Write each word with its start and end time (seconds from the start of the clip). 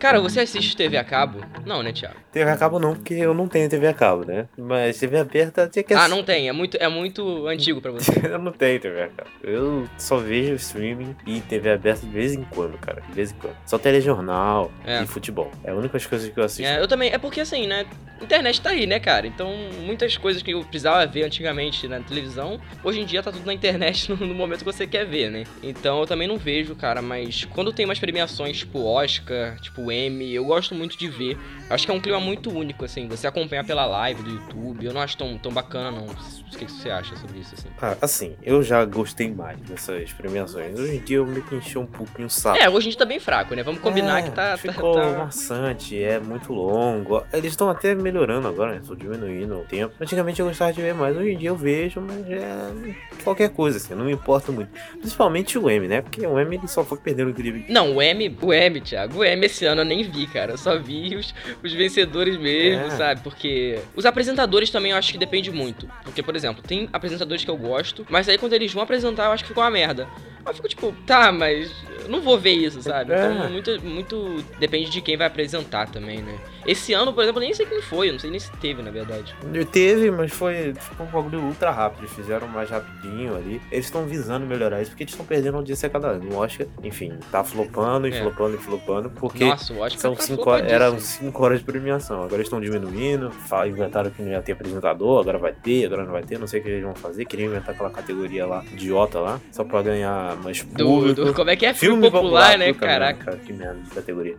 Cara, 0.00 0.18
você 0.18 0.40
assiste 0.40 0.74
TV 0.74 0.96
a 0.96 1.04
cabo? 1.04 1.40
Não, 1.66 1.82
né, 1.82 1.92
Thiago? 1.92 2.16
TV 2.32 2.50
a 2.50 2.56
cabo 2.56 2.78
não, 2.78 2.94
porque 2.94 3.12
eu 3.12 3.34
não 3.34 3.46
tenho 3.46 3.68
TV 3.68 3.86
a 3.86 3.92
cabo, 3.92 4.24
né? 4.24 4.48
Mas 4.56 4.98
TV 4.98 5.18
aberta 5.18 5.68
tinha 5.68 5.82
que 5.82 5.92
Ah, 5.92 6.08
não 6.08 6.24
tem. 6.24 6.48
É 6.48 6.52
muito, 6.52 6.78
é 6.80 6.88
muito 6.88 7.46
antigo 7.46 7.82
pra 7.82 7.92
você. 7.92 8.10
eu 8.26 8.38
não 8.38 8.50
tenho 8.50 8.80
TV 8.80 9.02
a 9.02 9.08
cabo. 9.08 9.28
Eu 9.44 9.86
só 9.98 10.16
vejo 10.16 10.54
streaming 10.54 11.14
e 11.26 11.42
TV 11.42 11.70
aberta 11.72 12.06
de 12.06 12.12
vez 12.12 12.32
em 12.32 12.42
quando, 12.44 12.78
cara. 12.78 13.02
De 13.02 13.12
vez 13.12 13.30
em 13.30 13.34
quando. 13.34 13.54
Só 13.66 13.76
telejornal 13.76 14.72
É. 14.86 15.02
e 15.02 15.06
futebol. 15.06 15.50
É 15.62 15.70
a 15.70 15.74
única 15.74 16.00
coisa 16.00 16.30
que 16.30 16.40
eu 16.40 16.44
assisto. 16.44 16.64
É, 16.64 16.80
eu 16.80 16.88
também. 16.88 17.12
É 17.12 17.18
porque 17.18 17.40
assim, 17.42 17.66
né? 17.66 17.84
Internet 18.22 18.60
tá 18.60 18.70
aí, 18.70 18.86
né, 18.86 19.00
cara? 19.00 19.26
Então, 19.26 19.50
muitas 19.82 20.16
coisas 20.18 20.42
que 20.42 20.50
eu 20.50 20.60
precisava 20.62 21.06
ver 21.06 21.24
antigamente 21.24 21.88
na 21.88 22.00
televisão, 22.00 22.60
hoje 22.84 23.00
em 23.00 23.06
dia 23.06 23.22
tá 23.22 23.32
tudo 23.32 23.46
na 23.46 23.54
internet 23.54 24.08
no, 24.12 24.16
no 24.26 24.34
momento 24.34 24.58
que 24.58 24.64
você 24.64 24.86
quer 24.86 25.06
ver, 25.06 25.30
né? 25.30 25.44
Então 25.62 26.00
eu 26.00 26.06
também 26.06 26.28
não 26.28 26.36
vejo, 26.36 26.74
cara, 26.74 27.00
mas 27.00 27.46
quando 27.46 27.72
tem 27.72 27.84
umas 27.86 27.98
premiações 27.98 28.58
tipo 28.58 28.84
Oscar, 28.84 29.58
tipo 29.60 29.89
Emmy, 29.90 30.32
eu 30.34 30.44
gosto 30.44 30.74
muito 30.74 30.96
de 30.98 31.08
ver. 31.08 31.36
Acho 31.68 31.86
que 31.86 31.90
é 31.92 31.94
um 31.94 32.00
clima 32.00 32.20
muito 32.20 32.50
único, 32.50 32.84
assim, 32.84 33.06
você 33.08 33.26
acompanhar 33.26 33.64
pela 33.64 33.86
live 33.86 34.22
do 34.22 34.30
YouTube. 34.30 34.84
Eu 34.86 34.92
não 34.92 35.00
acho 35.00 35.16
tão, 35.16 35.36
tão 35.38 35.52
bacana, 35.52 35.90
não. 35.90 36.06
O 36.06 36.56
que, 36.56 36.64
você 36.70 36.90
acha 36.90 37.14
sobre 37.16 37.38
isso, 37.38 37.54
assim? 37.54 37.68
Ah, 37.80 37.96
assim, 38.02 38.34
eu 38.42 38.62
já 38.62 38.84
gostei 38.84 39.30
mais 39.32 39.58
dessas 39.60 40.12
premiações. 40.12 40.78
Hoje 40.78 40.96
em 40.96 41.00
dia 41.00 41.18
eu 41.18 41.26
meio 41.26 41.42
que 41.44 41.54
enchi 41.54 41.78
um 41.78 41.86
pouquinho 41.86 42.26
o 42.26 42.30
saco. 42.30 42.58
É, 42.58 42.68
hoje 42.68 42.78
a 42.78 42.90
gente 42.90 42.98
tá 42.98 43.04
bem 43.04 43.20
fraco, 43.20 43.54
né? 43.54 43.62
Vamos 43.62 43.80
combinar 43.80 44.18
É, 44.18 44.22
que 44.22 44.30
tá. 44.30 44.50
tá- 44.52 44.56
Ficou 44.58 44.94
tá- 44.94 45.18
maçante, 45.18 46.02
é 46.02 46.18
muito 46.18 46.52
longo. 46.52 47.22
Eles 47.32 47.52
estão 47.52 47.70
até 47.70 47.94
melhorando 47.94 48.48
agora, 48.48 48.72
né? 48.72 48.78
Estão 48.82 48.96
diminuindo 48.96 49.58
o 49.60 49.64
tempo. 49.64 49.94
Antigamente 50.00 50.40
eu 50.40 50.46
gostava 50.46 50.72
de 50.72 50.82
ver 50.82 50.92
mais, 50.94 51.16
hoje 51.16 51.30
em 51.30 51.38
dia 51.38 51.48
eu 51.50 51.56
vejo, 51.56 52.00
mas 52.00 52.28
é 52.28 52.94
qualquer 53.24 53.50
coisa, 53.50 53.76
assim, 53.78 53.94
não 53.94 54.04
me 54.04 54.12
importo 54.12 54.52
muito. 54.52 54.70
Principalmente 54.98 55.56
o 55.58 55.70
M, 55.70 55.86
né? 55.88 56.02
Porque 56.02 56.26
o 56.26 56.38
M 56.38 56.56
ele 56.56 56.68
só 56.68 56.84
foi 56.84 56.98
perdendo 56.98 57.28
o 57.28 57.30
equilíbrio. 57.30 57.64
Não, 57.68 57.96
o 57.96 58.02
M, 58.02 58.36
o 58.42 58.52
M, 58.52 58.80
Thiago, 58.80 59.18
o 59.18 59.24
M 59.24 59.46
esse 59.46 59.64
ano 59.66 59.79
eu 59.80 59.84
nem 59.84 60.02
vi, 60.02 60.26
cara. 60.26 60.52
Eu 60.52 60.58
só 60.58 60.78
vi 60.78 61.16
os, 61.16 61.34
os 61.62 61.72
vencedores 61.72 62.36
mesmo, 62.38 62.84
É. 62.86 62.90
sabe? 62.90 63.20
Porque 63.22 63.78
os 63.96 64.06
apresentadores 64.06 64.70
também 64.70 64.92
eu 64.92 64.96
acho 64.96 65.12
que 65.12 65.18
depende 65.18 65.50
muito. 65.50 65.88
Porque, 66.04 66.22
por 66.22 66.34
exemplo, 66.36 66.62
tem 66.62 66.88
apresentadores 66.92 67.44
que 67.44 67.50
eu 67.50 67.56
gosto, 67.56 68.06
mas 68.08 68.28
aí 68.28 68.38
quando 68.38 68.52
eles 68.52 68.72
vão 68.72 68.82
apresentar 68.82 69.26
eu 69.26 69.32
acho 69.32 69.42
que 69.44 69.48
ficou 69.48 69.62
uma 69.62 69.70
merda. 69.70 70.06
Eu 70.46 70.54
fico 70.54 70.68
tipo, 70.68 70.94
tá, 71.06 71.30
mas 71.30 71.70
eu 72.02 72.08
não 72.08 72.20
vou 72.20 72.38
ver 72.38 72.52
isso, 72.52 72.80
sabe? 72.82 73.12
É. 73.12 73.32
Então 73.32 73.50
muito, 73.50 73.82
muito 73.84 74.44
depende 74.58 74.90
de 74.90 75.00
quem 75.00 75.16
vai 75.16 75.26
apresentar 75.26 75.88
também, 75.88 76.18
né? 76.22 76.38
Esse 76.66 76.92
ano, 76.92 77.12
por 77.12 77.22
exemplo, 77.22 77.40
nem 77.40 77.54
sei 77.54 77.64
quem 77.66 77.80
foi, 77.80 78.08
eu 78.08 78.12
não 78.12 78.18
sei 78.20 78.30
nem 78.30 78.38
se 78.38 78.50
teve, 78.58 78.82
na 78.82 78.90
verdade. 78.90 79.34
Teve, 79.72 80.10
mas 80.10 80.30
foi 80.32 80.74
ficou 80.74 81.06
um 81.06 81.10
bagulho 81.10 81.40
ultra 81.40 81.70
rápido. 81.70 82.00
Eles 82.00 82.12
fizeram 82.12 82.46
mais 82.48 82.68
rapidinho 82.70 83.34
ali. 83.34 83.60
Eles 83.72 83.86
estão 83.86 84.04
visando 84.04 84.46
melhorar 84.46 84.80
isso 84.82 84.90
porque 84.90 85.04
eles 85.04 85.12
estão 85.12 85.24
perdendo 85.24 85.56
audiência 85.56 85.86
a 85.86 85.90
cada 85.90 86.08
ano. 86.08 86.30
O 86.32 86.36
Oscar, 86.36 86.66
enfim, 86.82 87.18
tá 87.30 87.42
flopando 87.42 88.06
e 88.08 88.12
É. 88.12 88.20
flopando 88.20 88.56
e 88.56 88.58
flopando. 88.58 89.10
Porque 89.10 89.44
Nossa, 89.44 89.72
acho 89.84 89.96
que 89.96 90.02
São 90.02 90.14
tá 90.14 90.22
cinco 90.22 90.50
horas, 90.50 90.70
eram 90.70 90.98
5 90.98 91.44
horas 91.44 91.58
de 91.60 91.64
premiação. 91.64 92.18
Agora 92.18 92.34
eles 92.36 92.46
estão 92.46 92.60
diminuindo. 92.60 93.30
Inventaram 93.66 94.10
que 94.10 94.20
não 94.22 94.30
ia 94.30 94.42
ter 94.42 94.52
apresentador, 94.52 95.20
agora 95.20 95.38
vai 95.38 95.52
ter, 95.52 95.86
agora 95.86 96.04
não 96.04 96.12
vai 96.12 96.22
ter. 96.22 96.38
Não 96.38 96.46
sei 96.46 96.60
o 96.60 96.62
que 96.62 96.68
eles 96.68 96.82
vão 96.84 96.94
fazer. 96.94 97.24
Queriam 97.24 97.46
inventar 97.50 97.74
aquela 97.74 97.90
categoria 97.90 98.46
lá, 98.46 98.62
idiota 98.72 99.18
lá, 99.18 99.40
só 99.50 99.64
pra 99.64 99.80
ganhar 99.82 100.29
mais 100.36 100.62
Do, 100.62 100.84
público. 100.84 101.24
do- 101.24 101.34
como 101.34 101.50
é 101.50 101.56
que 101.56 101.66
é? 101.66 101.74
Filme, 101.74 102.10
popular, 102.10 102.58
né? 102.58 102.72
puta 102.72 102.86
merda, 102.86 103.00
Caraca. 103.06 103.24
cara, 103.24 103.36
que 103.38 103.52
merda 103.52 103.78
de 103.82 103.90
categoria. 103.90 104.36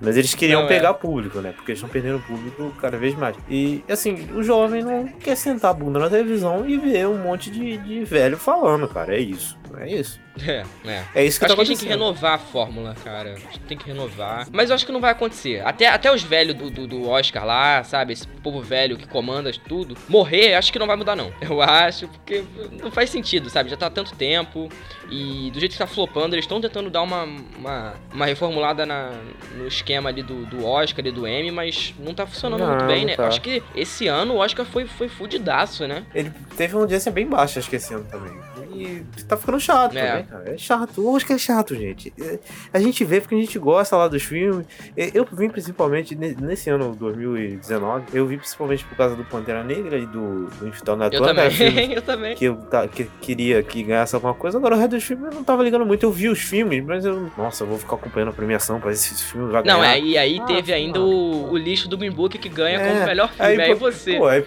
Mas 0.00 0.16
eles 0.16 0.34
queriam 0.34 0.60
Não, 0.62 0.66
é. 0.66 0.68
pegar 0.68 0.94
público, 0.94 1.38
né? 1.40 1.52
Porque 1.54 1.70
eles 1.70 1.78
estão 1.78 1.88
perdendo 1.88 2.18
público 2.20 2.72
cada 2.80 2.96
vez 2.96 3.14
mais. 3.14 3.36
E, 3.48 3.84
assim, 3.88 4.28
o 4.34 4.42
jovem 4.42 4.82
não 4.82 5.06
quer 5.06 5.36
sentar 5.36 5.70
a 5.70 5.74
bunda 5.74 5.98
na 5.98 6.10
televisão 6.10 6.68
e 6.68 6.76
ver 6.76 7.06
um 7.06 7.18
monte 7.18 7.50
de, 7.50 7.76
de 7.78 8.04
velho 8.04 8.36
falando, 8.36 8.88
cara. 8.88 9.14
É 9.14 9.20
isso. 9.20 9.56
É 9.78 9.90
isso. 9.90 10.20
É, 10.46 10.64
é. 10.84 11.04
É 11.14 11.24
isso 11.24 11.38
que 11.38 11.44
acho 11.44 11.54
tá 11.54 11.56
que 11.56 11.60
a 11.60 11.64
gente 11.64 11.78
tem 11.78 11.88
que 11.88 11.92
renovar 11.92 12.34
a 12.34 12.38
fórmula, 12.38 12.94
cara. 13.04 13.34
A 13.34 13.38
gente 13.38 13.60
tem 13.60 13.76
que 13.76 13.86
renovar. 13.86 14.46
Mas 14.50 14.70
eu 14.70 14.74
acho 14.74 14.86
que 14.86 14.92
não 14.92 15.00
vai 15.00 15.12
acontecer. 15.12 15.64
Até, 15.64 15.88
até 15.88 16.12
os 16.12 16.22
velhos 16.22 16.54
do, 16.54 16.70
do, 16.70 16.86
do 16.86 17.08
Oscar 17.08 17.44
lá, 17.44 17.84
sabe? 17.84 18.12
Esse 18.12 18.26
povo 18.26 18.60
velho 18.62 18.96
que 18.96 19.06
comanda 19.06 19.52
tudo. 19.68 19.96
Morrer, 20.08 20.54
acho 20.54 20.72
que 20.72 20.78
não 20.78 20.86
vai 20.86 20.96
mudar, 20.96 21.14
não. 21.14 21.32
Eu 21.40 21.60
acho, 21.60 22.08
porque 22.08 22.44
não 22.82 22.90
faz 22.90 23.10
sentido, 23.10 23.50
sabe? 23.50 23.70
Já 23.70 23.76
tá 23.76 23.86
há 23.86 23.90
tanto 23.90 24.14
tempo. 24.14 24.68
E 25.10 25.50
do 25.52 25.60
jeito 25.60 25.72
que 25.72 25.78
tá 25.78 25.86
flopando, 25.86 26.34
eles 26.34 26.44
estão 26.44 26.60
tentando 26.60 26.88
dar 26.88 27.02
uma, 27.02 27.24
uma, 27.24 27.94
uma 28.12 28.26
reformulada 28.26 28.86
na, 28.86 29.10
no 29.54 29.66
esquema 29.66 30.08
ali 30.08 30.22
do, 30.22 30.46
do 30.46 30.64
Oscar 30.64 31.06
e 31.06 31.10
do 31.10 31.26
Emmy, 31.28 31.50
mas 31.50 31.94
não 31.98 32.14
tá 32.14 32.26
funcionando 32.26 32.60
Não, 32.60 32.68
muito 32.70 32.86
bem, 32.86 33.04
né? 33.04 33.16
tá. 33.16 33.26
Acho 33.26 33.40
que 33.40 33.62
esse 33.74 34.06
ano 34.08 34.34
o 34.34 34.36
Oscar 34.38 34.64
foi, 34.64 34.86
foi 34.86 35.08
fudidaço, 35.08 35.86
né? 35.86 36.06
Ele 36.14 36.32
teve 36.56 36.74
uma 36.74 36.82
audiência 36.82 37.12
bem 37.12 37.26
baixa, 37.26 37.60
acho 37.60 37.68
que 37.68 37.76
esse 37.76 37.92
ano 37.92 38.06
também. 38.10 38.32
E 38.74 39.04
tá 39.24 39.36
ficando 39.36 39.60
chato 39.62 39.96
É. 39.96 40.22
cara. 40.22 40.42
É 40.46 40.56
chato. 40.58 41.16
Acho 41.16 41.26
que 41.26 41.32
é 41.32 41.38
chato, 41.38 41.74
gente. 41.74 42.12
É, 42.20 42.38
A 42.72 42.78
gente 42.80 43.04
vê 43.04 43.20
porque 43.20 43.34
a 43.34 43.38
gente 43.38 43.58
gosta 43.58 43.96
lá 43.96 44.08
dos 44.08 44.22
filmes. 44.22 44.66
É, 44.96 45.10
Eu 45.14 45.26
vim 45.32 45.48
principalmente 45.48 46.14
ne- 46.14 46.36
nesse 46.40 46.68
ano 46.70 46.94
2019. 46.94 48.04
Eu 48.12 48.26
vi 48.26 48.36
principalmente 48.36 48.84
por 48.84 48.96
causa 48.96 49.14
do 49.16 49.24
Pantera 49.24 49.62
Negra 49.62 49.96
e 49.98 50.06
do, 50.06 50.46
do 50.46 50.68
Infiltrado 50.68 50.98
na 50.98 51.06
Eu 51.06 51.24
Atlanta. 51.24 51.50
também, 51.50 51.92
eu 51.94 52.02
também. 52.02 52.34
que 52.34 52.44
eu 52.46 52.58
que 52.92 53.04
queria 53.20 53.62
que 53.62 53.82
ganhasse 53.82 54.14
alguma 54.14 54.34
coisa. 54.34 54.58
Agora 54.58 54.74
o 54.74 54.78
resto 54.78 54.90
dos 54.96 55.04
filmes 55.04 55.26
eu 55.26 55.32
não 55.34 55.44
tava 55.44 55.62
ligando 55.62 55.84
muito. 55.86 56.04
Eu 56.04 56.10
vi 56.12 56.28
os 56.28 56.40
filmes, 56.40 56.84
mas 56.84 57.04
eu. 57.04 57.30
Nossa, 57.36 57.64
eu 57.64 57.68
vou 57.68 57.78
ficar 57.78 57.96
acompanhando 57.96 58.30
a 58.30 58.32
premiação 58.32 58.80
pra 58.80 58.90
esse 58.92 59.14
filme 59.24 59.50
vai 59.52 59.62
ganhar. 59.62 59.76
Não, 59.76 59.84
é, 59.84 59.98
e 60.00 60.16
aí 60.18 60.38
Ah, 60.40 60.44
teve 60.44 60.72
ainda 60.72 61.00
o, 61.00 61.50
o 61.52 61.56
lixo 61.56 61.88
do 61.88 61.96
Green 61.96 62.10
Book 62.10 62.36
que 62.38 62.48
ganha 62.48 62.78
É, 62.80 62.88
como 62.92 63.06
melhor 63.06 63.30
filme. 63.32 63.62
Aí, 63.62 63.68
pô, 63.76 63.76
você. 63.76 64.16
Pô, 64.16 64.26
aí. 64.26 64.42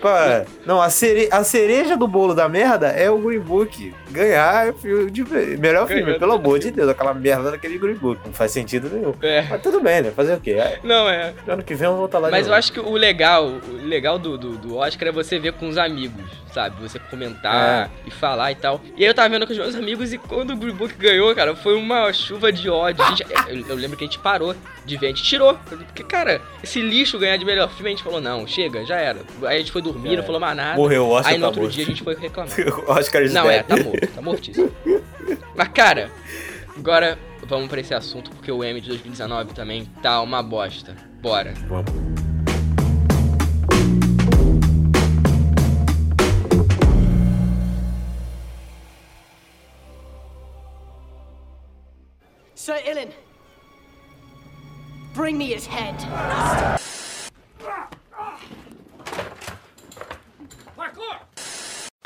Não, 0.65 0.81
a, 0.81 0.89
cere... 0.89 1.27
a 1.31 1.43
cereja 1.43 1.95
do 1.97 2.07
bolo 2.07 2.33
da 2.33 2.47
merda 2.49 2.87
é 2.87 3.09
o 3.09 3.17
Green 3.17 3.39
Book. 3.39 3.93
Ganhar 4.11 4.67
é 4.67 4.73
filme 4.73 5.04
de... 5.09 5.23
melhor 5.57 5.87
filme, 5.87 6.17
pelo 6.19 6.33
amor 6.33 6.59
de 6.59 6.71
Deus. 6.71 6.89
Aquela 6.89 7.13
merda 7.13 7.51
daquele 7.51 7.77
Green 7.77 7.95
Book. 7.95 8.19
Não 8.25 8.33
faz 8.33 8.51
sentido 8.51 8.89
nenhum. 8.89 9.13
É. 9.21 9.43
Mas 9.49 9.61
tudo 9.61 9.79
bem, 9.81 10.01
né? 10.01 10.11
Fazer 10.11 10.33
o 10.35 10.39
quê? 10.39 10.53
Aí, 10.53 10.79
Não, 10.83 11.09
é. 11.09 11.33
Ano 11.47 11.63
que 11.63 11.75
vem 11.75 11.87
eu 11.87 11.95
vou 11.95 12.05
estar 12.05 12.19
lá 12.19 12.27
de 12.27 12.31
Mas 12.31 12.47
eu 12.47 12.53
acho 12.53 12.71
que 12.71 12.79
o 12.79 12.93
legal, 12.93 13.45
o 13.45 13.85
legal 13.85 14.17
do, 14.19 14.37
do, 14.37 14.57
do 14.57 14.77
Oscar 14.77 15.09
é 15.09 15.11
você 15.11 15.39
ver 15.39 15.53
com 15.53 15.67
os 15.67 15.77
amigos, 15.77 16.23
sabe? 16.53 16.75
Você 16.81 16.99
comentar 16.99 17.89
e 18.05 18.11
falar 18.11 18.51
e 18.51 18.55
tal. 18.55 18.81
E 18.95 19.03
aí 19.03 19.09
eu 19.09 19.13
tava 19.13 19.29
vendo 19.29 19.45
com 19.45 19.51
os 19.53 19.57
meus 19.59 19.75
amigos 19.75 20.13
e 20.13 20.17
quando 20.17 20.53
o 20.53 20.55
Green 20.57 20.73
Book 20.75 20.93
ganhou, 20.95 21.33
cara, 21.35 21.55
foi 21.55 21.75
uma 21.75 22.11
chuva 22.13 22.51
de 22.51 22.69
ódio. 22.69 23.03
A 23.03 23.09
gente- 23.09 23.25
eu, 23.47 23.65
eu 23.69 23.75
lembro 23.75 23.97
que 23.97 24.03
a 24.03 24.07
gente 24.07 24.19
parou 24.19 24.55
de 24.85 24.97
ver, 24.97 25.07
a 25.07 25.09
gente 25.09 25.23
tirou. 25.23 25.55
Porque, 25.55 26.03
cara, 26.03 26.41
esse 26.63 26.79
lixo 26.81 27.17
ganhar 27.17 27.37
de 27.37 27.45
melhor 27.45 27.69
filme, 27.69 27.87
a 27.89 27.91
gente 27.91 28.03
falou, 28.03 28.21
não, 28.21 28.45
chega, 28.47 28.85
já 28.85 28.97
era. 28.97 29.19
Aí 29.43 29.55
a 29.55 29.59
gente 29.59 29.71
foi 29.71 29.81
dormir, 29.81 30.11
Já 30.11 30.17
não 30.17 30.23
falou 30.23 30.39
mais 30.39 30.55
nada. 30.55 30.75
Morreu, 30.77 31.05
o 31.05 31.09
Oscar 31.11 31.31
Aí 31.33 31.37
no 31.37 31.41
tá 31.41 31.47
outro 31.47 31.61
morto. 31.63 31.73
dia 31.73 31.83
a 31.83 31.87
gente 31.87 32.03
foi 32.03 32.15
reclamar. 32.15 32.51
O 32.87 32.91
Oscar 32.91 33.23
Não, 33.31 33.49
é, 33.49 33.63
tá 33.63 33.75
morto, 33.77 34.07
tá 34.07 34.21
mortíssimo. 34.21 34.71
Mas, 35.55 35.67
cara, 35.69 36.11
agora 36.77 37.17
vamos 37.47 37.67
pra 37.67 37.79
esse 37.79 37.93
assunto, 37.93 38.29
porque 38.31 38.51
o 38.51 38.63
M 38.63 38.79
de 38.81 38.89
2019 38.89 39.53
também 39.53 39.85
tá 40.01 40.21
uma 40.21 40.41
bosta. 40.43 40.95
Bora. 41.21 41.53
Vamos. 41.67 41.91
Sir 52.65 52.81
Ilan, 52.87 53.11
bring 55.13 55.37
me 55.37 55.53
his 55.53 55.67
head. 55.67 55.95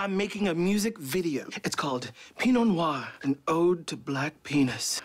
I'm 0.01 0.15
making 0.15 0.47
a 0.47 0.55
music 0.55 0.97
video. 0.97 1.49
It's 1.65 1.75
called 1.75 2.13
Pinot 2.37 2.67
Noir, 2.67 3.05
an 3.23 3.37
ode 3.49 3.85
to 3.87 3.97
black 3.97 4.43
penis. 4.43 5.01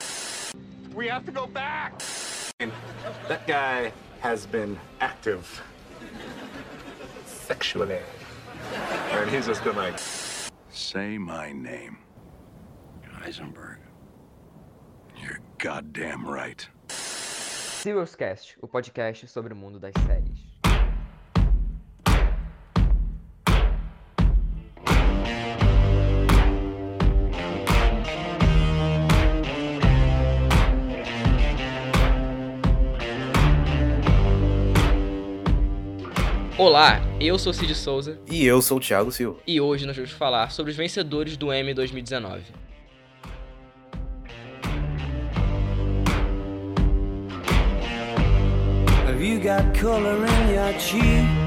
We 0.94 1.09
have 1.09 1.27
to 1.27 1.32
go 1.32 1.49
back. 1.49 2.00
That 3.27 3.44
guy 3.49 3.93
has 4.21 4.47
been 4.47 4.78
active 5.00 5.60
sexually. 7.27 7.99
And 9.10 9.28
he's 9.28 9.47
just 9.47 9.65
been 9.65 9.75
like, 9.75 9.99
Say 10.70 11.19
my 11.19 11.50
name. 11.50 11.99
Heisenberg. 13.19 13.79
You're 15.20 15.41
goddamn 15.58 16.25
right. 16.25 16.69
Serialscast, 16.88 18.55
o 18.62 18.69
podcast 18.69 19.26
sobre 19.29 19.52
o 19.55 19.56
mundo 19.56 19.81
das 19.81 19.93
séries. 20.06 20.55
Olá, 36.64 36.99
eu 37.20 37.38
sou 37.38 37.52
Cid 37.52 37.75
Souza 37.75 38.19
E 38.26 38.43
eu 38.43 38.62
sou 38.62 38.78
o 38.78 38.81
Thiago 38.81 39.12
Silva. 39.12 39.38
e 39.46 39.61
hoje 39.61 39.84
nós 39.84 39.94
vamos 39.94 40.12
falar 40.12 40.50
sobre 40.50 40.70
os 40.70 40.76
vencedores 40.78 41.37
do 41.37 41.52
Emmy 41.52 41.75
2019. 41.75 42.43
Have 49.06 49.20
you 49.22 49.38
got 49.40 49.78
color 49.78 50.25
in 50.25 50.55
your 50.55 50.72
cheeks? 50.81 51.44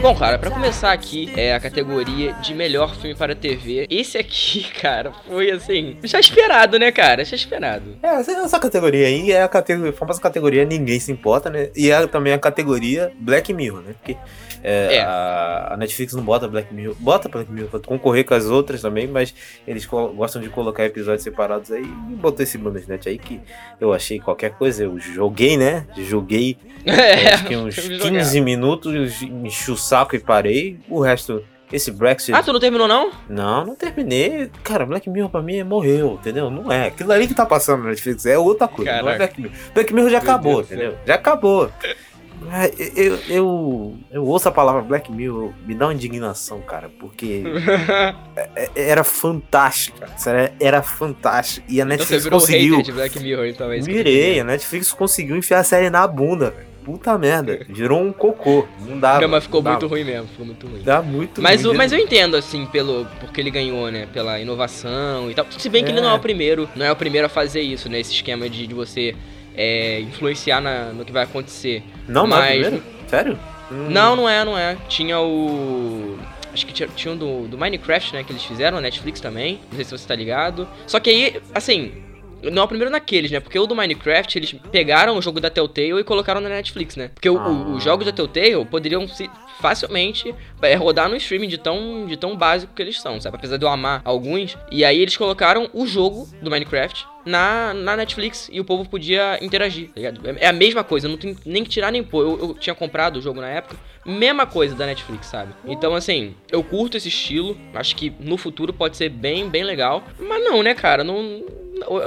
Bom, 0.00 0.14
cara, 0.14 0.38
pra 0.38 0.50
começar 0.50 0.92
aqui 0.92 1.30
é 1.36 1.54
a 1.54 1.60
categoria 1.60 2.32
de 2.34 2.54
melhor 2.54 2.94
filme 2.96 3.14
para 3.14 3.34
TV. 3.34 3.86
Esse 3.90 4.16
aqui, 4.16 4.64
cara, 4.80 5.12
foi 5.28 5.50
assim, 5.50 5.98
já 6.04 6.18
esperado, 6.18 6.78
né, 6.78 6.90
cara? 6.90 7.22
Já 7.22 7.36
esperado. 7.36 7.98
É, 8.02 8.14
essa- 8.20 8.32
essa 8.32 8.58
categoria 8.58 9.06
aí 9.08 9.30
é 9.30 9.42
a 9.42 9.48
categoria, 9.48 9.90
a 9.90 9.92
famosa 9.92 10.20
categoria 10.22 10.64
Ninguém 10.64 10.98
Se 10.98 11.12
Importa, 11.12 11.50
né? 11.50 11.68
E 11.76 11.90
é 11.90 12.06
também 12.06 12.32
a 12.32 12.38
categoria 12.38 13.12
Black 13.18 13.52
Mirror, 13.52 13.82
né? 13.82 13.92
Porque 13.92 14.16
é, 14.62 14.96
É. 14.96 15.00
A, 15.02 15.74
a 15.74 15.76
Netflix 15.76 16.14
não 16.14 16.22
bota 16.22 16.48
Black 16.48 16.72
Mirror, 16.72 16.96
bota 16.98 17.28
Black 17.28 17.52
Mirror 17.52 17.68
pra 17.68 17.80
concorrer 17.80 18.24
com 18.24 18.32
as 18.32 18.46
outras 18.46 18.80
também, 18.80 19.06
mas 19.06 19.34
eles 19.68 19.84
gostam 19.84 20.40
de 20.40 20.48
colocar 20.48 20.86
episódios 20.86 21.22
separados 21.22 21.70
aí 21.70 21.82
e 21.84 22.14
botou 22.14 22.42
esse 22.42 22.56
Bandersnatch 22.56 23.06
aí 23.06 23.18
que 23.18 23.38
eu 23.78 23.92
achei 23.92 24.18
qualquer 24.18 24.52
coisa, 24.52 24.84
eu 24.84 24.98
joguei, 24.98 25.58
né? 25.58 25.86
Joguei 25.98 26.56
É, 26.86 27.33
acho 27.34 27.46
que 27.46 27.56
uns 27.56 27.74
filme 27.74 27.98
15 27.98 28.08
jogado. 28.30 28.44
minutos, 28.44 29.22
enchi 29.22 29.70
o 29.70 29.76
saco 29.76 30.14
e 30.16 30.18
parei. 30.18 30.78
O 30.88 31.00
resto, 31.00 31.42
esse 31.72 31.90
Brexit. 31.90 32.32
Ah, 32.34 32.42
tu 32.42 32.52
não 32.52 32.60
terminou, 32.60 32.86
não? 32.88 33.10
Não, 33.28 33.64
não 33.66 33.74
terminei. 33.74 34.50
Cara, 34.62 34.84
Black 34.86 35.08
Mirror 35.10 35.30
pra 35.30 35.42
mim 35.42 35.62
morreu, 35.62 36.18
entendeu? 36.20 36.50
Não 36.50 36.70
é. 36.70 36.86
Aquilo 36.88 37.12
ali 37.12 37.26
que 37.26 37.34
tá 37.34 37.44
passando 37.46 37.82
na 37.84 37.90
Netflix 37.90 38.24
é 38.26 38.38
outra 38.38 38.68
coisa. 38.68 39.02
Não 39.02 39.08
é. 39.10 39.16
Black 39.16 39.40
Mirror. 39.40 39.56
Black 39.74 39.92
Mirror 39.94 40.10
já 40.10 40.20
Meu 40.20 40.30
acabou, 40.30 40.54
Deus 40.56 40.66
entendeu? 40.70 40.94
Já 41.06 41.14
acabou. 41.16 41.70
Ah, 42.50 42.68
Eu, 42.94 43.18
eu, 43.28 43.96
eu 44.10 44.24
ouço 44.26 44.48
a 44.48 44.52
palavra 44.52 44.82
Black 44.82 45.10
Mirror, 45.10 45.50
me 45.66 45.74
dá 45.74 45.86
uma 45.86 45.94
indignação, 45.94 46.60
cara, 46.60 46.90
porque 47.00 47.42
é- 48.54 48.70
era 48.74 49.02
fantástico, 49.02 49.98
cara. 50.00 50.12
Sério, 50.18 50.54
Era 50.60 50.82
fantástico. 50.82 51.66
E 51.70 51.80
a 51.80 51.84
Então 51.84 51.96
você 51.96 51.96
Netflix 51.96 52.24
virou 52.24 52.40
conseguiu. 52.40 52.76
hater 52.76 52.84
de 52.84 52.92
Black 52.92 53.18
Mirror, 53.20 53.46
então 53.46 53.72
é 53.72 53.78
entendendo. 53.78 54.40
a 54.40 54.44
Netflix 54.44 54.92
conseguiu 54.92 55.36
enfiar 55.36 55.60
a 55.60 55.64
série 55.64 55.88
na 55.88 56.06
bunda. 56.06 56.54
Puta 56.84 57.16
merda. 57.16 57.64
Virou 57.68 58.02
um 58.02 58.12
cocô. 58.12 58.66
Não 58.86 59.00
dá. 59.00 59.18
Não, 59.20 59.28
mas 59.28 59.44
ficou 59.44 59.62
não 59.62 59.70
muito 59.72 59.86
ruim 59.86 60.04
mesmo, 60.04 60.28
ficou 60.28 60.44
muito 60.46 60.66
ruim. 60.66 60.82
Dá 60.82 61.00
muito 61.00 61.40
Mas, 61.40 61.64
ruim 61.64 61.74
o, 61.74 61.78
mas 61.78 61.92
eu 61.92 61.98
entendo, 61.98 62.36
assim, 62.36 62.66
pelo 62.66 63.06
porque 63.20 63.40
ele 63.40 63.50
ganhou, 63.50 63.90
né? 63.90 64.06
Pela 64.12 64.38
inovação 64.38 65.30
e 65.30 65.34
tal. 65.34 65.46
Se 65.50 65.68
bem 65.70 65.82
que 65.82 65.90
ele 65.90 65.98
É. 66.00 66.02
não 66.02 66.10
é 66.10 66.14
o 66.14 66.18
primeiro, 66.18 66.68
não 66.76 66.84
é 66.84 66.92
o 66.92 66.96
primeiro 66.96 67.26
a 67.26 67.30
fazer 67.30 67.62
isso, 67.62 67.88
né? 67.88 67.98
Esse 68.00 68.12
esquema 68.12 68.48
de, 68.50 68.66
de 68.66 68.74
você 68.74 69.14
é, 69.56 70.00
influenciar 70.00 70.60
na- 70.60 70.92
no 70.92 71.04
que 71.04 71.12
vai 71.12 71.24
acontecer. 71.24 71.82
Não, 72.06 72.26
não 72.26 72.36
é 72.42 72.58
mas-? 72.58 72.82
Sério? 73.08 73.38
Hum. 73.72 73.86
Não, 73.88 74.14
não 74.14 74.28
é, 74.28 74.44
não 74.44 74.58
é. 74.58 74.76
Tinha 74.88 75.18
o. 75.20 76.18
Acho 76.52 76.66
que 76.66 76.72
tinha, 76.72 76.88
tinha 76.94 77.12
um 77.12 77.16
do, 77.16 77.48
do 77.48 77.58
Minecraft, 77.58 78.14
né? 78.14 78.22
Que 78.22 78.30
eles 78.32 78.44
fizeram, 78.44 78.80
Netflix 78.80 79.20
também. 79.20 79.58
Não 79.70 79.76
sei 79.76 79.84
se 79.84 79.90
você 79.90 80.06
tá 80.06 80.14
ligado. 80.14 80.68
Só 80.86 81.00
que 81.00 81.08
aí, 81.10 81.40
assim. 81.54 81.92
Não 82.50 82.62
é 82.62 82.64
o 82.64 82.68
primeiro 82.68 82.90
naqueles, 82.90 83.30
né? 83.30 83.40
Porque 83.40 83.58
o 83.58 83.66
do 83.66 83.74
Minecraft, 83.74 84.38
eles 84.38 84.54
pegaram 84.70 85.16
o 85.16 85.22
jogo 85.22 85.40
da 85.40 85.50
Telltale 85.50 86.00
e 86.00 86.04
colocaram 86.04 86.40
na 86.40 86.48
Netflix, 86.48 86.96
né? 86.96 87.10
Porque 87.14 87.28
o- 87.28 87.34
o- 87.34 87.38
Ah. 87.38 87.76
os 87.76 87.82
jogos 87.84 88.06
da 88.06 88.12
Telltale 88.12 88.64
poderiam 88.66 89.06
se 89.08 89.28
facilmente 89.60 90.34
é, 90.62 90.74
rodar 90.74 91.08
no 91.08 91.16
streaming 91.16 91.48
de 91.48 91.58
tão, 91.58 92.06
de 92.06 92.16
tão 92.16 92.36
básico 92.36 92.72
que 92.74 92.80
eles 92.82 93.00
são, 93.00 93.20
sabe? 93.20 93.36
Apesar 93.36 93.56
de 93.56 93.64
eu 93.64 93.68
amar 93.68 94.00
alguns. 94.04 94.56
E 94.70 94.84
aí 94.84 94.98
eles 95.00 95.16
colocaram 95.16 95.68
o 95.74 95.86
jogo 95.86 96.28
do 96.42 96.50
Minecraft 96.50 97.06
na, 97.24 97.72
na 97.74 97.96
Netflix 97.96 98.48
e 98.52 98.60
o 98.60 98.64
povo 98.64 98.88
podia 98.88 99.38
interagir, 99.42 99.88
tá 99.88 99.92
ligado? 99.96 100.20
É 100.28 100.44
é 100.44 100.46
a 100.48 100.52
mesma 100.52 100.82
coisa, 100.84 101.08
não 101.08 101.16
tem 101.16 101.36
nem 101.46 101.62
que 101.62 101.70
tirar 101.70 101.90
nem 101.90 102.02
pôr. 102.02 102.22
Eu, 102.22 102.38
eu 102.48 102.54
tinha 102.54 102.74
comprado 102.74 103.16
o 103.18 103.22
jogo 103.22 103.40
na 103.40 103.48
época, 103.48 103.76
mesma 104.04 104.46
coisa 104.46 104.74
da 104.74 104.86
Netflix, 104.86 105.26
sabe? 105.26 105.52
Então, 105.66 105.94
assim, 105.94 106.34
eu 106.50 106.62
curto 106.62 106.96
esse 106.96 107.08
estilo, 107.08 107.56
acho 107.74 107.94
que 107.96 108.12
no 108.20 108.36
futuro 108.36 108.72
pode 108.72 108.96
ser 108.96 109.08
bem, 109.08 109.48
bem 109.48 109.64
legal. 109.64 110.02
Mas 110.18 110.42
não, 110.44 110.62
né, 110.62 110.74
cara? 110.74 111.02
Não. 111.04 111.42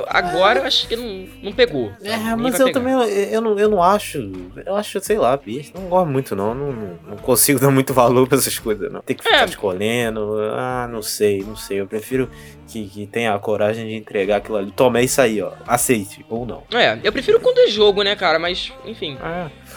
Agora 0.08 0.60
eu 0.60 0.66
acho 0.66 0.88
que 0.88 0.96
não, 0.96 1.28
não 1.44 1.52
pegou. 1.52 1.92
É, 2.02 2.16
mas 2.36 2.60
eu 2.60 2.68
pegar. 2.68 2.80
também, 2.80 2.94
eu, 3.32 3.42
não, 3.42 3.60
eu 3.60 3.70
não 3.70 3.84
acho, 3.84 4.32
eu 4.66 4.76
acho, 4.76 5.00
sei 5.02 5.18
lá, 5.18 5.36
bicho, 5.38 5.72
não 5.76 5.88
gosto 5.90 6.10
muito 6.10 6.36
não, 6.36 6.56
não, 6.56 6.72
não- 6.72 7.00
não 7.10 7.18
consigo 7.18 7.60
dar 7.62 7.70
muito 7.70 7.94
valor 7.94 8.28
pra 8.28 8.38
essas 8.38 8.58
coisas 8.58 8.92
não. 8.92 9.02
Tem 9.02 9.16
que 9.16 9.24
ficar 9.24 9.42
É. 9.42 9.46
escolhendo, 9.46 10.38
ah, 10.54 10.88
não 10.92 11.02
sei, 11.02 11.44
não 11.46 11.56
sei, 11.56 11.80
eu 11.82 11.88
prefiro 11.88 12.30
que, 12.68 12.88
que 12.88 13.08
tenha 13.08 13.34
a 13.34 13.40
coragem 13.40 13.88
de 13.88 13.94
entregar 13.96 14.38
aquilo 14.38 14.58
ali. 14.58 14.72
Toma, 14.72 15.00
é 15.00 15.04
isso 15.04 15.22
aí, 15.22 15.42
ó, 15.42 15.52
aceite, 15.68 16.26
ou 16.30 16.46
não. 16.46 16.64
É, 16.74 16.98
eu 17.04 17.12
prefiro 17.12 17.40
quando 17.40 17.60
é 17.60 17.68
jogo, 17.68 18.04
né, 18.04 18.16
cara? 18.16 18.40
Mas, 18.40 18.72
enfim. 18.86 19.18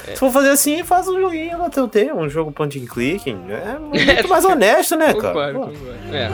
Se 0.06 0.16
for 0.16 0.30
fazer 0.32 0.50
assim, 0.50 0.82
faz 0.84 1.06
um 1.08 1.20
joguinho 1.20 1.58
na 1.58 1.68
Telltale, 1.68 2.12
um 2.12 2.28
jogo 2.28 2.50
point 2.52 2.78
and 2.78 2.86
clicking, 2.86 3.38
é 3.50 3.78
muito 3.78 4.28
mais 4.28 4.44
honesto, 4.44 4.96
né, 4.96 5.12
cara? 5.14 5.52
Concordo, 5.52 5.58
concordo. 5.60 6.14
É. 6.14 6.28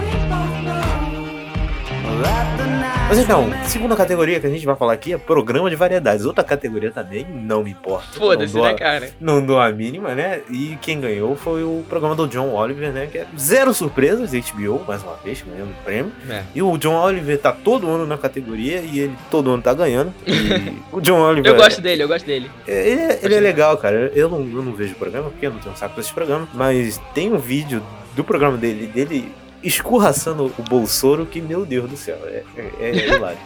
Mas 3.09 3.19
então, 3.21 3.49
segunda 3.67 3.95
categoria 3.95 4.41
que 4.41 4.47
a 4.49 4.51
gente 4.51 4.67
vai 4.67 4.75
falar 4.75 4.93
aqui 4.95 5.13
é 5.13 5.19
programa 5.19 5.71
de 5.71 5.77
variedades. 5.77 6.27
Outra 6.27 6.43
categoria 6.43 6.91
também 6.91 7.25
não 7.25 7.63
me 7.63 7.71
importa. 7.71 8.19
Foda-se, 8.19 8.61
né, 8.61 8.75
cara? 8.75 9.11
Não 9.21 9.41
dou 9.45 9.61
a 9.61 9.71
mínima, 9.71 10.13
né? 10.13 10.41
E 10.51 10.77
quem 10.83 11.01
ganhou 11.01 11.37
foi 11.37 11.63
o 11.63 11.85
programa 11.89 12.17
do 12.17 12.27
John 12.27 12.53
Oliver, 12.53 12.91
né? 12.93 13.07
Que 13.11 13.19
é 13.19 13.27
zero 13.39 13.73
surpresas, 13.73 14.33
HBO, 14.33 14.83
mais 14.89 15.05
uma 15.05 15.15
vez, 15.25 15.41
ganhando 15.41 15.71
o 15.71 15.85
prêmio. 15.85 16.11
É. 16.29 16.43
E 16.53 16.61
o 16.61 16.77
John 16.77 16.97
Oliver 16.97 17.39
tá 17.39 17.53
todo 17.53 17.89
ano 17.89 18.07
na 18.07 18.19
categoria 18.19 18.81
e 18.81 18.99
ele 18.99 19.17
todo 19.31 19.53
ano 19.53 19.63
tá 19.63 19.73
ganhando. 19.73 20.13
E 20.27 20.77
o 20.91 21.01
John 21.01 21.21
Oliver. 21.21 21.53
Eu 21.53 21.57
gosto 21.57 21.81
dele, 21.81 22.03
eu 22.03 22.09
gosto 22.09 22.27
dele. 22.27 22.51
é- 22.67 22.89
Ele, 22.91 23.01
é- 23.03 23.21
ele 23.23 23.35
é 23.37 23.41
legal, 23.41 23.77
cara. 23.79 24.11
Eu 24.17 24.29
não, 24.29 24.41
eu 24.41 24.63
não 24.65 24.73
vejo 24.73 24.95
o 24.95 24.97
programa 24.97 25.31
porque 25.31 25.47
eu 25.47 25.53
não 25.53 25.61
tenho 25.61 25.73
um 25.73 25.77
saco 25.79 25.95
pra 25.95 26.03
esse 26.03 26.13
programa. 26.13 26.49
Mas 26.53 27.01
tem 27.15 27.33
um 27.33 27.39
vídeo 27.39 27.81
do 28.17 28.25
programa 28.25 28.57
dele, 28.57 28.89
dele 28.89 29.33
escorraçando 29.67 30.53
o 30.59 30.63
Bolsoro 30.63 31.27
que, 31.27 31.41
meu 31.41 31.67
Deus 31.67 31.91
do 31.91 31.97
céu, 31.97 32.19
é, 32.25 32.45
é, 32.57 32.71
é 32.81 33.17
hilário. 33.17 33.39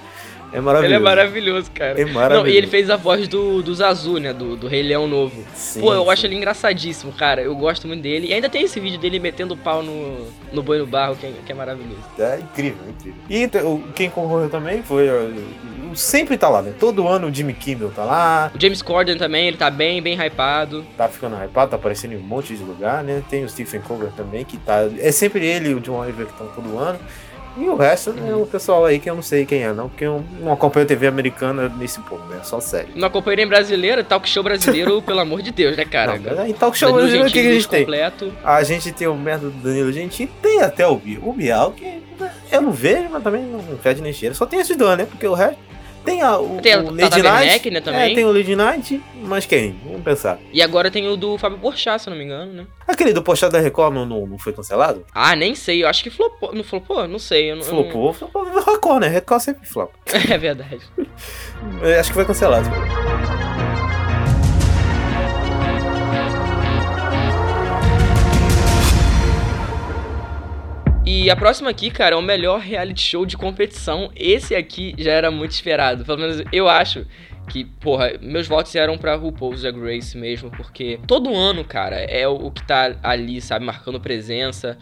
É 0.52 0.60
maravilhoso. 0.60 0.84
Ele 0.84 0.94
é 0.94 0.98
maravilhoso, 0.98 1.70
cara. 1.72 2.00
É 2.00 2.04
maravilhoso. 2.04 2.44
Não, 2.46 2.52
e 2.52 2.56
ele 2.56 2.66
fez 2.66 2.90
a 2.90 2.96
voz 2.96 3.28
do, 3.28 3.62
do 3.62 3.74
Zazu, 3.74 4.18
né? 4.18 4.32
Do, 4.32 4.56
do 4.56 4.66
Rei 4.66 4.82
Leão 4.82 5.06
novo. 5.06 5.44
Sim, 5.54 5.80
Pô, 5.80 5.94
eu 5.94 6.04
sim. 6.04 6.10
acho 6.10 6.26
ele 6.26 6.34
engraçadíssimo, 6.36 7.12
cara. 7.12 7.40
Eu 7.42 7.54
gosto 7.54 7.86
muito 7.86 8.02
dele. 8.02 8.26
E 8.28 8.34
ainda 8.34 8.48
tem 8.48 8.62
esse 8.64 8.80
vídeo 8.80 8.98
dele 8.98 9.18
metendo 9.20 9.56
pau 9.56 9.82
no, 9.82 10.26
no 10.52 10.62
boi 10.62 10.78
no 10.78 10.86
barro, 10.86 11.14
que 11.16 11.26
é, 11.26 11.32
que 11.46 11.52
é 11.52 11.54
maravilhoso. 11.54 12.00
É 12.18 12.38
incrível, 12.40 12.78
incrível. 12.88 13.20
E 13.28 13.46
t- 13.48 13.58
o- 13.58 13.84
quem 13.94 14.10
concorreu 14.10 14.48
também 14.50 14.82
foi. 14.82 15.08
Sempre 15.94 16.36
tá 16.38 16.48
lá, 16.48 16.62
né? 16.62 16.72
Todo 16.78 17.06
ano 17.08 17.28
o 17.28 17.34
Jimmy 17.34 17.52
Kimmel 17.52 17.90
tá 17.90 18.04
lá, 18.04 18.52
O 18.54 18.60
James 18.60 18.80
Corden 18.80 19.18
também, 19.18 19.48
ele 19.48 19.56
tá 19.56 19.68
bem, 19.70 20.00
bem 20.00 20.14
hypado. 20.16 20.84
tá 20.96 21.08
ficando 21.08 21.34
hypado, 21.36 21.70
tá 21.72 21.76
aparecendo 21.76 22.12
em 22.12 22.16
um 22.16 22.20
monte 22.20 22.54
de 22.54 22.62
lugar, 22.62 23.02
né? 23.02 23.22
Tem 23.28 23.44
o 23.44 23.48
Stephen 23.48 23.80
Colbert 23.80 24.12
também, 24.16 24.44
que 24.44 24.56
tá. 24.56 24.88
É 24.98 25.10
sempre 25.10 25.44
ele 25.44 25.70
e 25.70 25.74
o 25.74 25.80
John 25.80 25.98
Oliver 25.98 26.26
que 26.26 26.32
estão 26.32 26.46
todo 26.48 26.78
ano. 26.78 26.98
E 27.60 27.68
o 27.68 27.76
resto 27.76 28.14
é 28.26 28.34
o 28.34 28.46
pessoal 28.46 28.86
aí 28.86 28.98
que 28.98 29.10
eu 29.10 29.14
não 29.14 29.22
sei 29.22 29.44
quem 29.44 29.62
é, 29.62 29.72
não, 29.72 29.88
porque 29.90 30.04
eu 30.04 30.24
não 30.40 30.52
acompanho 30.52 30.86
TV 30.86 31.06
americana 31.06 31.68
nesse 31.68 32.00
ponto, 32.00 32.24
né? 32.24 32.40
Só 32.42 32.58
série. 32.58 32.88
Não 32.94 33.06
acompanhei 33.06 33.36
nem 33.36 33.46
brasileiro, 33.46 34.02
talk 34.02 34.26
show 34.26 34.42
brasileiro, 34.42 35.02
pelo 35.02 35.20
amor 35.20 35.42
de 35.42 35.50
Deus, 35.50 35.76
né, 35.76 35.84
cara? 35.84 36.18
Não, 36.18 36.42
aí 36.42 36.54
talk 36.54 36.76
show 36.76 36.90
brasileiro, 36.90 37.28
o 37.28 37.30
que, 37.30 37.38
a 37.38 37.42
gente 37.42 37.68
tem? 37.68 37.80
completo. 37.80 38.32
A 38.42 38.62
gente 38.62 38.90
tem 38.92 39.06
o 39.06 39.14
merda 39.14 39.50
do 39.50 39.62
Danilo 39.62 39.92
Gentili, 39.92 40.30
tem 40.40 40.62
até 40.62 40.86
o 40.86 40.96
Bial. 40.96 41.22
O 41.22 41.32
Bial, 41.34 41.72
que 41.72 42.02
eu 42.50 42.62
não 42.62 42.72
vejo, 42.72 43.08
mas 43.10 43.22
também 43.22 43.42
não 43.42 43.60
fede 43.78 44.00
nem 44.00 44.12
cheira. 44.12 44.34
Só 44.34 44.46
tem 44.46 44.60
esses 44.60 44.76
dois, 44.76 44.96
né? 44.96 45.04
Porque 45.04 45.26
o 45.26 45.34
resto. 45.34 45.58
Tem 46.10 46.22
a, 46.22 46.38
o, 46.38 46.60
Tem 46.60 46.76
o 46.76 46.90
Lady 46.90 47.22
Night. 47.22 47.26
Werneck, 47.46 47.70
né, 47.70 47.80
também. 47.80 48.12
É, 48.12 48.14
tem 48.14 48.24
o 48.24 48.32
Lady 48.32 48.56
Night, 48.56 49.02
mas 49.22 49.46
quem? 49.46 49.78
Vamos 49.84 50.02
pensar. 50.02 50.38
E 50.52 50.60
agora 50.62 50.90
tem 50.90 51.08
o 51.08 51.16
do 51.16 51.38
Fábio 51.38 51.58
Porchat, 51.58 52.02
se 52.02 52.10
não 52.10 52.16
me 52.16 52.24
engano, 52.24 52.52
né? 52.52 52.66
Aquele 52.86 53.12
do 53.12 53.22
postado 53.22 53.52
da 53.52 53.60
Record 53.60 53.94
não, 53.94 54.04
não, 54.04 54.26
não 54.26 54.38
foi 54.38 54.52
cancelado? 54.52 55.04
Ah, 55.14 55.36
nem 55.36 55.54
sei, 55.54 55.82
eu 55.82 55.88
acho 55.88 56.02
que 56.02 56.10
flopou. 56.10 56.52
Não 56.54 56.64
flopou? 56.64 57.06
Não 57.06 57.18
sei. 57.18 57.52
Eu 57.52 57.56
não, 57.56 57.64
eu 57.64 57.72
não- 57.74 57.82
Flopou, 57.84 58.12
flopou. 58.12 58.44
Record, 58.72 59.00
né? 59.02 59.08
Record 59.08 59.40
sempre 59.42 59.66
flopa. 59.66 59.92
É 60.30 60.38
verdade. 60.38 60.80
Eu 61.82 62.00
acho 62.00 62.10
que 62.10 62.14
foi 62.14 62.24
cancelado. 62.24 62.68
E 71.12 71.28
a 71.28 71.34
próxima 71.34 71.68
aqui, 71.68 71.90
cara, 71.90 72.14
é 72.14 72.16
o 72.16 72.22
melhor 72.22 72.60
reality 72.60 73.02
show 73.02 73.26
de 73.26 73.36
competição. 73.36 74.12
Esse 74.14 74.54
aqui 74.54 74.94
já 74.96 75.10
era 75.10 75.28
muito 75.28 75.50
esperado. 75.50 76.04
Pelo 76.04 76.18
menos 76.18 76.40
eu 76.52 76.68
acho 76.68 77.04
que, 77.50 77.64
porra, 77.64 78.12
meus 78.20 78.46
votos 78.46 78.74
eram 78.74 78.96
pra 78.96 79.14
RuPaul's 79.16 79.62
Drag 79.62 79.78
Race 79.78 80.16
mesmo, 80.16 80.50
porque 80.50 80.98
todo 81.06 81.34
ano, 81.34 81.64
cara, 81.64 81.96
é 81.96 82.26
o 82.26 82.34
o 82.46 82.50
que 82.50 82.62
tá 82.66 82.94
ali, 83.02 83.40
sabe, 83.40 83.64
marcando 83.64 84.00
presença. 84.00 84.78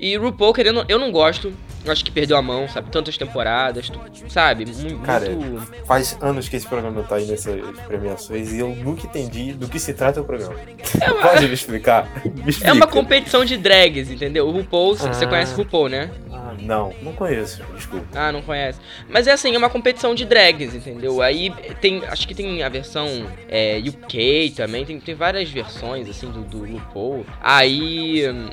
E 0.00 0.16
RuPaul, 0.16 0.52
querendo, 0.52 0.84
eu 0.88 0.98
não 0.98 1.12
gosto. 1.12 1.52
Acho 1.86 2.04
que 2.04 2.10
perdeu 2.10 2.36
a 2.36 2.42
mão, 2.42 2.68
sabe? 2.68 2.90
Tantas 2.90 3.16
temporadas, 3.16 3.90
sabe? 4.28 4.64
Mu- 4.66 4.98
Cara, 5.00 5.28
muito. 5.30 5.60
Faz 5.86 6.16
anos 6.20 6.48
que 6.48 6.56
esse 6.56 6.66
programa 6.66 7.02
tá 7.04 7.16
aí 7.16 7.26
nessas 7.26 7.60
premiações 7.86 8.52
e 8.52 8.58
eu 8.58 8.68
nunca 8.74 9.06
entendi 9.06 9.52
do 9.52 9.68
que 9.68 9.78
se 9.78 9.92
trata 9.94 10.20
o 10.20 10.24
programa. 10.24 10.54
É 11.00 11.10
uma, 11.10 11.20
Pode 11.28 11.46
me 11.46 11.54
explicar? 11.54 12.08
Me 12.24 12.52
é 12.64 12.72
uma 12.72 12.86
competição 12.86 13.44
de 13.44 13.56
drags, 13.56 14.10
entendeu? 14.10 14.46
O 14.48 14.50
RuPaul, 14.52 14.96
você 14.96 15.24
Ah. 15.24 15.28
conhece 15.28 15.54
RuPaul, 15.54 15.88
né? 15.88 16.10
Ah, 16.44 16.54
não, 16.60 16.92
não 17.02 17.12
conheço, 17.12 17.62
desculpa. 17.74 18.06
Ah, 18.14 18.32
não 18.32 18.42
conhece. 18.42 18.80
Mas 19.08 19.26
é 19.28 19.32
assim, 19.32 19.54
é 19.54 19.58
uma 19.58 19.70
competição 19.70 20.12
de 20.14 20.24
drags, 20.24 20.74
entendeu? 20.74 21.22
Aí 21.22 21.50
tem. 21.80 22.02
Acho 22.06 22.26
que 22.26 22.34
tem 22.34 22.62
a 22.62 22.68
versão 22.68 23.06
é, 23.48 23.80
UK 23.86 24.52
também, 24.56 24.84
tem, 24.84 24.98
tem 24.98 25.14
várias 25.14 25.48
versões, 25.50 26.08
assim, 26.08 26.28
do, 26.30 26.40
do 26.42 26.64
RuPaul. 26.64 27.24
Aí. 27.40 28.28
hum, 28.28 28.50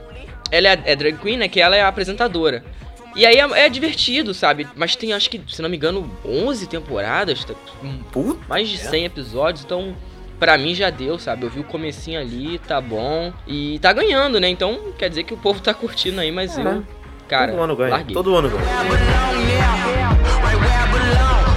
Ela 0.51 0.69
é, 0.69 0.81
é 0.85 0.95
drag 0.95 1.17
queen, 1.17 1.37
né? 1.37 1.47
Que 1.47 1.59
ela 1.59 1.75
é 1.75 1.81
a 1.81 1.87
apresentadora. 1.87 2.63
E 3.15 3.25
aí 3.25 3.37
é, 3.37 3.65
é 3.65 3.69
divertido, 3.69 4.33
sabe? 4.35 4.67
Mas 4.75 4.95
tem, 4.95 5.13
acho 5.13 5.29
que, 5.31 5.41
se 5.47 5.61
não 5.63 5.69
me 5.69 5.75
engano, 5.77 6.09
11 6.23 6.67
temporadas, 6.67 7.43
tá- 7.43 7.55
Puta 8.11 8.39
mais 8.47 8.69
de 8.69 8.77
100 8.77 9.05
episódios, 9.05 9.65
então. 9.65 9.95
pra 10.39 10.57
mim 10.59 10.73
já 10.75 10.89
deu, 10.91 11.17
sabe? 11.17 11.43
Eu 11.43 11.49
vi 11.49 11.59
o 11.59 11.63
comecinho 11.63 12.19
ali, 12.19 12.59
tá 12.59 12.79
bom. 12.79 13.33
E 13.47 13.79
tá 13.79 13.91
ganhando, 13.91 14.39
né? 14.39 14.47
Então 14.47 14.93
quer 14.97 15.09
dizer 15.09 15.23
que 15.23 15.33
o 15.33 15.37
povo 15.37 15.59
tá 15.59 15.73
curtindo 15.73 16.21
aí, 16.21 16.31
mas 16.31 16.55
É, 16.57 16.61
eu. 16.61 16.85
Cara, 17.29 17.51
todo 17.51 17.61
ano 17.61 17.75
ganha. 17.75 17.91
larguei. 17.91 18.13
Todo 18.13 18.35
ano 18.35 18.49
ganha. 18.49 20.08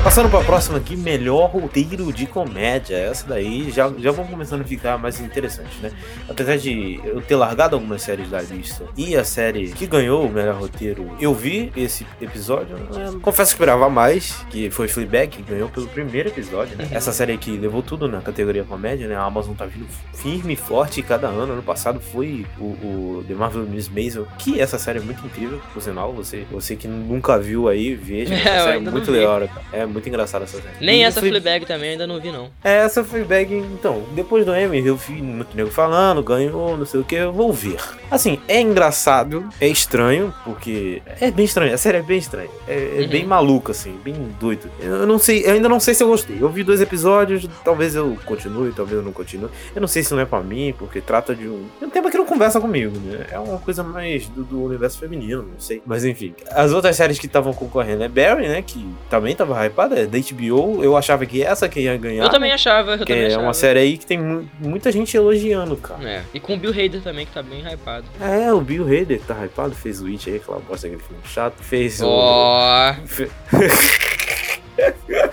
Passando 0.04 0.28
pra 0.28 0.40
próxima 0.42 0.78
aqui, 0.78 0.96
melhor 0.96 1.48
roteiro 1.48 2.12
de 2.12 2.26
comédia. 2.26 2.96
Essa 2.96 3.24
daí 3.28 3.70
já, 3.70 3.90
já 3.98 4.10
vão 4.10 4.26
começando 4.26 4.62
a 4.62 4.64
ficar 4.64 4.98
mais 4.98 5.20
interessante, 5.20 5.78
né? 5.80 5.92
Apesar 6.28 6.58
de 6.58 7.00
eu 7.04 7.20
ter 7.22 7.36
largado 7.36 7.76
algumas 7.76 8.02
séries 8.02 8.28
da 8.28 8.42
lista 8.42 8.84
e 8.96 9.14
a 9.16 9.22
série 9.22 9.68
que 9.70 9.86
ganhou 9.86 10.26
o 10.26 10.28
melhor 10.28 10.56
roteiro, 10.56 11.08
eu 11.20 11.32
vi 11.32 11.72
esse 11.76 12.04
episódio. 12.20 12.76
né? 12.76 13.12
Confesso 13.22 13.50
que 13.52 13.54
esperava 13.54 13.88
mais, 13.88 14.44
que 14.50 14.70
foi 14.70 14.88
Fleabag, 14.88 15.28
que 15.28 15.42
ganhou 15.42 15.68
pelo 15.68 15.86
primeiro 15.86 16.28
episódio, 16.30 16.76
né? 16.76 16.88
Essa 16.90 17.12
série 17.12 17.32
aqui 17.32 17.56
levou 17.56 17.80
tudo 17.80 18.08
na 18.08 18.20
categoria 18.20 18.64
comédia, 18.64 19.06
né? 19.06 19.14
A 19.14 19.22
Amazon 19.22 19.54
tá 19.54 19.66
vindo 19.66 19.86
firme 20.14 20.54
e 20.54 20.56
forte 20.56 21.00
cada 21.00 21.28
ano. 21.28 21.52
Ano 21.52 21.62
passado 21.62 22.00
foi 22.00 22.44
o, 22.58 22.64
o 22.64 23.24
The 23.28 23.34
Marvel 23.34 23.62
Miss 23.62 23.88
Maisel, 23.88 24.26
que 24.36 24.60
essa 24.60 24.78
série 24.80 24.98
é 24.98 25.02
muito 25.02 25.24
incrível, 25.24 25.60
por 25.72 25.80
sinal. 25.80 26.12
Você, 26.12 26.44
você 26.50 26.74
que 26.74 26.88
nunca 26.88 27.38
viu 27.38 27.68
aí, 27.68 27.94
veja. 27.94 28.32
É, 28.42 28.48
Essa 28.48 28.58
eu 28.58 28.64
série 28.64 28.76
é 28.76 28.90
muito 28.90 29.10
legal, 29.12 29.38
cara. 29.40 29.50
É 29.72 29.91
muito 29.92 30.08
engraçada 30.08 30.44
essa 30.44 30.56
série. 30.56 30.68
Nem 30.84 31.00
E 31.00 31.04
essa 31.04 31.20
Fleabag- 31.20 31.42
Fleabag 31.42 31.66
também 31.66 31.90
ainda 31.90 32.06
não 32.06 32.20
vi, 32.20 32.30
não. 32.32 32.48
é, 32.64 32.78
essa 32.78 33.04
Fleabag, 33.04 33.54
então, 33.54 34.02
depois 34.14 34.44
do 34.44 34.54
Emmy, 34.56 34.84
eu 34.86 34.96
vi 34.96 35.20
muito 35.22 35.56
nego 35.56 35.70
falando, 35.70 36.22
ganhou, 36.22 36.76
não 36.76 36.86
sei 36.86 37.00
o 37.00 37.04
que, 37.04 37.14
eu 37.14 37.32
vou 37.32 37.52
ver. 37.52 37.76
Assim, 38.10 38.38
é 38.48 38.60
engraçado, 38.60 39.48
é 39.60 39.68
estranho, 39.68 40.34
porque 40.44 41.02
é 41.20 41.30
bem 41.30 41.44
estranho, 41.44 41.72
a 41.74 41.78
série 41.78 41.98
é 41.98 42.02
bem 42.02 42.18
estranha, 42.18 42.48
é, 42.66 42.96
é 42.98 43.00
Uhum. 43.02 43.08
bem 43.08 43.24
maluca, 43.26 43.72
assim, 43.72 43.96
bem 44.04 44.14
doido. 44.40 44.68
Eu 44.80 45.06
não 45.06 45.18
sei, 45.18 45.44
eu 45.46 45.52
ainda 45.52 45.68
não 45.68 45.78
sei 45.80 45.94
se 45.94 46.02
eu 46.02 46.08
gostei. 46.08 46.36
Eu 46.40 46.48
vi 46.48 46.62
dois 46.64 46.80
episódios, 46.80 47.48
talvez 47.64 47.94
eu 47.94 48.16
continue, 48.24 48.72
talvez 48.72 48.98
eu 48.98 49.04
não 49.04 49.12
continue. 49.12 49.48
Eu 49.74 49.80
não 49.80 49.88
sei 49.88 50.02
se 50.02 50.12
não 50.12 50.20
é 50.20 50.24
pra 50.24 50.40
mim, 50.40 50.74
porque 50.78 51.00
trata 51.00 51.34
de 51.34 51.46
um, 51.48 51.66
é 51.80 51.84
um 51.86 51.90
tema 51.90 52.10
que 52.10 52.18
não 52.18 52.26
conversa 52.26 52.60
comigo, 52.60 52.96
né? 52.98 53.26
É 53.30 53.38
uma 53.38 53.58
coisa 53.58 53.82
mais 53.82 54.26
do, 54.28 54.42
do 54.44 54.62
universo 54.64 54.98
feminino, 54.98 55.42
não 55.42 55.60
sei. 55.60 55.82
Mas 55.86 56.04
enfim, 56.04 56.34
as 56.50 56.72
outras 56.72 56.96
séries 56.96 57.18
que 57.18 57.26
estavam 57.26 57.52
concorrendo 57.52 58.02
é 58.04 58.08
Barry, 58.08 58.48
né, 58.48 58.62
que 58.62 58.86
também 59.10 59.34
tava 59.34 59.54
hypada, 59.66 59.81
é 59.90 60.06
da 60.06 60.18
HBO. 60.18 60.82
Eu 60.84 60.96
achava 60.96 61.24
que 61.26 61.42
essa 61.42 61.68
que 61.68 61.80
ia 61.80 61.96
ganhar. 61.96 62.24
Eu 62.24 62.28
também 62.30 62.52
achava, 62.52 62.92
eu 62.92 62.98
Que 62.98 63.04
também 63.06 63.24
é 63.24 63.26
achava. 63.28 63.42
uma 63.42 63.54
série 63.54 63.78
aí 63.80 63.98
que 63.98 64.06
tem 64.06 64.18
mu- 64.18 64.48
muita 64.60 64.92
gente 64.92 65.16
elogiando, 65.16 65.76
cara. 65.76 66.08
É. 66.08 66.22
E 66.34 66.38
com 66.40 66.54
o 66.54 66.56
Bill 66.56 66.70
Hader 66.70 67.00
também, 67.02 67.26
que 67.26 67.32
tá 67.32 67.42
bem 67.42 67.60
hypado. 67.62 68.04
É, 68.20 68.52
o 68.52 68.60
Bill 68.60 68.84
Hader 68.84 69.18
que 69.18 69.26
tá 69.26 69.44
hypado, 69.44 69.74
fez 69.74 70.00
o 70.00 70.04
Witch 70.04 70.28
aí, 70.28 70.36
aquela 70.36 70.60
bosta 70.60 70.86
aquele 70.86 71.02
filme 71.02 71.22
chato. 71.24 71.54
Fez 71.62 72.00
Ó. 72.02 72.92
o. 72.92 72.96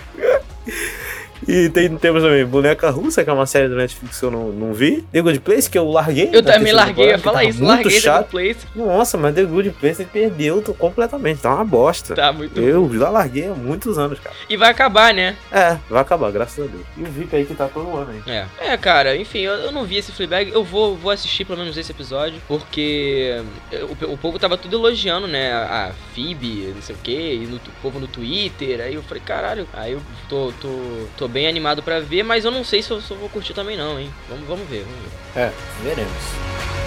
E 1.50 1.68
tem, 1.68 1.98
temos 1.98 2.22
também 2.22 2.46
Boneca 2.46 2.92
Russa, 2.92 3.24
que 3.24 3.30
é 3.30 3.34
uma 3.34 3.48
série 3.48 3.68
do 3.68 3.76
Netflix 3.76 4.20
que 4.20 4.24
eu 4.24 4.30
não, 4.30 4.50
não 4.50 4.72
vi. 4.72 5.02
The 5.12 5.20
Good 5.20 5.40
Place, 5.40 5.68
que 5.68 5.80
eu 5.80 5.90
larguei. 5.90 6.30
Eu 6.32 6.44
na 6.44 6.52
também 6.54 6.72
larguei, 6.72 7.12
eu 7.16 7.18
falar 7.18 7.40
tá 7.40 7.44
isso, 7.46 7.64
larguei 7.64 7.92
The 7.92 8.00
chato. 8.00 8.20
Good 8.20 8.30
Place. 8.30 8.68
Nossa, 8.76 9.18
mas 9.18 9.34
The 9.34 9.46
Good 9.46 9.72
Place 9.72 10.06
perdeu 10.06 10.62
completamente, 10.78 11.42
tá 11.42 11.56
uma 11.56 11.66
bosta. 11.66 12.14
Tá 12.14 12.32
muito 12.32 12.60
Eu 12.60 12.88
já 12.94 13.10
larguei 13.10 13.48
há 13.48 13.56
muitos 13.56 13.98
anos, 13.98 14.20
cara. 14.20 14.36
E 14.48 14.56
vai 14.56 14.70
acabar, 14.70 15.12
né? 15.12 15.36
É, 15.52 15.76
vai 15.90 16.04
acabar, 16.04 16.32
graças 16.32 16.64
a 16.64 16.68
Deus. 16.68 16.84
E 16.96 17.02
o 17.02 17.06
VIP 17.08 17.36
aí 17.36 17.46
que 17.46 17.56
tá 17.56 17.68
todo 17.68 17.98
ano 17.98 18.12
aí. 18.12 18.32
É. 18.32 18.46
É, 18.60 18.78
cara, 18.78 19.18
enfim, 19.18 19.40
eu, 19.40 19.54
eu 19.54 19.72
não 19.72 19.86
vi 19.86 19.98
esse 19.98 20.12
Fleabag. 20.12 20.52
Eu 20.52 20.64
vou, 20.64 20.96
vou 20.96 21.10
assistir 21.10 21.46
pelo 21.46 21.58
menos 21.58 21.76
esse 21.76 21.92
episódio, 21.92 22.40
porque 22.48 23.42
eh, 23.72 23.84
o, 23.84 24.14
o 24.14 24.18
povo 24.20 24.38
tava 24.38 24.56
tudo 24.56 24.76
elogiando, 24.76 25.28
né? 25.28 25.52
A, 25.52 25.88
a 25.88 25.92
Phoebe, 26.14 26.74
não 26.76 26.82
sei 26.84 26.96
o 26.96 27.00
que, 27.00 27.34
e 27.34 27.48
no, 27.48 27.56
o 27.56 27.82
povo 27.82 28.00
no 28.00 28.08
Twitter. 28.08 28.82
Aí 28.82 28.94
eu 28.94 29.02
falei, 29.02 29.24
caralho. 29.26 29.68
Aí 29.74 29.94
eu 29.94 30.02
tô, 30.30 30.54
tô, 30.62 31.08
tô 31.18 31.28
bem 31.28 31.39
animado 31.48 31.84
pra 31.84 32.00
ver, 32.00 32.24
mas 32.24 32.46
eu 32.46 32.52
não 32.52 32.64
sei 32.64 32.82
se 32.82 32.92
eu, 32.92 33.02
se 33.02 33.12
eu 33.12 33.18
vou 33.18 33.30
curtir 33.30 33.54
também, 33.54 33.78
não, 33.78 34.00
hein? 34.00 34.12
Vamos, 34.28 34.48
vamos 34.48 34.68
ver, 34.68 34.84
vamos 34.84 35.00
ver. 35.02 35.42
É, 35.42 35.52
veremos. 35.84 36.79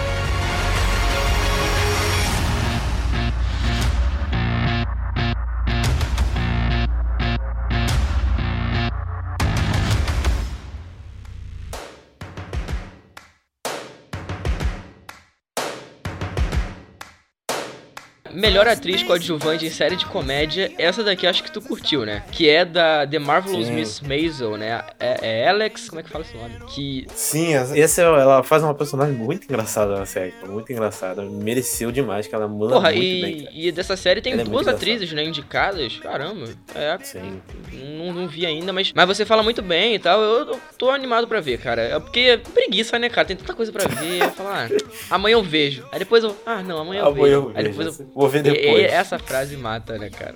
Melhor 18.43 18.67
atriz 18.67 19.01
coadjuvante 19.03 19.65
em 19.65 19.69
série 19.69 19.95
de 19.95 20.05
comédia, 20.05 20.69
essa 20.77 21.01
daqui 21.03 21.25
eu 21.25 21.29
acho 21.29 21.41
que 21.43 21.49
tu 21.51 21.61
curtiu, 21.61 22.05
né? 22.05 22.23
Que 22.31 22.49
é 22.49 22.65
da 22.65 23.07
The 23.07 23.17
Marvelous 23.17 23.67
Sim. 23.67 23.73
Miss 23.73 24.01
Maisel, 24.01 24.57
né? 24.57 24.83
É, 24.99 25.43
é 25.43 25.49
Alex, 25.49 25.87
como 25.89 26.01
é 26.01 26.03
que 26.03 26.09
fala 26.09 26.25
esse 26.25 26.35
nome? 26.35 26.55
Que 26.67 27.07
Sim, 27.15 27.53
essa, 27.53 27.79
essa 27.79 28.01
ela 28.01 28.43
faz 28.43 28.61
uma 28.61 28.73
personagem 28.75 29.15
muito 29.15 29.45
engraçada 29.45 29.95
na 29.97 30.05
série, 30.05 30.33
muito 30.45 30.71
engraçada. 30.73 31.21
Mereceu 31.23 31.89
demais, 31.89 32.27
que 32.27 32.35
ela 32.35 32.47
manda 32.47 32.73
Porra, 32.73 32.91
muito 32.91 33.01
e, 33.03 33.21
bem, 33.21 33.43
cara. 33.45 33.51
e 33.55 33.71
dessa 33.71 33.95
série 33.95 34.21
tem 34.21 34.33
Ela 34.33 34.41
é 34.41 34.45
duas 34.45 34.65
muito 34.65 34.75
atrizes, 34.75 35.11
né, 35.13 35.23
indicadas. 35.23 35.97
Caramba, 35.99 36.45
é, 36.75 36.97
Sim. 37.01 37.41
não, 37.71 38.11
não 38.13 38.27
vi 38.27 38.45
ainda, 38.45 38.73
mas, 38.73 38.91
mas 38.93 39.07
você 39.07 39.25
fala 39.25 39.41
muito 39.41 39.61
bem 39.61 39.95
e 39.95 39.99
tal. 39.99 40.21
Eu, 40.21 40.47
eu 40.53 40.59
tô 40.77 40.89
animado 40.89 41.27
pra 41.27 41.39
ver, 41.39 41.59
cara. 41.59 41.81
É 41.81 41.99
porque 41.99 42.39
preguiça, 42.53 42.99
né, 42.99 43.07
cara? 43.09 43.25
Tem 43.27 43.37
tanta 43.37 43.53
coisa 43.53 43.71
pra 43.71 43.87
ver. 43.87 44.21
Eu 44.21 44.31
falo, 44.31 44.49
ah, 44.49 44.67
amanhã 45.09 45.35
eu 45.35 45.43
vejo. 45.43 45.85
Aí 45.91 45.99
depois 45.99 46.23
eu, 46.23 46.35
ah, 46.45 46.61
não, 46.61 46.79
amanhã 46.79 47.01
eu 47.01 47.07
Amanhã 47.07 47.23
vejo. 47.23 47.35
eu 47.35 47.51
Aí 47.55 47.63
vejo, 47.63 47.77
depois 47.77 47.99
eu. 47.99 48.07
vou 48.13 48.29
ver 48.33 48.43
depois. 48.43 48.81
e 48.81 48.85
essa 48.85 49.19
frase 49.19 49.55
mata, 49.55 49.97
né, 49.97 50.09
cara? 50.09 50.35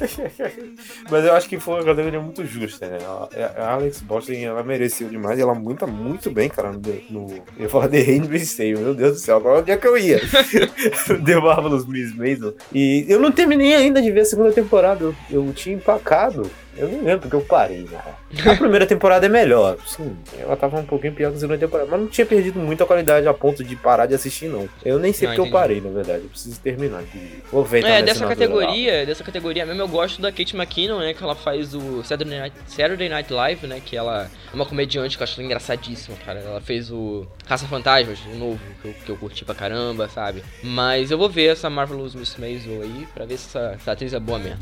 Mas 1.10 1.24
eu 1.24 1.34
acho 1.34 1.48
que 1.48 1.58
foi 1.58 1.74
uma 1.74 1.84
categoria 1.84 2.20
muito 2.20 2.44
justa, 2.44 2.88
né? 2.88 2.98
A, 3.02 3.62
a 3.62 3.72
Alex 3.74 4.00
Boston, 4.00 4.32
ela 4.32 4.62
mereceu 4.62 5.08
demais 5.08 5.38
e 5.38 5.42
ela 5.42 5.54
monta 5.54 5.86
muito 5.86 6.30
bem, 6.30 6.48
cara, 6.48 6.72
no, 6.72 6.80
no 7.10 7.36
eu 7.56 7.64
ia 7.64 7.68
falar 7.68 7.88
The 7.96 8.00
Handmaid's 8.00 8.56
Tale, 8.56 8.76
meu 8.76 8.94
Deus 8.94 9.12
do 9.14 9.18
céu, 9.18 9.36
agora 9.36 9.60
onde 9.60 9.70
é 9.70 9.76
que 9.76 9.86
eu 9.86 9.96
ia? 9.96 10.20
The 11.24 11.36
Marvelous 11.36 11.86
Miss 11.86 12.14
Maisel. 12.14 12.54
E 12.72 13.04
eu 13.08 13.20
não 13.20 13.30
terminei 13.30 13.74
ainda 13.74 14.00
de 14.00 14.10
ver 14.10 14.20
a 14.20 14.24
segunda 14.24 14.52
temporada, 14.52 15.04
eu, 15.04 15.14
eu 15.30 15.52
tinha 15.52 15.74
empacado. 15.74 16.50
Eu 16.76 16.88
nem 16.88 17.00
lembro 17.02 17.20
porque 17.20 17.36
eu 17.36 17.40
parei, 17.40 17.82
né? 17.90 17.98
A 18.52 18.56
primeira 18.56 18.86
temporada 18.86 19.24
é 19.26 19.28
melhor, 19.28 19.76
sim. 19.86 20.16
Ela 20.38 20.56
tava 20.56 20.78
um 20.78 20.84
pouquinho 20.84 21.14
pior 21.14 21.30
que 21.30 21.36
a 21.36 21.40
segunda 21.40 21.58
temporada, 21.58 21.88
mas 21.90 22.00
não 22.00 22.06
tinha 22.08 22.26
perdido 22.26 22.58
muito 22.58 22.82
a 22.82 22.86
qualidade 22.86 23.26
a 23.26 23.32
ponto 23.34 23.64
de 23.64 23.74
parar 23.76 24.06
de 24.06 24.14
assistir, 24.14 24.48
não. 24.48 24.68
Eu 24.84 24.98
nem 24.98 25.12
sei 25.12 25.28
Não, 25.28 25.34
porque 25.34 25.48
eu 25.48 25.52
parei, 25.52 25.80
na 25.80 25.90
verdade. 25.90 26.24
Eu 26.24 26.28
preciso 26.30 26.60
terminar. 26.60 27.02
inclusive. 27.02 27.42
Vou 27.50 27.64
ver 27.64 27.78
É, 27.78 27.82
na 27.82 28.00
dessa 28.02 28.24
assinatura 28.24 28.48
lá. 28.48 28.60
categoria, 28.60 29.06
dessa 29.06 29.24
categoria 29.24 29.64
mesmo, 29.66 29.80
eu 29.82 29.88
gosto 29.88 30.20
da 30.20 30.30
Kate 30.30 30.54
McKinnon, 30.56 30.98
né? 30.98 31.14
Que 31.14 31.22
ela 31.22 31.34
faz 31.34 31.74
o 31.74 32.02
Saturday 32.04 32.38
Night, 32.38 32.56
Saturday 32.66 33.08
Night 33.08 33.32
Live, 33.32 33.66
né? 33.66 33.80
Que 33.84 33.96
ela 33.96 34.24
é 34.52 34.54
uma 34.54 34.66
comediante 34.66 35.16
que 35.16 35.22
eu 35.22 35.24
acho 35.24 35.40
engraçadíssima, 35.40 36.16
cara. 36.24 36.40
Ela 36.40 36.60
fez 36.60 36.90
o 36.90 37.26
Caça 37.46 37.66
Fantasmas, 37.66 38.18
o 38.32 38.36
novo, 38.36 38.60
que 38.82 38.88
eu, 38.88 38.94
que 39.04 39.10
eu 39.10 39.16
curti 39.16 39.44
pra 39.44 39.54
caramba, 39.54 40.08
sabe? 40.08 40.42
Mas 40.62 41.10
eu 41.10 41.18
vou 41.18 41.28
ver 41.28 41.52
essa 41.52 41.70
Marvelous 41.70 42.14
Miss 42.14 42.36
Maisel 42.36 42.82
aí, 42.82 43.06
pra 43.14 43.24
ver 43.24 43.38
se 43.38 43.46
essa, 43.48 43.72
essa 43.74 43.92
atriz 43.92 44.12
é 44.12 44.20
boa 44.20 44.38
mesmo. 44.38 44.58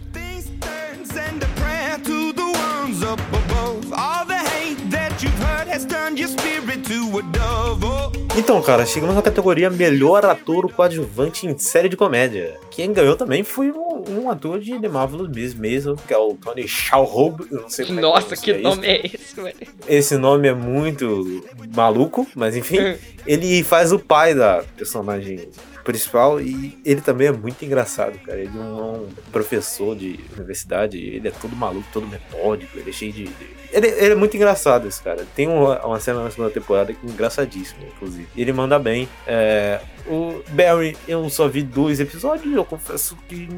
Up 3.05 3.21
above. 3.21 3.93
All 3.93 4.25
the 4.27 4.39
hate 4.39 4.91
that 4.91 5.23
you've 5.23 5.39
heard 5.39 5.69
has 5.69 5.85
turned 5.85 6.19
your 6.19 6.29
spirit 6.29 6.85
to 6.85 7.19
a 7.19 7.23
dove. 7.23 7.85
Oh. 7.85 8.25
Então, 8.37 8.61
cara, 8.61 8.85
chegamos 8.85 9.15
na 9.15 9.23
categoria 9.23 9.71
Melhor 9.71 10.25
Ator 10.25 10.69
Coadjuvante 10.73 11.47
em 11.47 11.57
Série 11.57 11.89
de 11.89 11.97
Comédia. 11.97 12.59
Quem 12.71 12.93
ganhou 12.93 13.15
também 13.15 13.45
foi 13.45 13.71
um, 13.71 14.23
um 14.23 14.31
ator 14.31 14.59
de 14.59 14.77
The 14.77 14.89
Marvelous 14.89 15.29
Miss 15.29 15.55
mesmo, 15.55 15.97
que 15.97 16.13
é 16.13 16.19
o 16.19 16.35
Tony 16.35 16.67
Shalhoub. 16.67 17.47
Eu 17.49 17.63
não 17.63 17.69
sei 17.69 17.87
como 17.87 18.01
é 18.01 18.03
Nossa, 18.03 18.37
que 18.37 18.53
pronuncia 18.55 18.71
nome 18.71 18.87
é 18.89 19.07
esse, 19.07 19.41
velho? 19.41 19.57
Esse 19.87 20.17
nome 20.17 20.49
é 20.49 20.55
muito 20.55 21.45
maluco, 21.77 22.27
mas 22.35 22.57
enfim. 22.57 22.79
ele 23.25 23.63
faz 23.63 23.93
o 23.93 24.01
pai 24.01 24.35
da 24.35 24.65
personagem 24.77 25.49
principal 25.85 26.41
e 26.41 26.79
ele 26.85 27.01
também 27.01 27.29
é 27.29 27.33
muito 27.33 27.65
engraçado, 27.65 28.19
cara. 28.21 28.41
Ele 28.41 28.57
é 28.57 28.61
um 28.61 29.09
professor 29.31 29.95
de 29.95 30.19
universidade, 30.35 30.99
ele 30.99 31.29
é 31.29 31.31
todo 31.31 31.55
maluco, 31.55 31.87
todo 31.93 32.09
metódico, 32.09 32.79
ele 32.79 32.91
é 32.91 32.93
cheio 32.93 33.13
de. 33.13 33.31
Ele, 33.73 33.89
ele 33.89 34.13
é 34.13 34.15
muito 34.15 34.37
engraçado, 34.37 34.89
esse 34.89 35.03
cara. 35.03 35.27
Tem 35.35 35.47
uma, 35.47 35.85
uma 35.85 36.01
cena 36.01 36.23
na 36.23 36.31
segunda 36.31 36.51
temporada 36.51 36.93
que 36.93 37.07
é 37.07 37.11
engraçadíssima, 37.11 37.83
inclusive. 37.95 38.27
Ele 38.37 38.53
manda 38.53 38.79
bem. 38.79 39.09
É, 39.27 39.81
o 40.07 40.43
Barry, 40.51 40.97
eu 41.09 41.29
só 41.31 41.49
vi 41.49 41.63
dois 41.63 41.99
episódios, 41.99 42.55
eu 42.55 42.65
confesso 42.65 43.17
que 43.29 43.49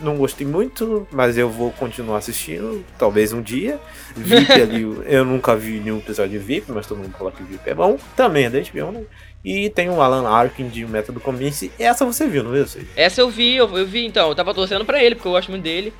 não 0.00 0.16
gostei 0.16 0.46
muito, 0.46 1.06
mas 1.10 1.36
eu 1.36 1.50
vou 1.50 1.72
continuar 1.72 2.18
assistindo, 2.18 2.84
talvez 2.96 3.32
um 3.32 3.42
dia. 3.42 3.80
VIP 4.16 4.52
ali, 4.60 4.82
eu 5.06 5.24
nunca 5.24 5.56
vi 5.56 5.80
nenhum 5.80 5.98
episódio 5.98 6.38
de 6.38 6.38
VIP, 6.38 6.70
mas 6.72 6.86
todo 6.86 6.98
mundo 6.98 7.14
fala 7.16 7.32
que 7.32 7.42
VIP 7.42 7.70
é 7.70 7.74
bom. 7.74 7.98
Também 8.16 8.44
é 8.44 8.50
da 8.50 8.58
HBO, 8.60 8.92
né? 8.92 9.02
E 9.50 9.70
tem 9.70 9.88
o 9.88 10.00
Alan 10.02 10.28
Arkin 10.28 10.68
de 10.68 10.84
Método 10.86 11.20
Comics. 11.20 11.70
Essa 11.78 12.04
você 12.04 12.26
viu, 12.28 12.44
não 12.44 12.50
viu? 12.52 12.66
Você? 12.66 12.86
Essa 12.96 13.20
eu 13.20 13.30
vi, 13.30 13.56
eu, 13.56 13.76
eu 13.78 13.86
vi 13.86 14.04
então, 14.04 14.28
eu 14.28 14.34
tava 14.34 14.52
torcendo 14.52 14.84
pra 14.84 15.02
ele, 15.02 15.14
porque 15.14 15.28
eu 15.28 15.32
gosto 15.32 15.50
muito 15.50 15.62
dele. 15.64 15.92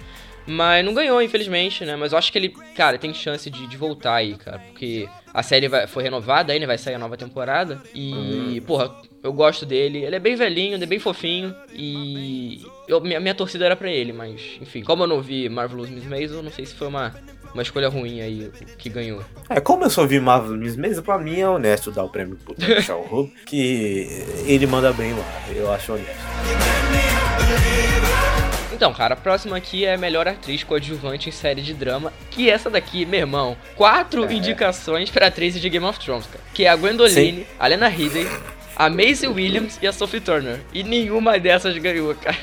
Mas 0.50 0.82
não 0.84 0.94
ganhou, 0.94 1.20
infelizmente, 1.20 1.84
né? 1.84 1.94
Mas 1.94 2.12
eu 2.12 2.18
acho 2.18 2.32
que 2.32 2.38
ele, 2.38 2.48
cara, 2.74 2.96
tem 2.98 3.12
chance 3.12 3.50
de, 3.50 3.66
de 3.66 3.76
voltar 3.76 4.14
aí, 4.14 4.34
cara. 4.34 4.58
Porque 4.58 5.06
a 5.34 5.42
série 5.42 5.68
vai- 5.68 5.86
foi 5.86 6.02
renovada 6.02 6.52
aí, 6.54 6.58
né? 6.58 6.66
Vai 6.66 6.78
sair 6.78 6.94
a 6.94 6.98
nova 6.98 7.18
temporada. 7.18 7.82
E, 7.94 8.62
porra, 8.66 8.90
eu 9.22 9.30
gosto 9.30 9.66
dele. 9.66 10.02
Ele 10.04 10.16
é 10.16 10.18
bem 10.18 10.36
velhinho, 10.36 10.74
ele 10.74 10.84
é 10.84 10.86
bem 10.86 10.98
fofinho. 10.98 11.54
E 11.70 12.62
eu, 12.88 12.98
minha, 13.00 13.20
minha 13.20 13.34
torcida 13.34 13.66
era 13.66 13.76
pra 13.76 13.90
ele, 13.90 14.10
mas, 14.10 14.40
enfim, 14.60 14.82
como 14.82 15.02
eu 15.02 15.06
não 15.06 15.20
vi 15.20 15.50
Marvelous 15.50 15.90
Miss 15.90 16.04
Maisel, 16.06 16.38
eu 16.38 16.42
não 16.42 16.50
sei 16.50 16.64
se 16.64 16.74
foi 16.74 16.88
uma, 16.88 17.14
uma 17.58 17.62
escolha 17.62 17.88
ruim 17.88 18.20
aí 18.20 18.50
que 18.78 18.88
ganhou. 18.88 19.20
É, 19.50 19.60
como 19.60 19.84
eu 19.84 19.90
só 19.90 20.06
vi 20.06 20.20
Marvel 20.20 20.56
Miss 20.56 20.76
Mesa, 20.76 21.02
pra 21.02 21.18
mim 21.18 21.40
é 21.40 21.48
honesto 21.48 21.90
dar 21.90 22.04
o 22.04 22.08
prêmio 22.08 22.36
pro 22.44 22.54
Michel 22.58 23.02
Rubio, 23.02 23.32
que 23.44 24.06
ele 24.46 24.66
manda 24.66 24.92
bem 24.92 25.12
lá, 25.12 25.42
eu 25.54 25.70
acho 25.72 25.92
honesto. 25.94 26.16
Então, 28.72 28.92
cara, 28.94 29.14
a 29.14 29.16
próxima 29.16 29.56
aqui 29.56 29.84
é 29.84 29.96
melhor 29.96 30.28
atriz 30.28 30.62
coadjuvante 30.62 31.28
em 31.28 31.32
série 31.32 31.60
de 31.60 31.74
drama. 31.74 32.12
Que 32.30 32.48
essa 32.48 32.70
daqui, 32.70 33.04
meu 33.04 33.18
irmão, 33.18 33.56
quatro 33.74 34.24
É. 34.24 34.32
indicações 34.32 35.10
pra 35.10 35.26
atrizes 35.26 35.60
de 35.60 35.68
Game 35.68 35.84
of 35.84 35.98
Thrones, 35.98 36.26
cara. 36.26 36.44
Que 36.54 36.64
é 36.64 36.68
a 36.68 36.76
Gwendoline, 36.76 37.44
a 37.58 37.66
Lena 37.66 37.88
Headey, 37.88 38.28
a 38.78 38.88
Maisie 38.88 39.26
Williams 39.26 39.76
e 39.82 39.86
a 39.88 39.92
Sophie 39.92 40.20
Turner. 40.20 40.60
E 40.72 40.84
nenhuma 40.84 41.36
dessas 41.38 41.76
ganhou, 41.78 42.14
cara. 42.14 42.36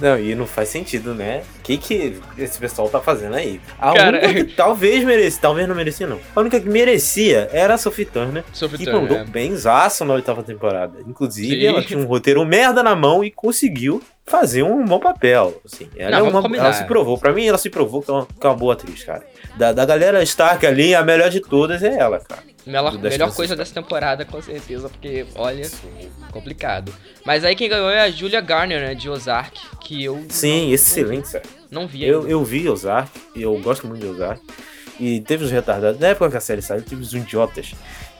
Não, 0.00 0.18
e 0.18 0.34
não 0.34 0.46
faz 0.46 0.70
sentido, 0.70 1.14
né? 1.14 1.42
O 1.58 1.62
que, 1.62 1.76
que 1.76 2.16
esse 2.38 2.58
pessoal 2.58 2.88
tá 2.88 3.00
fazendo 3.00 3.34
aí? 3.34 3.60
A 3.78 3.92
Cara- 3.92 4.18
única 4.18 4.32
que 4.32 4.44
talvez 4.56 5.04
merecia, 5.04 5.40
talvez 5.42 5.68
não 5.68 5.74
merecia, 5.74 6.06
não. 6.06 6.18
A 6.34 6.40
única 6.40 6.58
que 6.58 6.68
merecia 6.68 7.50
era 7.52 7.74
a 7.74 7.78
Sophie 7.78 8.06
Turner, 8.06 8.44
Sophie 8.52 8.78
que 8.78 8.84
Turner, 8.84 9.02
mandou 9.02 9.18
é. 9.18 9.24
bem 9.24 9.54
zaço 9.54 10.04
na 10.04 10.14
oitava 10.14 10.42
temporada. 10.42 11.00
Inclusive, 11.06 11.60
Sim. 11.60 11.66
ela 11.66 11.82
tinha 11.82 11.98
um 11.98 12.04
roteiro 12.06 12.44
merda 12.46 12.82
na 12.82 12.96
mão 12.96 13.22
e 13.22 13.30
conseguiu 13.30 14.02
fazer 14.24 14.62
um 14.62 14.84
bom 14.86 14.98
papel. 14.98 15.60
Assim, 15.64 15.88
ela, 15.96 16.18
Não, 16.18 16.26
é 16.26 16.30
uma, 16.30 16.56
ela 16.56 16.72
se 16.72 16.84
provou. 16.84 17.18
Pra 17.18 17.32
mim, 17.32 17.46
ela 17.46 17.58
se 17.58 17.68
provou 17.68 18.00
que 18.00 18.10
é 18.10 18.14
uma, 18.14 18.26
que 18.26 18.46
é 18.46 18.48
uma 18.48 18.56
boa 18.56 18.72
atriz, 18.72 19.04
cara. 19.04 19.22
Da, 19.58 19.72
da 19.72 19.84
galera 19.84 20.22
Stark 20.22 20.64
ali, 20.66 20.94
a 20.94 21.02
melhor 21.02 21.28
de 21.28 21.40
todas 21.40 21.82
é 21.82 21.94
ela, 21.98 22.20
cara. 22.20 22.42
Melhor, 22.66 22.98
melhor 22.98 23.34
coisa 23.34 23.54
dessa 23.54 23.74
temporada, 23.74 24.24
com 24.24 24.40
certeza, 24.40 24.88
porque, 24.88 25.26
olha, 25.34 25.68
complicado. 26.30 26.92
Mas 27.24 27.44
aí 27.44 27.54
quem 27.54 27.68
ganhou 27.68 27.90
é 27.90 28.00
a 28.02 28.10
Julia 28.10 28.40
Garner, 28.40 28.80
né, 28.80 28.94
de 28.94 29.08
Ozark, 29.08 29.60
que 29.80 30.02
eu 30.02 30.24
Sim, 30.30 30.66
não, 30.68 30.74
excelente, 30.74 31.28
sério. 31.28 31.48
não 31.70 31.86
vi 31.86 32.04
Eu, 32.04 32.20
ainda. 32.20 32.30
eu 32.30 32.44
vi 32.44 32.68
Ozark, 32.68 33.10
e 33.34 33.42
eu 33.42 33.54
gosto 33.60 33.86
muito 33.86 34.00
de 34.00 34.06
Ozark. 34.06 34.40
E 34.98 35.20
teve 35.20 35.44
os 35.44 35.50
retardados. 35.50 36.00
Na 36.00 36.08
época 36.08 36.30
que 36.30 36.36
a 36.36 36.40
série 36.40 36.62
saiu, 36.62 36.80
teve 36.82 37.02
os 37.02 37.12
idiotas 37.12 37.74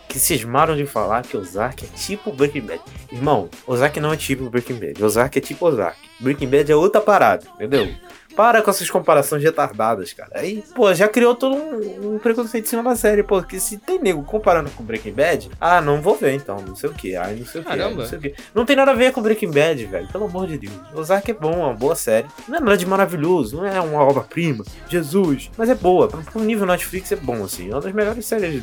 que 0.09 0.19
cismaram 0.19 0.77
de 0.77 0.85
falar 0.87 1.23
que 1.23 1.37
Ozark 1.37 1.85
é 1.85 1.97
tipo 1.97 2.31
Breaking 2.33 2.61
Bad. 2.63 2.81
Irmão, 3.11 3.49
Ozark 3.67 3.99
não 4.01 4.13
é 4.13 4.17
tipo 4.17 4.51
Breaking 4.51 4.75
Bad. 4.75 5.03
Ozark 5.03 5.39
é 5.39 5.41
tipo 5.41 5.65
Ozark. 5.67 5.97
Breaking 6.21 6.49
Bad 6.49 6.71
é 6.71 6.77
outra 6.77 7.01
parada, 7.01 7.47
entendeu? 7.55 7.89
Para 8.37 8.62
com 8.62 8.71
essas 8.71 8.91
comparações 8.91 9.43
retardadas, 9.43 10.12
cara. 10.12 10.31
Aí, 10.35 10.62
pô, 10.75 10.93
já 10.93 11.09
criou 11.09 11.35
todo 11.35 11.55
um, 11.55 12.14
um 12.14 12.19
preconceito 12.19 12.64
em 12.64 12.69
cima 12.69 12.83
da 12.83 12.97
série, 12.97 13.23
pô. 13.23 13.41
Porque 13.41 13.61
se 13.61 13.79
tem 13.79 14.00
nego 14.00 14.23
comparando 14.25 14.71
com 14.71 14.83
Breaking 14.83 15.12
Bad, 15.12 15.50
ah, 15.61 15.81
não 15.81 16.00
vou 16.00 16.17
ver 16.17 16.35
então, 16.35 16.61
não 16.61 16.75
sei 16.75 16.91
o 16.91 16.95
que, 16.95 17.14
ai, 17.17 17.37
não 17.37 17.47
sei 17.47 17.61
o 17.61 17.64
que, 17.64 17.71
Caramba. 17.71 18.03
não 18.03 18.09
sei 18.09 18.19
o 18.19 18.21
que. 18.21 18.35
Não 18.55 18.64
tem 18.64 18.76
nada 18.76 18.91
a 18.91 18.95
ver 18.95 19.12
com 19.12 19.23
Breaking 19.23 19.50
Bad, 19.50 19.85
velho, 19.87 20.09
pelo 20.09 20.25
amor 20.25 20.47
de 20.47 20.59
Deus. 20.59 20.73
Ozark 20.95 21.31
é 21.31 21.35
bom, 21.35 21.53
é 21.53 21.57
uma 21.57 21.75
boa 21.75 21.95
série. 21.95 22.26
Não 22.49 22.57
é 22.57 22.61
nada 22.61 22.76
de 22.76 22.87
maravilhoso, 22.87 23.57
não 23.57 23.67
é 23.67 23.81
uma 23.81 24.03
obra-prima, 24.03 24.64
Jesus. 24.88 25.50
Mas 25.57 25.69
é 25.69 25.75
boa, 25.75 26.09
pro 26.09 26.41
nível 26.41 26.67
Netflix 26.67 27.12
é 27.12 27.17
bom, 27.17 27.45
assim. 27.45 27.71
É 27.71 27.75
uma 27.75 27.81
das 27.81 27.93
melhores 27.93 28.25
séries 28.26 28.62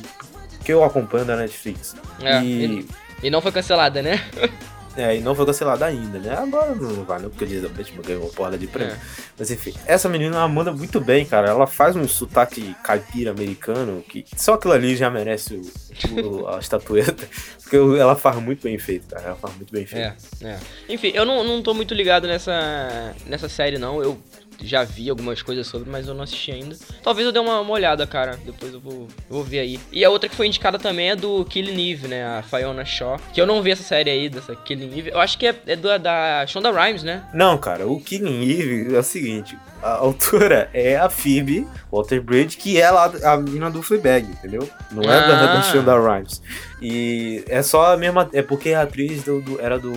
que 0.64 0.72
eu 0.72 0.84
acompanho 0.84 1.26
da 1.26 1.36
Netflix. 1.36 1.96
É, 2.22 2.42
e, 2.44 2.88
e 3.24 3.30
não 3.30 3.42
foi 3.42 3.52
cancelada, 3.52 4.02
né? 4.02 4.24
É, 4.98 5.16
e 5.16 5.22
não 5.22 5.34
foi 5.34 5.46
cancelada 5.46 5.86
ainda, 5.86 6.20
né? 6.20 6.36
Agora 6.38 6.76
não 6.76 6.90
não, 6.90 7.30
porque 7.30 7.46
Elizabeth 7.46 7.86
ganhou 8.06 8.24
uma 8.24 8.32
porra 8.32 8.58
de 8.58 8.68
prêmio. 8.68 8.94
É. 8.94 9.00
Mas 9.40 9.50
enfim, 9.50 9.74
essa 9.86 10.10
menina 10.10 10.36
ela 10.36 10.48
manda 10.48 10.72
muito 10.74 11.00
bem, 11.00 11.26
cara. 11.26 11.48
Ela 11.50 11.66
faz 11.66 11.96
um 11.96 12.06
sotaque 12.08 12.76
caipira 12.84 13.32
americano 13.32 14.04
que 14.08 14.26
só 14.36 14.56
aquilo 14.56 14.74
ali 14.74 14.96
já 14.96 15.10
merece 15.10 15.56
o- 15.56 16.42
o- 16.42 16.48
a 16.50 16.60
estatueta. 16.60 17.26
Porque 17.62 17.78
ela 18.00 18.16
faz 18.18 18.36
muito 18.42 18.64
bem 18.64 18.78
feito, 18.78 19.08
cara. 19.08 19.28
Ela 19.28 19.36
faz 19.38 19.56
muito 19.56 19.72
bem 19.72 19.86
feito. 19.86 20.14
É, 20.44 20.48
é. 20.48 20.60
Enfim, 20.90 21.12
eu 21.16 21.26
não, 21.26 21.42
não 21.44 21.62
tô 21.64 21.74
muito 21.74 21.94
ligado 21.94 22.28
nessa, 22.28 23.16
nessa 23.26 23.48
série, 23.48 23.78
não. 23.78 24.04
Eu 24.04 24.20
já 24.64 24.84
vi 24.84 25.10
algumas 25.10 25.42
coisas 25.42 25.66
sobre, 25.68 25.90
mas 25.90 26.08
eu 26.08 26.14
não 26.14 26.24
assisti 26.24 26.52
ainda. 26.52 26.76
Talvez 27.04 27.26
eu 27.26 27.32
dê 27.32 27.40
uma, 27.40 27.60
uma 27.60 27.72
olhada, 27.72 28.06
cara. 28.08 28.40
Depois 28.46 28.74
eu 28.74 28.80
vou, 28.80 28.94
eu 29.30 29.36
vou 29.36 29.44
ver 29.44 29.60
aí. 29.60 29.80
E 29.92 30.04
a 30.06 30.10
outra 30.10 30.28
que 30.30 30.36
foi 30.36 30.48
indicada 30.48 30.78
também 30.80 31.10
é 31.12 31.16
do 31.16 31.44
Killing 31.46 31.92
Eve, 31.92 32.08
né? 32.08 32.24
A 32.26 32.44
Fiona 32.44 32.86
Shaw. 32.86 33.20
Que 33.34 33.42
eu 33.42 33.46
não 33.46 33.62
vi 33.62 33.72
essa 33.72 33.84
série 33.84 34.10
aí, 34.10 34.30
dessa 34.30 34.56
Killing 34.56 34.98
Eve. 35.00 35.10
Eu 35.12 35.20
acho 35.20 35.38
que 35.38 35.48
é, 35.48 35.56
é 35.68 35.76
do, 35.76 35.98
da 36.00 36.46
Shonda 36.48 36.72
Rhimes, 36.72 37.04
né? 37.04 37.24
Não, 37.34 37.58
cara, 37.58 37.88
o 37.88 38.00
Killing 38.02 38.44
Eve 38.50 38.96
é 38.96 39.00
o 39.00 39.04
seguinte: 39.04 39.58
a 39.82 39.92
autora 39.96 40.70
é 40.74 40.98
a 40.98 41.10
Phoebe 41.10 41.68
Walter 41.92 42.22
Bridge, 42.22 42.58
que 42.58 42.80
é 42.80 42.90
lá 42.90 43.12
a 43.24 43.38
menina 43.38 43.70
do 43.70 43.82
Fleabag, 43.82 44.26
entendeu? 44.28 44.68
Não 44.92 45.04
é 45.04 45.08
da, 45.08 45.46
da 45.46 45.60
Ah. 45.60 45.64
Shonda 45.64 46.00
Rhimes. 46.00 46.42
E 46.82 47.44
é 47.48 47.62
só 47.62 47.94
a 47.94 47.98
mesma. 47.98 48.30
É 48.34 48.42
porque 48.42 48.74
a 48.74 48.82
atriz 48.84 49.24
do, 49.24 49.42
do- 49.42 49.60
era 49.62 49.78
do, 49.78 49.92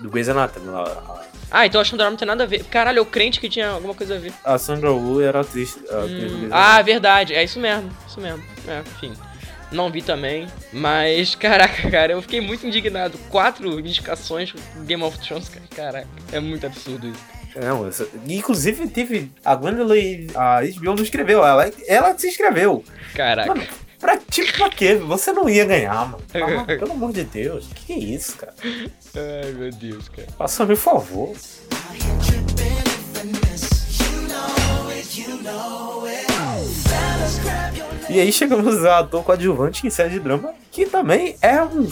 do 0.00 0.10
Grey's 0.10 0.28
Anatomy. 0.28 0.66
lá, 0.68 1.22
Ah, 1.50 1.66
então 1.66 1.80
a 1.80 1.84
Rhimes 1.84 2.10
não 2.10 2.16
tem 2.16 2.26
nada 2.28 2.44
a 2.44 2.46
ver. 2.46 2.64
Caralho, 2.64 2.98
eu 2.98 3.06
crente 3.06 3.40
que 3.40 3.48
tinha 3.48 3.70
alguma 3.70 3.94
coisa 3.94 4.16
a 4.16 4.18
ver. 4.18 4.32
A 4.44 4.56
Sandra 4.58 4.92
Oh 4.92 5.20
era 5.20 5.40
atriz. 5.40 5.76
Hum, 5.76 6.48
ah, 6.50 6.80
verdade. 6.82 7.34
É 7.34 7.42
isso 7.42 7.58
mesmo. 7.58 7.90
Isso 8.06 8.20
mesmo. 8.20 8.42
É, 8.68 8.80
enfim. 8.80 9.12
Não 9.72 9.90
vi 9.90 10.02
também. 10.02 10.46
Mas, 10.72 11.34
caraca, 11.34 11.90
cara, 11.90 12.12
eu 12.12 12.22
fiquei 12.22 12.40
muito 12.40 12.66
indignado. 12.66 13.18
Quatro 13.30 13.78
indicações 13.80 14.52
Game 14.84 15.02
of 15.02 15.18
Thrones, 15.18 15.48
cara. 15.48 15.64
Caraca, 15.74 16.08
é 16.32 16.40
muito 16.40 16.66
absurdo 16.66 17.08
isso. 17.08 17.40
Não, 17.60 17.86
essa- 17.88 18.06
inclusive 18.28 18.86
teve. 18.88 19.32
A 19.44 19.54
Gwendolyn. 19.56 20.28
A 20.36 20.60
HBO 20.62 20.94
não 20.94 21.02
escreveu, 21.02 21.44
ela, 21.44 21.68
ela 21.88 22.16
se 22.16 22.28
inscreveu. 22.28 22.84
Caraca. 23.14 23.48
Mano, 23.48 23.66
pra, 24.60 24.70
quê? 24.70 24.94
Você 24.96 25.32
não 25.32 25.48
ia 25.48 25.64
ganhar, 25.64 25.94
mano. 26.06 26.18
Ah, 26.34 26.64
pelo 26.78 26.92
amor 26.92 27.12
de 27.12 27.24
Deus, 27.24 27.68
que 27.74 27.92
é 27.92 27.98
isso, 27.98 28.36
cara? 28.36 28.54
Ai, 28.62 29.52
meu 29.52 29.70
Deus, 29.70 30.08
cara. 30.08 30.28
Faça-me 30.38 30.74
um 30.74 30.76
favor. 30.76 31.32
E 38.08 38.18
aí 38.20 38.32
chegamos 38.32 38.84
a 38.84 38.98
ator 38.98 39.22
coadjuvante 39.22 39.86
em 39.86 39.90
série 39.90 40.10
de 40.10 40.20
drama, 40.20 40.52
que 40.72 40.84
também 40.86 41.36
é 41.40 41.62
um, 41.62 41.88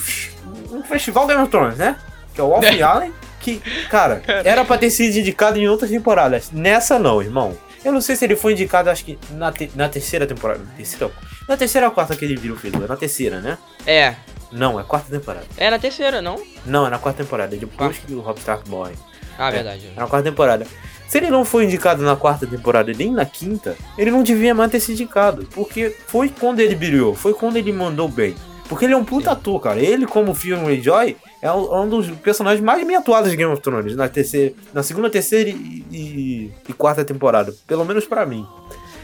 um 0.72 0.82
festival 0.82 1.26
Game 1.26 1.40
of 1.42 1.50
Thrones, 1.50 1.76
né? 1.78 1.96
Que 2.34 2.40
é 2.40 2.44
o 2.44 2.48
Wolf 2.48 2.64
Allen, 2.82 3.12
que, 3.40 3.60
cara, 3.88 4.22
era 4.44 4.64
pra 4.64 4.76
ter 4.78 4.90
sido 4.90 5.16
indicado 5.16 5.58
em 5.58 5.68
outras 5.68 5.90
temporadas. 5.90 6.50
Nessa 6.50 6.98
não, 6.98 7.22
irmão. 7.22 7.56
Eu 7.84 7.92
não 7.92 8.00
sei 8.00 8.16
se 8.16 8.24
ele 8.24 8.34
foi 8.34 8.52
indicado, 8.52 8.90
acho 8.90 9.04
que 9.04 9.16
na, 9.30 9.52
te- 9.52 9.70
na 9.76 9.88
terceira 9.88 10.26
temporada. 10.26 10.60
Terceira, 10.76 11.12
na 11.48 11.56
terceira 11.56 11.86
ou 11.88 11.92
quarta 11.92 12.14
que 12.14 12.24
ele 12.24 12.36
virou 12.36 12.56
filho? 12.56 12.84
É 12.84 12.86
na 12.86 12.96
terceira, 12.96 13.40
né? 13.40 13.58
É. 13.86 14.14
Não, 14.52 14.78
é 14.78 14.82
quarta 14.82 15.10
temporada. 15.10 15.46
É 15.56 15.70
na 15.70 15.78
terceira, 15.78 16.22
não? 16.22 16.40
Não, 16.64 16.86
é 16.86 16.90
na 16.90 16.98
quarta 16.98 17.22
temporada, 17.22 17.54
é 17.56 17.58
depois 17.58 17.76
Quarta. 17.96 18.06
que 18.06 18.14
o 18.14 18.20
Rob 18.20 18.38
Stark 18.38 18.68
morre. 18.70 18.94
Ah, 19.38 19.48
É. 19.48 19.52
verdade. 19.52 19.86
É 19.96 20.00
na 20.00 20.06
quarta 20.06 20.30
temporada. 20.30 20.66
Se 21.08 21.16
ele 21.18 21.30
não 21.30 21.44
foi 21.44 21.64
indicado 21.64 22.02
na 22.02 22.16
quarta 22.16 22.46
temporada 22.46 22.92
nem 22.92 23.10
na 23.12 23.24
quinta, 23.24 23.76
ele 23.96 24.10
não 24.10 24.22
devia 24.22 24.54
mais 24.54 24.70
ter 24.70 24.80
sido 24.80 24.92
indicado. 24.94 25.46
Porque 25.54 25.94
foi 26.06 26.28
quando 26.28 26.60
ele 26.60 26.74
brilhou, 26.74 27.14
foi 27.14 27.32
quando 27.32 27.56
ele 27.56 27.72
mandou 27.72 28.08
bem. 28.08 28.34
Porque 28.68 28.84
ele 28.84 28.92
é 28.92 28.96
um 28.96 29.04
puta 29.04 29.32
ator, 29.32 29.58
cara. 29.60 29.80
Ele, 29.80 30.06
como 30.06 30.34
Phil 30.34 30.58
Greyjoy, 30.60 31.16
é 31.40 31.50
um 31.50 31.74
é 31.74 31.80
um 31.80 31.88
dos 31.88 32.10
personagens 32.18 32.62
mais 32.62 32.86
bem 32.86 32.96
atuados 32.96 33.30
de 33.30 33.36
Game 33.38 33.50
of 33.50 33.62
Thrones. 33.62 33.96
Na, 33.96 34.06
terceira, 34.10 34.54
na 34.74 34.82
segunda, 34.82 35.08
terceira 35.08 35.48
e, 35.48 35.54
e- 35.90 36.52
e 36.68 36.72
quarta 36.74 37.02
temporada. 37.02 37.54
Pelo 37.66 37.86
menos 37.86 38.04
pra 38.04 38.26
mim. 38.26 38.46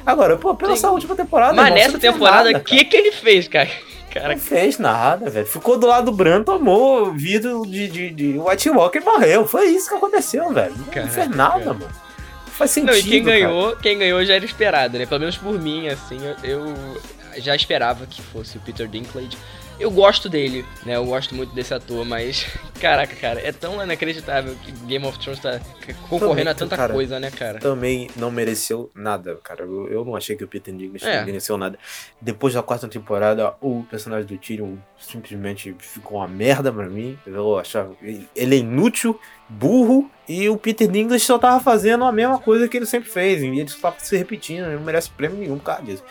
Agora, 0.06 0.36
pô, 0.36 0.54
pela 0.54 0.74
Sim. 0.74 0.82
sua 0.82 0.90
última 0.90 1.16
temporada. 1.16 1.54
Mas 1.54 1.66
irmão, 1.66 1.78
nessa 1.82 1.98
temporada, 1.98 2.50
o 2.50 2.60
que 2.60 2.84
que 2.84 2.96
ele 2.96 3.12
fez, 3.12 3.48
cara? 3.48 3.70
Caraca. 4.14 4.34
não 4.34 4.40
fez 4.40 4.78
nada, 4.78 5.28
velho. 5.28 5.46
Ficou 5.46 5.76
do 5.76 5.88
lado 5.88 6.04
do 6.04 6.12
Bran, 6.12 6.44
tomou 6.44 7.12
vidro 7.12 7.66
de, 7.66 7.88
de, 7.88 8.10
de 8.10 8.38
White 8.38 8.70
Walker 8.70 8.98
e 8.98 9.04
morreu. 9.04 9.44
Foi 9.44 9.66
isso 9.66 9.88
que 9.88 9.94
aconteceu, 9.96 10.52
velho. 10.52 10.74
Não 10.76 10.84
Caraca, 10.84 11.12
fez 11.12 11.28
nada, 11.30 11.58
cara. 11.58 11.74
mano. 11.74 11.80
Não 12.46 12.52
faz 12.52 12.70
sentido. 12.70 12.92
Não, 12.92 12.98
e 12.98 13.02
quem 13.02 13.24
cara. 13.24 13.36
ganhou, 13.36 13.76
quem 13.76 13.98
ganhou 13.98 14.24
já 14.24 14.34
era 14.34 14.44
esperado, 14.44 14.98
né? 14.98 15.06
Pelo 15.06 15.18
menos 15.20 15.36
por 15.36 15.60
mim, 15.60 15.88
assim, 15.88 16.18
eu, 16.44 16.62
eu 16.62 17.02
já 17.38 17.56
esperava 17.56 18.06
que 18.06 18.22
fosse 18.22 18.56
o 18.56 18.60
Peter 18.60 18.86
Dinklage. 18.86 19.36
Eu 19.78 19.90
gosto 19.90 20.28
dele, 20.28 20.64
né? 20.86 20.94
Eu 20.96 21.04
gosto 21.04 21.34
muito 21.34 21.52
desse 21.52 21.74
ator, 21.74 22.04
mas 22.04 22.46
caraca, 22.80 23.14
cara, 23.16 23.40
é 23.40 23.50
tão 23.50 23.82
inacreditável 23.82 24.54
que 24.62 24.70
Game 24.86 25.04
of 25.04 25.18
Thrones 25.18 25.40
tá 25.40 25.60
concorrendo 26.08 26.50
a 26.50 26.54
Também, 26.54 26.68
tanta 26.68 26.76
cara. 26.76 26.92
coisa, 26.94 27.18
né, 27.18 27.30
cara? 27.30 27.58
Também 27.58 28.08
não 28.16 28.30
mereceu 28.30 28.88
nada, 28.94 29.34
cara. 29.42 29.64
Eu, 29.64 29.88
eu 29.88 30.04
não 30.04 30.14
achei 30.14 30.36
que 30.36 30.44
o 30.44 30.48
Peter 30.48 30.72
Dinklage 30.72 31.04
É. 31.06 31.24
mereceu 31.24 31.56
nada. 31.58 31.76
Depois 32.20 32.54
da 32.54 32.62
quarta 32.62 32.86
temporada, 32.86 33.54
o 33.60 33.82
personagem 33.90 34.26
do 34.26 34.38
Tyrion 34.38 34.76
simplesmente 34.96 35.74
ficou 35.80 36.18
uma 36.18 36.28
merda 36.28 36.72
pra 36.72 36.88
mim. 36.88 37.18
Eu 37.26 37.58
achava 37.58 37.94
ele- 38.00 38.28
ele 38.36 38.54
é 38.54 38.58
inútil, 38.58 39.18
burro, 39.48 40.08
e 40.28 40.48
o 40.48 40.56
Peter 40.56 40.88
Dinklage 40.88 41.24
só 41.24 41.36
tava 41.36 41.58
fazendo 41.60 42.04
a 42.04 42.12
mesma 42.12 42.38
coisa 42.38 42.68
que 42.68 42.76
ele 42.76 42.86
sempre 42.86 43.10
fez. 43.10 43.42
E 43.42 43.46
ele 43.46 43.68
só 43.68 43.78
tava 43.90 43.96
se 43.98 44.16
repetindo, 44.16 44.66
ele 44.66 44.76
não 44.76 44.82
merece 44.84 45.10
prêmio 45.10 45.36
nenhum 45.38 45.58
por 45.58 45.64
causa 45.64 45.82
disso. 45.82 46.04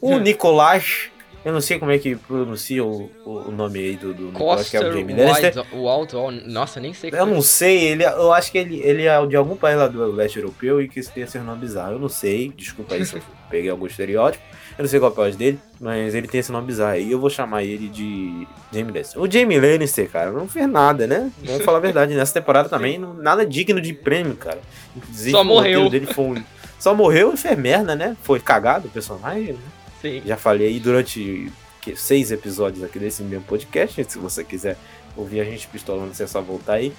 O 0.00 0.12
Hum. 0.14 0.20
Nicolás, 0.20 1.10
eu 1.48 1.54
não 1.54 1.60
sei 1.62 1.78
como 1.78 1.90
é 1.90 1.98
que 1.98 2.14
pronuncia 2.14 2.84
o, 2.84 3.10
o- 3.24 3.48
o 3.48 3.50
nome 3.50 3.78
aí 3.78 3.96
do, 3.96 4.12
do 4.12 4.24
Nicolás, 4.26 4.68
que 4.68 4.76
é 4.76 4.80
o 4.80 4.82
Coster 4.84 5.00
Jamie 5.00 5.16
Lannister. 5.16 5.64
O 5.72 6.30
nossa, 6.46 6.78
nem 6.78 6.92
sei 6.92 7.10
Eu 7.12 7.24
não 7.24 7.40
sei, 7.40 7.88
ele, 7.88 8.04
eu 8.04 8.32
acho 8.32 8.52
que 8.52 8.58
ele, 8.58 8.80
ele 8.82 9.06
é 9.06 9.26
de 9.26 9.34
algum 9.34 9.56
país 9.56 9.78
lá 9.78 9.88
do 9.88 10.12
leste 10.12 10.36
europeu 10.38 10.80
e 10.82 10.88
que 10.88 11.00
tem 11.10 11.22
esse 11.24 11.38
nome 11.38 11.60
bizarro. 11.60 11.92
Eu 11.92 11.98
não 11.98 12.08
sei, 12.08 12.52
desculpa 12.54 12.94
aí 12.94 13.04
se 13.04 13.16
eu 13.16 13.22
peguei 13.48 13.70
algum 13.70 13.86
estereótipo. 13.86 14.44
Eu 14.76 14.82
não 14.82 14.88
sei 14.88 15.00
qual 15.00 15.10
é 15.10 15.12
o 15.12 15.16
país 15.16 15.34
dele, 15.36 15.58
mas 15.80 16.14
ele 16.14 16.28
tem 16.28 16.38
esse 16.38 16.52
nome 16.52 16.66
bizarro 16.66 16.92
aí. 16.92 17.10
Eu 17.10 17.18
vou 17.18 17.30
chamar 17.30 17.64
ele 17.64 17.88
de 17.88 18.46
Jamie 18.70 18.92
Lannister. 18.92 19.20
O 19.20 19.28
Jamie 19.30 19.58
Lannister, 19.58 20.08
cara, 20.08 20.30
não 20.30 20.46
fez 20.46 20.68
nada, 20.68 21.06
né? 21.06 21.32
Vamos 21.42 21.64
falar 21.64 21.78
a 21.78 21.80
verdade. 21.80 22.14
Nessa 22.14 22.34
temporada 22.34 22.68
também, 22.70 22.98
não- 22.98 23.14
nada 23.14 23.44
digno 23.46 23.80
de 23.80 23.92
prêmio, 23.94 24.36
cara. 24.36 24.60
Inclusive, 24.94 25.30
Só 25.30 25.40
o 25.40 25.44
morreu. 25.44 25.88
dele 25.88 26.06
foi 26.06 26.24
um, 26.26 26.44
Só 26.78 26.94
morreu 26.94 27.32
e 27.34 27.36
fez 27.36 27.58
merda, 27.58 27.96
né? 27.96 28.16
Foi 28.22 28.38
cagado 28.38 28.86
o 28.86 28.90
personagem, 28.90 29.54
né? 29.54 29.58
Sim. 30.00 30.22
Já 30.24 30.36
falei 30.36 30.68
aí 30.68 30.80
durante 30.80 31.50
seis 31.96 32.30
episódios 32.30 32.84
aqui 32.84 32.98
desse 32.98 33.22
mesmo 33.22 33.44
podcast. 33.44 34.04
Se 34.04 34.18
você 34.18 34.44
quiser 34.44 34.76
ouvir 35.16 35.40
a 35.40 35.44
gente 35.44 35.66
pistolando, 35.68 36.14
você 36.14 36.24
é 36.24 36.26
só 36.26 36.40
voltar 36.40 36.74
aí. 36.74 36.92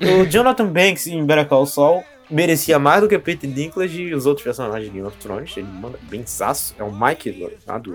O 0.00 0.24
Jonathan 0.30 0.66
Banks 0.66 1.06
em 1.06 1.24
Better 1.24 1.46
Call 1.46 1.66
Saul 1.66 2.02
merecia 2.30 2.78
mais 2.78 3.02
do 3.02 3.08
que 3.08 3.18
Peter 3.18 3.50
Dinklage 3.50 4.02
e 4.02 4.14
os 4.14 4.24
outros 4.26 4.44
personagens 4.44 4.86
de 4.86 4.90
Game 4.90 5.06
of 5.06 5.16
Thrones. 5.18 5.56
Ele 5.56 5.66
manda 5.66 5.98
bem 6.02 6.24
saço. 6.24 6.74
É 6.78 6.82
o 6.82 6.92
Mike 6.92 7.50
lá 7.66 7.78
do 7.78 7.92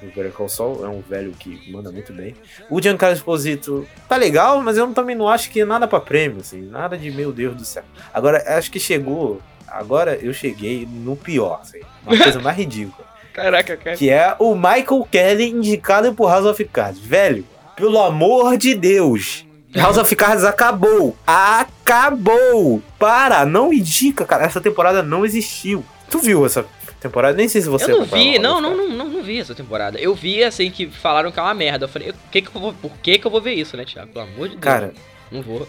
do 0.00 0.06
Better 0.08 0.32
Call 0.32 0.48
Saul. 0.48 0.84
É 0.84 0.88
um 0.88 1.00
velho 1.00 1.32
que 1.32 1.70
manda 1.70 1.90
muito 1.90 2.12
bem. 2.12 2.34
O 2.70 2.80
Giancarlo 2.80 3.16
Esposito 3.16 3.86
tá 4.08 4.16
legal, 4.16 4.60
mas 4.62 4.76
eu 4.76 4.92
também 4.92 5.16
não 5.16 5.28
acho 5.28 5.50
que 5.50 5.60
é 5.60 5.64
nada 5.64 5.86
pra 5.86 6.00
prêmio, 6.00 6.40
assim. 6.40 6.62
Nada 6.62 6.96
de 6.96 7.10
meu 7.10 7.32
Deus 7.32 7.56
do 7.56 7.64
céu. 7.64 7.84
Agora, 8.12 8.56
acho 8.56 8.70
que 8.70 8.80
chegou... 8.80 9.40
Agora 9.66 10.14
eu 10.16 10.32
cheguei 10.32 10.86
no 10.88 11.16
pior, 11.16 11.58
assim. 11.60 11.80
Uma 12.06 12.16
coisa 12.16 12.38
mais 12.38 12.56
ridícula. 12.56 13.03
Caraca, 13.34 13.76
cara. 13.76 13.96
Que 13.96 14.10
é 14.10 14.36
o 14.38 14.54
Michael 14.54 15.08
Kelly 15.10 15.50
indicado 15.50 16.14
por 16.14 16.30
House 16.30 16.46
of 16.46 16.64
Cards. 16.66 17.00
Velho, 17.00 17.44
pelo 17.74 18.00
amor 18.00 18.56
de 18.56 18.74
Deus. 18.74 19.44
House 19.74 19.98
of 19.98 20.14
Cards 20.14 20.44
acabou. 20.44 21.16
Acabou. 21.26 22.80
Para, 22.96 23.44
não 23.44 23.72
indica, 23.72 24.24
cara. 24.24 24.44
Essa 24.44 24.60
temporada 24.60 25.02
não 25.02 25.26
existiu. 25.26 25.84
Tu 26.08 26.20
viu 26.20 26.46
essa 26.46 26.64
temporada? 27.00 27.36
Nem 27.36 27.48
sei 27.48 27.60
se 27.60 27.68
você 27.68 27.90
eu 27.90 27.98
não 27.98 28.04
vi, 28.04 28.38
não, 28.38 28.60
não, 28.60 28.76
não, 28.76 28.88
não, 28.88 29.08
não 29.08 29.22
vi 29.22 29.40
essa 29.40 29.52
temporada. 29.52 29.98
Eu 29.98 30.14
vi, 30.14 30.44
assim, 30.44 30.70
que 30.70 30.86
falaram 30.86 31.32
que 31.32 31.38
é 31.40 31.42
uma 31.42 31.54
merda. 31.54 31.86
Eu 31.86 31.88
falei, 31.88 32.10
o 32.10 32.14
que 32.30 32.40
que 32.40 32.54
eu 32.54 32.60
vou, 32.60 32.72
por 32.72 32.92
que 32.98 33.18
que 33.18 33.26
eu 33.26 33.30
vou 33.32 33.40
ver 33.40 33.54
isso, 33.54 33.76
né, 33.76 33.84
Thiago? 33.84 34.12
Pelo 34.12 34.26
amor 34.26 34.48
de 34.48 34.54
Deus. 34.54 34.60
Cara, 34.60 34.94
Não 35.32 35.42
vou. 35.42 35.66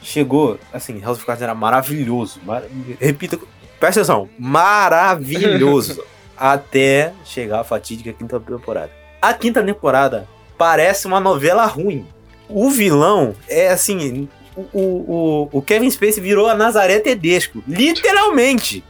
chegou, 0.00 0.56
assim, 0.72 1.00
House 1.00 1.18
of 1.18 1.26
Cards 1.26 1.42
era 1.42 1.52
maravilhoso. 1.52 2.40
Mar... 2.44 2.62
Repita, 3.00 3.36
presta 3.80 4.02
atenção, 4.02 4.30
maravilhoso. 4.38 6.00
até 6.38 7.12
chegar 7.24 7.60
a 7.60 7.64
fatídica 7.64 8.12
quinta 8.12 8.38
temporada. 8.40 8.90
A 9.20 9.34
quinta 9.34 9.62
temporada 9.62 10.28
parece 10.56 11.06
uma 11.06 11.20
novela 11.20 11.66
ruim. 11.66 12.06
O 12.48 12.70
vilão 12.70 13.34
é 13.48 13.68
assim. 13.68 14.28
O, 14.56 14.62
o, 14.72 15.48
o- 15.52 15.62
Kevin 15.62 15.90
Spacey 15.90 16.22
virou 16.22 16.48
a 16.48 16.54
Nazaré 16.54 16.98
Tedesco. 16.98 17.62
Literalmente. 17.68 18.82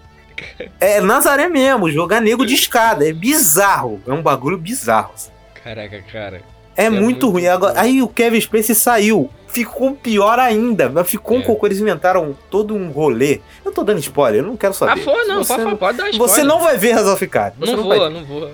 É 0.80 1.00
Nazaré 1.00 1.48
mesmo, 1.48 1.90
jogar 1.90 2.20
nego 2.20 2.46
de 2.46 2.54
escada. 2.54 3.08
É 3.08 3.12
bizarro. 3.12 4.00
É 4.06 4.12
um 4.12 4.22
bagulho 4.22 4.56
bizarro. 4.56 5.10
assim. 5.14 5.30
Caraca, 5.62 6.00
cara. 6.02 6.42
É, 6.78 6.84
É 6.84 6.90
muito, 6.90 7.02
muito 7.04 7.28
ruim. 7.30 7.46
Agora, 7.48 7.78
aí 7.78 8.00
o 8.00 8.06
Kevin 8.08 8.40
Spacey 8.40 8.74
saiu. 8.74 9.28
Ficou 9.48 9.94
pior 9.96 10.38
ainda. 10.38 10.88
mas 10.88 11.10
Ficou 11.10 11.36
um 11.38 11.40
É. 11.40 11.42
cocô. 11.42 11.66
Eles 11.66 11.80
inventaram 11.80 12.36
todo 12.48 12.74
um 12.74 12.90
rolê. 12.90 13.40
Eu 13.64 13.72
tô 13.72 13.82
dando 13.82 13.98
spoiler, 13.98 14.42
eu 14.42 14.46
não 14.46 14.56
quero 14.56 14.72
saber. 14.74 14.92
Ah, 14.92 14.96
foi, 15.04 15.24
não, 15.24 15.42
você, 15.42 15.56
pode, 15.56 15.76
pode, 15.76 15.98
dar 15.98 16.10
spoiler. 16.10 16.34
você 16.36 16.44
não 16.44 16.60
vai 16.60 16.76
ver 16.78 16.94
Cards. 17.28 17.58
Você 17.58 17.74
Não, 17.74 17.88
vai 17.88 17.98
vou, 17.98 18.10
não 18.10 18.24
vou. 18.24 18.50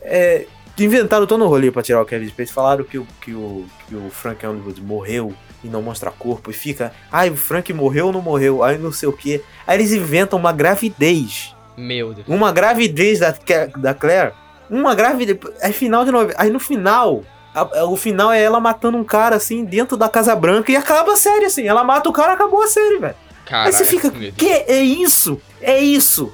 é, 0.00 0.46
inventaram 0.78 1.26
todo 1.26 1.44
um 1.44 1.48
rolê 1.48 1.70
pra 1.70 1.82
tirar 1.82 2.00
o 2.00 2.06
Kevin 2.06 2.28
Spacey. 2.28 2.54
Falaram 2.54 2.84
que 2.84 2.96
o, 2.98 3.06
que 3.20 3.32
o, 3.32 3.66
que 3.86 3.94
o 3.94 4.08
Frank 4.10 4.46
Underwood 4.46 4.80
morreu 4.80 5.34
e 5.62 5.68
não 5.68 5.82
mostra 5.82 6.10
corpo. 6.10 6.50
E 6.50 6.54
fica, 6.54 6.92
ai, 7.12 7.28
o 7.28 7.36
Frank 7.36 7.70
morreu 7.74 8.06
ou 8.06 8.12
não 8.12 8.22
morreu? 8.22 8.62
Aí 8.62 8.78
não 8.78 8.92
sei 8.92 9.08
o 9.08 9.12
que. 9.12 9.42
Aí 9.66 9.76
eles 9.76 9.92
inventam 9.92 10.38
uma 10.38 10.52
gravidez. 10.52 11.54
Meu 11.76 12.14
Deus. 12.14 12.26
Uma 12.26 12.50
gravidez 12.50 13.18
da, 13.18 13.34
da 13.76 13.92
Claire. 13.92 14.32
Uma 14.70 14.94
gravidez. 14.94 15.38
É 15.60 15.70
final 15.72 16.04
de 16.04 16.10
novela. 16.12 16.34
Aí 16.38 16.48
no 16.50 16.58
final. 16.60 17.24
A- 17.60 17.80
a- 17.80 17.84
o 17.84 17.96
final 17.96 18.30
é 18.32 18.42
ela 18.42 18.60
matando 18.60 18.96
um 18.98 19.04
cara 19.04 19.36
assim 19.36 19.64
dentro 19.64 19.96
da 19.96 20.08
Casa 20.08 20.34
Branca 20.36 20.70
e 20.72 20.76
acaba 20.76 21.12
a 21.12 21.16
série 21.16 21.44
assim. 21.46 21.66
Ela 21.66 21.82
mata 21.84 22.08
o 22.08 22.12
cara 22.12 22.32
acabou 22.34 22.62
a 22.62 22.68
série, 22.68 22.98
velho. 22.98 23.14
Aí 23.50 23.72
você 23.72 23.84
fica, 23.84 24.10
que 24.10 24.46
é 24.46 24.80
isso? 24.80 25.40
É 25.60 25.78
isso. 25.78 26.32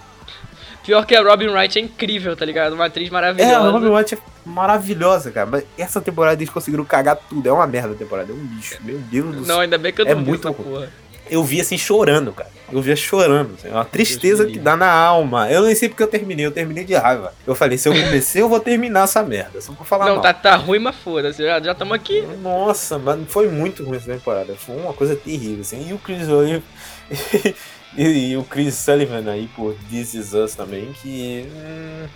Pior 0.85 1.07
que 1.07 1.15
a 1.17 1.23
Robin 1.23 1.49
Wright 1.49 1.79
é 1.79 1.83
incrível, 1.83 2.37
tá 2.37 2.45
ligado? 2.45 2.75
Uma 2.75 2.87
atriz 2.87 3.09
É, 3.09 3.11
maravilhosa. 3.13 3.57
a 3.57 3.71
Robin 3.71 3.89
White 3.89 4.15
é 4.17 4.19
maravilhosa, 4.45 5.31
cara. 5.31 5.47
Mas 5.47 5.65
essa 5.79 6.01
temporada 6.01 6.37
eles 6.43 6.53
conseguiram 6.53 6.85
cagar 6.85 7.17
tudo. 7.17 7.49
É 7.49 7.53
uma 7.53 7.67
merda 7.67 7.93
a 7.93 7.97
temporada. 7.97 8.31
É 8.33 8.35
um 8.35 8.45
lixo. 8.57 8.77
Meu 8.83 8.99
Deus 8.99 9.27
do 9.35 9.37
Não, 9.41 9.45
céu. 9.47 9.61
ainda 9.61 9.79
bem 9.79 9.93
que 9.93 10.03
eu 10.03 10.07
É 10.07 10.15
não 10.15 10.23
vi 10.23 10.29
muito 10.31 10.47
essa 10.49 10.55
porra. 10.57 10.91
Eu 11.31 11.43
vi 11.43 11.59
assim 11.61 11.79
chorando, 11.79 12.33
cara. 12.33 12.51
Eu 12.75 12.83
via 12.83 12.97
chorando. 12.97 13.55
assim, 13.57 13.69
É 13.69 13.73
uma 13.73 13.85
tristeza 13.85 14.45
que 14.47 14.59
dá 14.59 14.77
na 14.77 14.91
alma. 14.91 15.49
Eu 15.51 15.63
nem 15.63 15.75
sei 15.75 15.89
porque 15.89 16.03
eu 16.03 16.09
terminei. 16.09 16.45
Eu 16.45 16.51
terminei 16.51 16.83
de 16.85 16.95
raiva. 16.95 17.33
Eu 17.47 17.55
falei, 17.55 17.79
se 17.79 17.89
eu 17.89 17.93
comecei, 17.93 18.43
eu 18.43 18.49
vou 18.49 18.59
terminar 18.59 19.05
essa 19.05 19.23
merda. 19.23 19.61
Só 19.61 19.73
pra 19.73 19.85
falar 19.85 20.07
Não, 20.07 20.15
mal. 20.15 20.23
tá, 20.23 20.35
tá 20.35 20.57
ruim, 20.57 20.81
mas 20.81 20.97
foda-se. 20.97 21.41
Já 21.43 21.59
estamos 21.73 21.95
aqui. 21.95 22.23
Nossa, 22.43 22.99
mas 22.99 23.21
foi 23.29 23.49
muito 23.49 23.85
ruim 23.85 23.97
essa 23.97 24.13
temporada. 24.13 24.55
Foi 24.57 24.75
uma 24.77 24.93
coisa 24.93 25.15
terrível, 25.15 25.61
assim. 25.61 25.89
E 25.89 25.93
o 25.93 25.99
Chris 25.99 26.29
Oliver. 26.29 26.63
e, 27.97 28.31
e 28.31 28.37
o 28.37 28.43
Chris 28.43 28.75
Sullivan 28.75 29.31
aí 29.31 29.49
por 29.55 29.75
This 29.89 30.15
Is 30.15 30.33
Us 30.35 30.55
também, 30.55 30.93
que. 31.01 31.47
hum, 31.49 32.07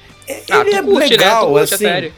Ah, 0.51 0.61
ele 0.61 0.75
é 0.75 0.83
curte, 0.83 1.11
legal, 1.11 1.55
né? 1.55 1.67
Tu 1.67 1.69
curte 1.69 1.75
assim. 1.75 2.13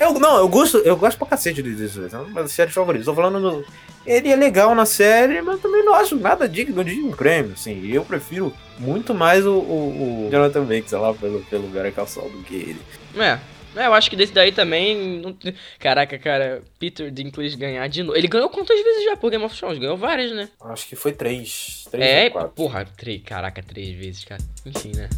Eu, 0.00 0.14
não, 0.14 0.38
eu 0.38 0.48
gosto, 0.48 0.78
eu 0.78 0.96
gosto 0.96 1.18
pra 1.18 1.26
cacete 1.26 1.62
de 1.62 1.74
This 1.74 1.90
Is 1.90 1.96
Us. 1.98 2.14
É 2.14 2.18
uma 2.18 2.42
das 2.42 2.52
séries 2.52 2.72
favoritas. 2.72 3.04
Tô 3.04 3.14
falando 3.14 3.38
do. 3.38 3.66
Ele 4.06 4.30
é 4.30 4.34
legal 4.36 4.74
na 4.74 4.86
série, 4.86 5.42
mas 5.42 5.60
também 5.60 5.84
não 5.84 5.94
acho 5.94 6.16
nada 6.16 6.48
digno 6.48 6.82
de 6.82 6.98
um 7.02 7.10
prêmio, 7.10 7.52
assim. 7.52 7.86
Eu 7.92 8.02
prefiro 8.02 8.50
muito 8.78 9.12
mais 9.12 9.44
o, 9.44 9.52
o, 9.52 10.26
o 10.26 10.30
Jonathan 10.30 10.64
Banks 10.64 10.92
lá 10.92 11.12
pelo, 11.12 11.40
pelo 11.42 11.92
Call 11.92 12.06
Saul 12.06 12.30
do 12.30 12.42
que 12.42 12.54
ele. 12.54 12.80
É. 13.14 13.38
É, 13.76 13.86
eu 13.86 13.94
acho 13.94 14.10
que 14.10 14.16
desse 14.16 14.32
daí 14.32 14.50
também. 14.50 15.20
não 15.20 15.36
Caraca, 15.78 16.18
cara, 16.18 16.62
Peter 16.78 17.10
Dinklage 17.10 17.56
ganhar 17.56 17.86
de 17.88 18.02
novo. 18.02 18.18
Ele 18.18 18.26
ganhou 18.26 18.48
quantas 18.48 18.82
vezes 18.82 19.04
já 19.04 19.16
por 19.16 19.30
Game 19.30 19.44
of 19.44 19.56
Thrones? 19.56 19.78
Ganhou 19.78 19.96
várias, 19.96 20.32
né? 20.32 20.48
Acho 20.60 20.88
que 20.88 20.96
foi 20.96 21.12
três. 21.12 21.84
três 21.90 22.04
É, 22.10 22.24
ou 22.24 22.30
quatro. 22.32 22.50
porra, 22.50 22.84
três, 22.96 23.22
caraca, 23.22 23.62
três 23.62 23.96
vezes, 23.96 24.24
cara. 24.24 24.42
Enfim, 24.66 24.90
né? 24.96 25.08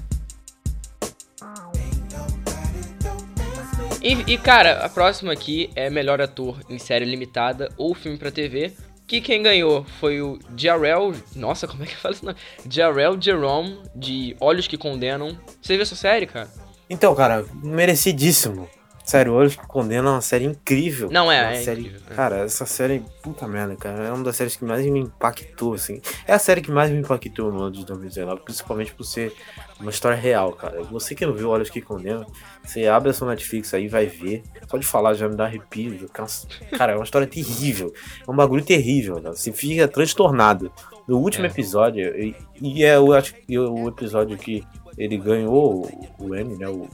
E, 4.02 4.32
e, 4.32 4.36
cara, 4.36 4.84
a 4.84 4.88
próxima 4.88 5.32
aqui 5.32 5.70
é 5.76 5.88
melhor 5.88 6.20
ator 6.20 6.58
em 6.68 6.76
série 6.76 7.04
limitada 7.04 7.68
ou 7.76 7.94
filme 7.94 8.18
pra 8.18 8.32
TV. 8.32 8.72
Que 9.06 9.20
quem 9.20 9.42
ganhou 9.42 9.84
foi 10.00 10.20
o 10.20 10.38
Jarrell. 10.56 11.14
Nossa, 11.36 11.68
como 11.68 11.84
é 11.84 11.86
que 11.86 11.94
fala 11.96 12.14
isso? 12.14 12.24
nome? 12.24 12.36
Jarrell 12.68 13.20
Jerome, 13.20 13.78
de 13.94 14.36
Olhos 14.40 14.66
que 14.66 14.76
Condenam. 14.76 15.38
Você 15.60 15.74
viu 15.74 15.82
essa 15.82 15.94
série, 15.94 16.26
cara? 16.26 16.48
Então, 16.90 17.14
cara, 17.14 17.44
merecidíssimo. 17.62 18.68
Sério, 19.12 19.34
Olhos 19.34 19.54
que 19.54 19.66
Condena 19.66 20.08
é 20.08 20.12
uma 20.12 20.22
série 20.22 20.46
incrível. 20.46 21.10
Não, 21.10 21.30
é, 21.30 21.42
uma 21.42 21.52
é 21.52 21.62
série, 21.62 21.82
incrível, 21.82 22.00
é. 22.08 22.14
Cara, 22.14 22.36
essa 22.38 22.64
série, 22.64 23.04
puta 23.22 23.46
merda, 23.46 23.76
cara. 23.76 24.04
É 24.04 24.10
uma 24.10 24.24
das 24.24 24.36
séries 24.36 24.56
que 24.56 24.64
mais 24.64 24.86
me 24.86 25.00
impactou, 25.00 25.74
assim. 25.74 26.00
É 26.26 26.32
a 26.32 26.38
série 26.38 26.62
que 26.62 26.70
mais 26.70 26.90
me 26.90 26.96
impactou 26.96 27.52
no 27.52 27.60
ano 27.60 27.72
de 27.72 27.84
2019, 27.84 28.40
principalmente 28.40 28.94
por 28.94 29.04
ser 29.04 29.34
uma 29.78 29.90
história 29.90 30.16
real, 30.16 30.52
cara. 30.52 30.82
Você 30.84 31.14
que 31.14 31.26
não 31.26 31.34
viu 31.34 31.50
Olhos 31.50 31.68
que 31.68 31.82
Condena, 31.82 32.26
você 32.64 32.86
abre 32.86 33.10
a 33.10 33.12
sua 33.12 33.28
Netflix 33.28 33.74
aí, 33.74 33.86
vai 33.86 34.06
ver. 34.06 34.44
Só 34.66 34.78
de 34.78 34.86
falar 34.86 35.12
já 35.12 35.28
me 35.28 35.36
dá 35.36 35.44
arrepio. 35.44 36.08
canso. 36.10 36.48
Cara, 36.78 36.92
é 36.92 36.94
uma 36.94 37.04
história 37.04 37.26
terrível. 37.26 37.92
É 38.26 38.30
um 38.30 38.34
bagulho 38.34 38.64
terrível, 38.64 39.20
né? 39.20 39.28
Você 39.28 39.52
fica 39.52 39.86
transtornado. 39.86 40.72
No 41.06 41.18
último 41.18 41.44
É. 41.44 41.48
episódio, 41.48 42.02
e, 42.18 42.34
e 42.62 42.82
é 42.82 42.96
eu 42.96 43.12
acho 43.12 43.34
o 43.50 43.88
episódio 43.88 44.38
que 44.38 44.64
ele 44.98 45.16
ganhou 45.16 45.88
o, 46.18 46.34
Emmy, 46.36 46.56
né? 46.56 46.68
O, 46.68 46.82
o. 46.82 46.88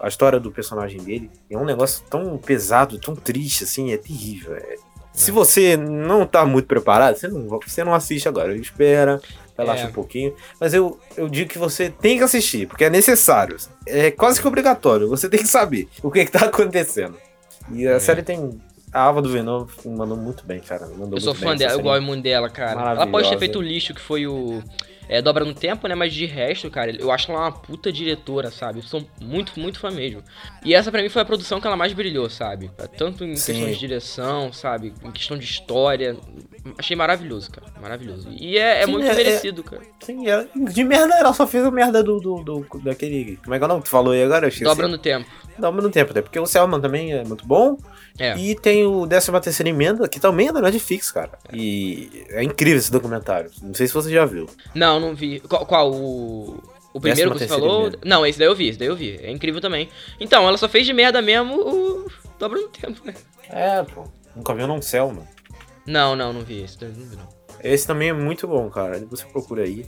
A 0.00 0.08
história 0.08 0.38
do 0.38 0.50
personagem 0.50 1.00
dele 1.00 1.30
é 1.50 1.56
um 1.58 1.64
negócio 1.64 2.04
tão 2.08 2.36
pesado, 2.38 2.98
tão 2.98 3.14
triste, 3.14 3.64
assim, 3.64 3.92
é 3.92 3.96
terrível. 3.96 4.54
é- 4.54 4.76
Se 5.12 5.30
você 5.32 5.76
não 5.76 6.24
tá 6.26 6.44
muito 6.44 6.66
preparado, 6.66 7.16
você 7.16 7.26
não, 7.28 7.48
você 7.48 7.82
não 7.82 7.92
assiste 7.94 8.28
agora. 8.28 8.54
Espera, 8.56 9.20
relaxa 9.56 9.84
É. 9.84 9.88
um 9.88 9.92
pouquinho. 9.92 10.32
Mas 10.60 10.72
eu, 10.74 10.98
eu 11.16 11.28
digo 11.28 11.50
que 11.50 11.58
você 11.58 11.90
tem 11.90 12.18
que 12.18 12.22
assistir, 12.24 12.68
porque 12.68 12.84
é 12.84 12.90
necessário. 12.90 13.56
É 13.86 14.10
quase 14.12 14.40
que 14.40 14.46
obrigatório. 14.46 15.08
Você 15.08 15.28
tem 15.28 15.40
que 15.40 15.48
saber 15.48 15.88
o 16.02 16.10
que, 16.10 16.24
que 16.24 16.30
tá 16.30 16.44
acontecendo. 16.46 17.16
E 17.72 17.86
a 17.86 17.92
É. 17.94 17.98
série 17.98 18.22
tem. 18.22 18.60
A 18.92 19.06
Ava 19.08 19.20
do 19.20 19.28
Venom 19.28 19.66
mandou 19.84 20.16
muito 20.16 20.46
bem, 20.46 20.60
cara. 20.60 20.86
Mandou 20.86 21.18
Eu 21.18 21.20
sou 21.20 21.34
muito 21.34 21.44
fã 21.44 21.54
dela, 21.56 21.72
eu 21.74 21.82
gosto 21.82 22.02
muito 22.02 22.22
dela, 22.22 22.48
cara. 22.48 22.92
Ela 22.92 23.06
pode 23.06 23.28
ter 23.28 23.38
feito 23.38 23.58
o 23.58 23.62
lixo 23.62 23.92
que 23.92 24.00
foi 24.00 24.26
o. 24.26 24.62
É, 25.08 25.22
Dobra 25.22 25.44
no 25.44 25.54
Tempo, 25.54 25.88
né? 25.88 25.94
Mas 25.94 26.12
de 26.12 26.26
resto, 26.26 26.70
cara, 26.70 26.90
eu 26.90 27.10
acho 27.10 27.30
ela 27.32 27.40
uma 27.40 27.52
puta 27.52 27.90
diretora, 27.90 28.50
sabe? 28.50 28.80
Eu 28.80 28.82
sou 28.82 29.04
muito, 29.20 29.58
muito 29.58 29.78
fã 29.80 29.90
mesmo. 29.90 30.22
E 30.64 30.74
essa 30.74 30.90
pra 30.92 31.00
mim 31.02 31.08
foi 31.08 31.22
a 31.22 31.24
produção 31.24 31.60
que 31.60 31.66
ela 31.66 31.76
mais 31.76 31.92
brilhou, 31.92 32.28
sabe? 32.28 32.70
Tanto 32.96 33.24
em 33.24 33.34
Sim. 33.34 33.52
questão 33.54 33.70
de 33.70 33.78
direção, 33.78 34.52
sabe? 34.52 34.92
Em 35.02 35.10
questão 35.10 35.38
de 35.38 35.44
história. 35.44 36.16
Achei 36.76 36.94
maravilhoso, 36.94 37.50
cara. 37.50 37.66
Maravilhoso. 37.80 38.28
E 38.30 38.58
é, 38.58 38.82
é 38.82 38.84
Sim, 38.84 38.92
muito 38.92 39.06
é- 39.08 39.14
merecido, 39.14 39.62
cara. 39.64 39.82
Sim, 40.00 40.26
ela- 40.28 40.46
de 40.54 40.84
merda 40.84 41.14
ela 41.14 41.32
só 41.32 41.46
fez 41.46 41.64
a 41.64 41.70
merda 41.70 42.02
do, 42.02 42.20
do, 42.20 42.42
do- 42.44 42.66
daquele. 42.84 43.38
Como 43.42 43.54
é 43.54 43.58
que 43.58 43.64
é 43.64 43.66
o 43.66 43.68
nome 43.68 43.80
que 43.80 43.88
tu 43.88 43.90
falou 43.90 44.12
aí 44.12 44.22
agora? 44.22 44.44
Eu 44.44 44.48
esqueci. 44.48 44.64
Dobra 44.64 44.88
no 44.88 44.98
Tempo. 44.98 45.30
Dobra 45.58 45.82
no 45.82 45.90
tempo, 45.90 46.10
até 46.12 46.22
porque 46.22 46.38
o 46.38 46.46
Selman 46.46 46.80
também 46.80 47.12
é 47.12 47.24
muito 47.24 47.44
bom. 47.46 47.76
É. 48.18 48.36
E 48.36 48.54
tem 48.54 48.84
o 48.84 49.06
13 49.06 49.40
terceira 49.40 49.70
emenda, 49.70 50.08
que 50.08 50.18
também 50.18 50.48
é 50.48 50.52
da 50.52 50.60
Netflix, 50.60 51.10
cara. 51.10 51.38
E 51.52 52.24
é 52.30 52.42
incrível 52.42 52.78
esse 52.78 52.90
documentário. 52.90 53.50
Não 53.62 53.74
sei 53.74 53.86
se 53.86 53.94
você 53.94 54.10
já 54.10 54.24
viu. 54.24 54.48
Não, 54.74 54.98
não 54.98 55.14
vi. 55.14 55.40
Qual? 55.40 55.64
qual? 55.64 55.92
O. 55.92 56.62
O 56.92 57.00
primeiro 57.00 57.32
que 57.32 57.38
você 57.40 57.46
falou? 57.46 57.82
emenda. 57.82 57.98
Não, 58.04 58.26
esse 58.26 58.38
daí 58.38 58.48
eu 58.48 58.56
vi, 58.56 58.68
esse 58.68 58.78
daí 58.78 58.88
eu 58.88 58.96
vi. 58.96 59.18
É 59.22 59.30
incrível 59.30 59.60
também. 59.60 59.88
Então, 60.18 60.48
ela 60.48 60.56
só 60.56 60.68
fez 60.68 60.84
de 60.84 60.92
merda 60.92 61.22
mesmo 61.22 61.54
o 61.54 62.10
Dobra 62.38 62.60
no 62.60 62.68
Tempo, 62.68 63.00
né? 63.04 63.14
É, 63.48 63.82
pô. 63.82 64.04
Nunca 64.34 64.54
viu 64.54 64.66
não 64.66 64.82
Selman. 64.82 65.24
Não, 65.86 66.16
não, 66.16 66.32
não 66.32 66.40
vi 66.42 66.62
esse 66.62 66.78
daí, 66.78 66.90
não 66.90 67.06
vi 67.06 67.16
não. 67.16 67.28
Esse 67.62 67.86
também 67.86 68.08
é 68.08 68.12
muito 68.12 68.48
bom, 68.48 68.68
cara. 68.70 68.98
Você 69.10 69.24
procura 69.26 69.62
aí. 69.62 69.86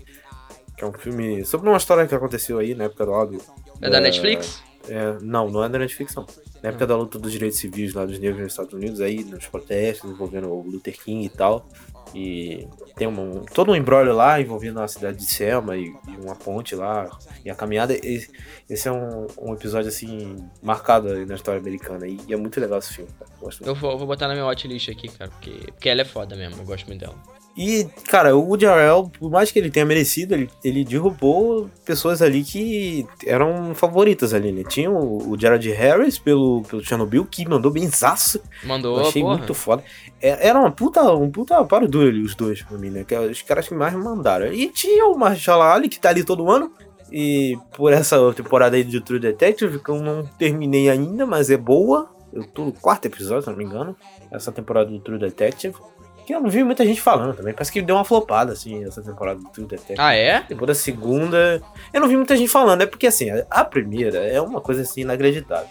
que 0.76 0.84
é 0.84 0.86
um 0.86 0.92
filme 0.92 1.44
sobre 1.44 1.68
uma 1.68 1.76
história 1.76 2.06
que 2.06 2.14
aconteceu 2.14 2.58
aí 2.58 2.74
na 2.74 2.84
época 2.84 3.06
do 3.06 3.26
do, 3.26 3.42
É 3.80 3.90
da 3.90 4.00
Netflix? 4.00 4.62
É, 4.88 5.18
não, 5.20 5.48
não 5.50 5.62
é 5.64 5.68
da 5.68 5.78
Netflix, 5.78 6.14
não. 6.14 6.26
Na 6.62 6.68
época 6.68 6.86
da 6.86 6.96
luta 6.96 7.18
dos 7.18 7.32
direitos 7.32 7.58
civis 7.58 7.94
lá 7.94 8.04
dos 8.04 8.18
negros 8.18 8.42
nos 8.42 8.52
Estados 8.52 8.72
Unidos, 8.72 9.00
aí 9.00 9.24
nos 9.24 9.46
protestos 9.46 10.10
envolvendo 10.10 10.48
o 10.48 10.62
Luther 10.62 10.96
King 10.98 11.24
e 11.24 11.28
tal. 11.28 11.66
E 12.14 12.66
tem 12.96 13.06
um, 13.06 13.44
todo 13.54 13.70
um 13.70 13.76
embrólio 13.76 14.12
lá 14.12 14.40
envolvendo 14.40 14.80
a 14.80 14.88
cidade 14.88 15.18
de 15.18 15.24
Selma 15.24 15.76
e, 15.76 15.84
e 15.84 16.16
uma 16.22 16.34
ponte 16.34 16.74
lá 16.74 17.08
e 17.44 17.50
a 17.50 17.54
caminhada. 17.54 17.94
E, 17.94 18.26
esse 18.68 18.88
é 18.88 18.92
um, 18.92 19.26
um 19.40 19.54
episódio 19.54 19.88
assim 19.88 20.36
marcado 20.62 21.24
na 21.26 21.34
história 21.34 21.60
americana 21.60 22.06
e, 22.06 22.18
é 22.28 22.36
muito 22.36 22.60
legal 22.60 22.78
esse 22.78 22.94
filme. 22.94 23.10
Cara. 23.18 23.30
Muito. 23.40 23.64
Eu 23.64 23.74
vou, 23.74 23.96
vou 23.96 24.06
botar 24.06 24.28
na 24.28 24.34
minha 24.34 24.44
watchlist 24.44 24.88
aqui, 24.88 25.08
cara, 25.08 25.30
porque, 25.30 25.72
porque 25.72 25.88
ela 25.88 26.02
é 26.02 26.04
foda 26.04 26.36
mesmo, 26.36 26.60
eu 26.60 26.64
gosto 26.64 26.86
muito 26.86 27.00
dela. 27.00 27.39
E, 27.56 27.86
cara, 28.08 28.34
o 28.34 28.40
Woody 28.46 28.64
Harrell, 28.64 29.10
por 29.18 29.30
mais 29.30 29.50
que 29.50 29.58
ele 29.58 29.70
tenha 29.70 29.84
merecido, 29.84 30.34
ele, 30.34 30.48
ele 30.64 30.84
derrubou 30.84 31.68
pessoas 31.84 32.22
ali 32.22 32.42
que 32.42 33.06
eram 33.26 33.74
favoritas 33.74 34.32
ali, 34.32 34.50
né? 34.52 34.62
Tinha 34.66 34.90
o, 34.90 35.30
o 35.32 35.38
Gerard 35.38 35.68
Harris 35.70 36.18
pelo, 36.18 36.62
pelo 36.62 36.82
Chernobyl, 36.82 37.24
que 37.26 37.46
mandou 37.46 37.70
benzaço. 37.70 38.40
Mandou, 38.64 38.96
Eu 38.98 39.06
achei 39.06 39.20
porra. 39.20 39.36
muito 39.36 39.52
foda. 39.52 39.82
É- 40.22 40.48
Era 40.48 40.58
uma 40.58 40.70
puta, 40.70 41.02
um 41.12 41.30
puta 41.30 41.62
paro 41.64 41.86
duro 41.88 42.08
ali, 42.08 42.22
os 42.22 42.34
dois, 42.34 42.62
pra 42.62 42.78
mim, 42.78 42.88
né? 42.90 43.04
Que 43.04 43.14
é 43.14 43.20
os 43.20 43.42
caras 43.42 43.68
que 43.68 43.74
mais 43.74 43.92
mandaram. 43.94 44.50
E 44.52 44.68
tinha 44.68 45.06
o 45.06 45.18
Mahershala 45.18 45.74
Ali, 45.74 45.88
que 45.88 45.98
tá 46.00 46.08
ali 46.10 46.24
todo 46.24 46.50
ano. 46.50 46.72
E 47.12 47.58
por 47.76 47.92
essa 47.92 48.16
temporada 48.32 48.76
aí 48.76 48.84
de 48.84 49.00
True 49.00 49.18
Detective, 49.18 49.80
que 49.80 49.88
eu 49.90 50.00
não 50.00 50.24
terminei 50.38 50.88
ainda, 50.88 51.26
mas 51.26 51.50
é 51.50 51.56
boa. 51.56 52.08
Eu 52.32 52.44
tô 52.44 52.64
no 52.66 52.72
quarto 52.72 53.06
episódio, 53.06 53.42
se 53.42 53.50
não 53.50 53.56
me 53.56 53.64
engano. 53.64 53.96
Essa 54.30 54.52
temporada 54.52 54.88
do 54.88 55.00
True 55.00 55.18
Detective. 55.18 55.74
Que 56.30 56.36
eu 56.36 56.40
não 56.40 56.48
vi 56.48 56.62
muita 56.62 56.84
gente 56.86 57.00
falando 57.00 57.34
também. 57.34 57.52
Parece 57.52 57.72
que 57.72 57.82
deu 57.82 57.96
uma 57.96 58.04
flopada, 58.04 58.52
assim, 58.52 58.84
essa 58.84 59.02
temporada 59.02 59.40
do 59.40 59.48
True 59.48 59.66
Detective. 59.66 59.96
Ah, 59.98 60.14
é? 60.14 60.44
Depois 60.48 60.68
da 60.68 60.74
segunda. 60.74 61.60
Eu 61.92 62.00
não 62.00 62.06
vi 62.06 62.16
muita 62.16 62.36
gente 62.36 62.48
falando, 62.48 62.82
é 62.82 62.86
porque 62.86 63.08
assim, 63.08 63.28
a- 63.50 63.64
primeira 63.64 64.18
é 64.18 64.40
uma 64.40 64.60
coisa 64.60 64.82
assim 64.82 65.00
inacreditável. 65.00 65.66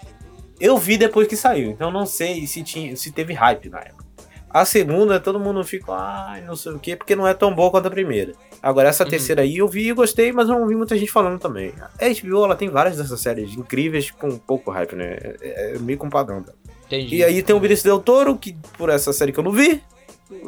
Eu 0.59 0.77
vi 0.77 0.97
depois 0.97 1.27
que 1.29 1.37
saiu, 1.37 1.69
então 1.71 1.89
não 1.89 2.05
sei 2.05 2.45
se, 2.45 2.61
tinha, 2.63 2.93
se 2.97 3.09
teve 3.11 3.33
hype 3.33 3.69
na 3.69 3.79
época. 3.79 4.03
A 4.49 4.65
segunda, 4.65 5.17
todo 5.19 5.39
mundo 5.39 5.63
fica, 5.63 5.93
ai, 5.93 6.41
não 6.41 6.55
sei 6.57 6.73
o 6.73 6.79
quê, 6.79 6.95
porque 6.95 7.15
não 7.15 7.25
é 7.25 7.33
tão 7.33 7.53
boa 7.55 7.71
quanto 7.71 7.85
a 7.87 7.91
primeira. 7.91 8.33
Agora, 8.61 8.89
essa 8.89 9.05
Uhum. 9.05 9.09
terceira 9.09 9.43
aí 9.43 9.59
eu 9.59 9.67
vi 9.69 9.87
e 9.89 9.93
gostei, 9.93 10.33
mas 10.33 10.49
eu 10.49 10.59
não 10.59 10.67
vi 10.67 10.75
muita 10.75 10.97
gente 10.97 11.09
falando 11.11 11.39
também. 11.39 11.71
A 12.01 12.05
HBO, 12.09 12.43
ela 12.43 12.55
tem 12.55 12.67
várias 12.67 12.97
dessas 12.97 13.21
séries 13.21 13.53
incríveis 13.55 14.11
com 14.11 14.37
pouco 14.37 14.71
hype, 14.71 14.95
né? 14.95 15.15
É, 15.41 15.75
é 15.75 15.79
meio 15.79 15.97
com 15.97 16.09
padrão 16.09 16.41
dela. 16.41 16.57
Entendi. 16.87 17.15
E 17.17 17.23
aí 17.23 17.41
tem 17.43 17.55
o 17.55 17.59
Vinícius 17.59 17.83
Del 17.83 17.99
Toro, 18.01 18.35
que 18.35 18.57
por 18.77 18.89
essa 18.89 19.13
série 19.13 19.31
que 19.31 19.39
eu 19.39 19.43
não 19.43 19.51
vi. 19.51 19.81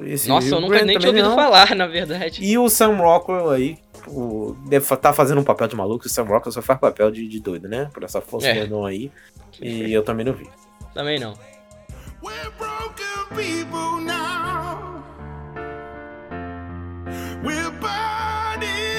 Esse 0.06 0.30
Nossa, 0.30 0.48
eu 0.48 0.62
nunca 0.62 0.76
Grant 0.76 0.86
nem 0.86 1.00
tinha 1.00 1.10
ouvido 1.10 1.30
não. 1.30 1.36
falar, 1.36 1.76
na 1.76 1.88
verdade. 1.88 2.44
E 2.44 2.58
o 2.58 2.70
Sam 2.70 2.98
Rockwell 2.98 3.50
aí, 3.50 3.80
o, 4.08 4.56
deve 4.68 4.84
estar 4.84 4.98
tá 4.98 5.14
fazendo 5.14 5.42
um 5.42 5.44
papel 5.44 5.68
de 5.68 5.76
maluco. 5.76 6.06
O 6.06 6.10
Sam 6.10 6.24
Rockwell 6.24 6.52
só 6.52 6.62
faz 6.62 6.80
papel 6.80 7.10
de, 7.10 7.28
de 7.28 7.40
doido, 7.40 7.68
né? 7.68 7.90
Por 7.92 8.04
essa 8.04 8.22
força 8.22 8.48
É. 8.48 8.64
Edom 8.64 8.86
aí. 8.86 9.12
E 9.60 9.92
eu 9.92 10.04
também 10.04 10.26
não 10.26 10.34
vi. 10.34 10.48
Também 10.94 11.20
não. 11.20 11.34
We're 12.24 12.52
broken 12.60 13.36
people 13.36 14.02
now. 14.02 15.04
We're 17.44 17.72
burning 17.72 18.91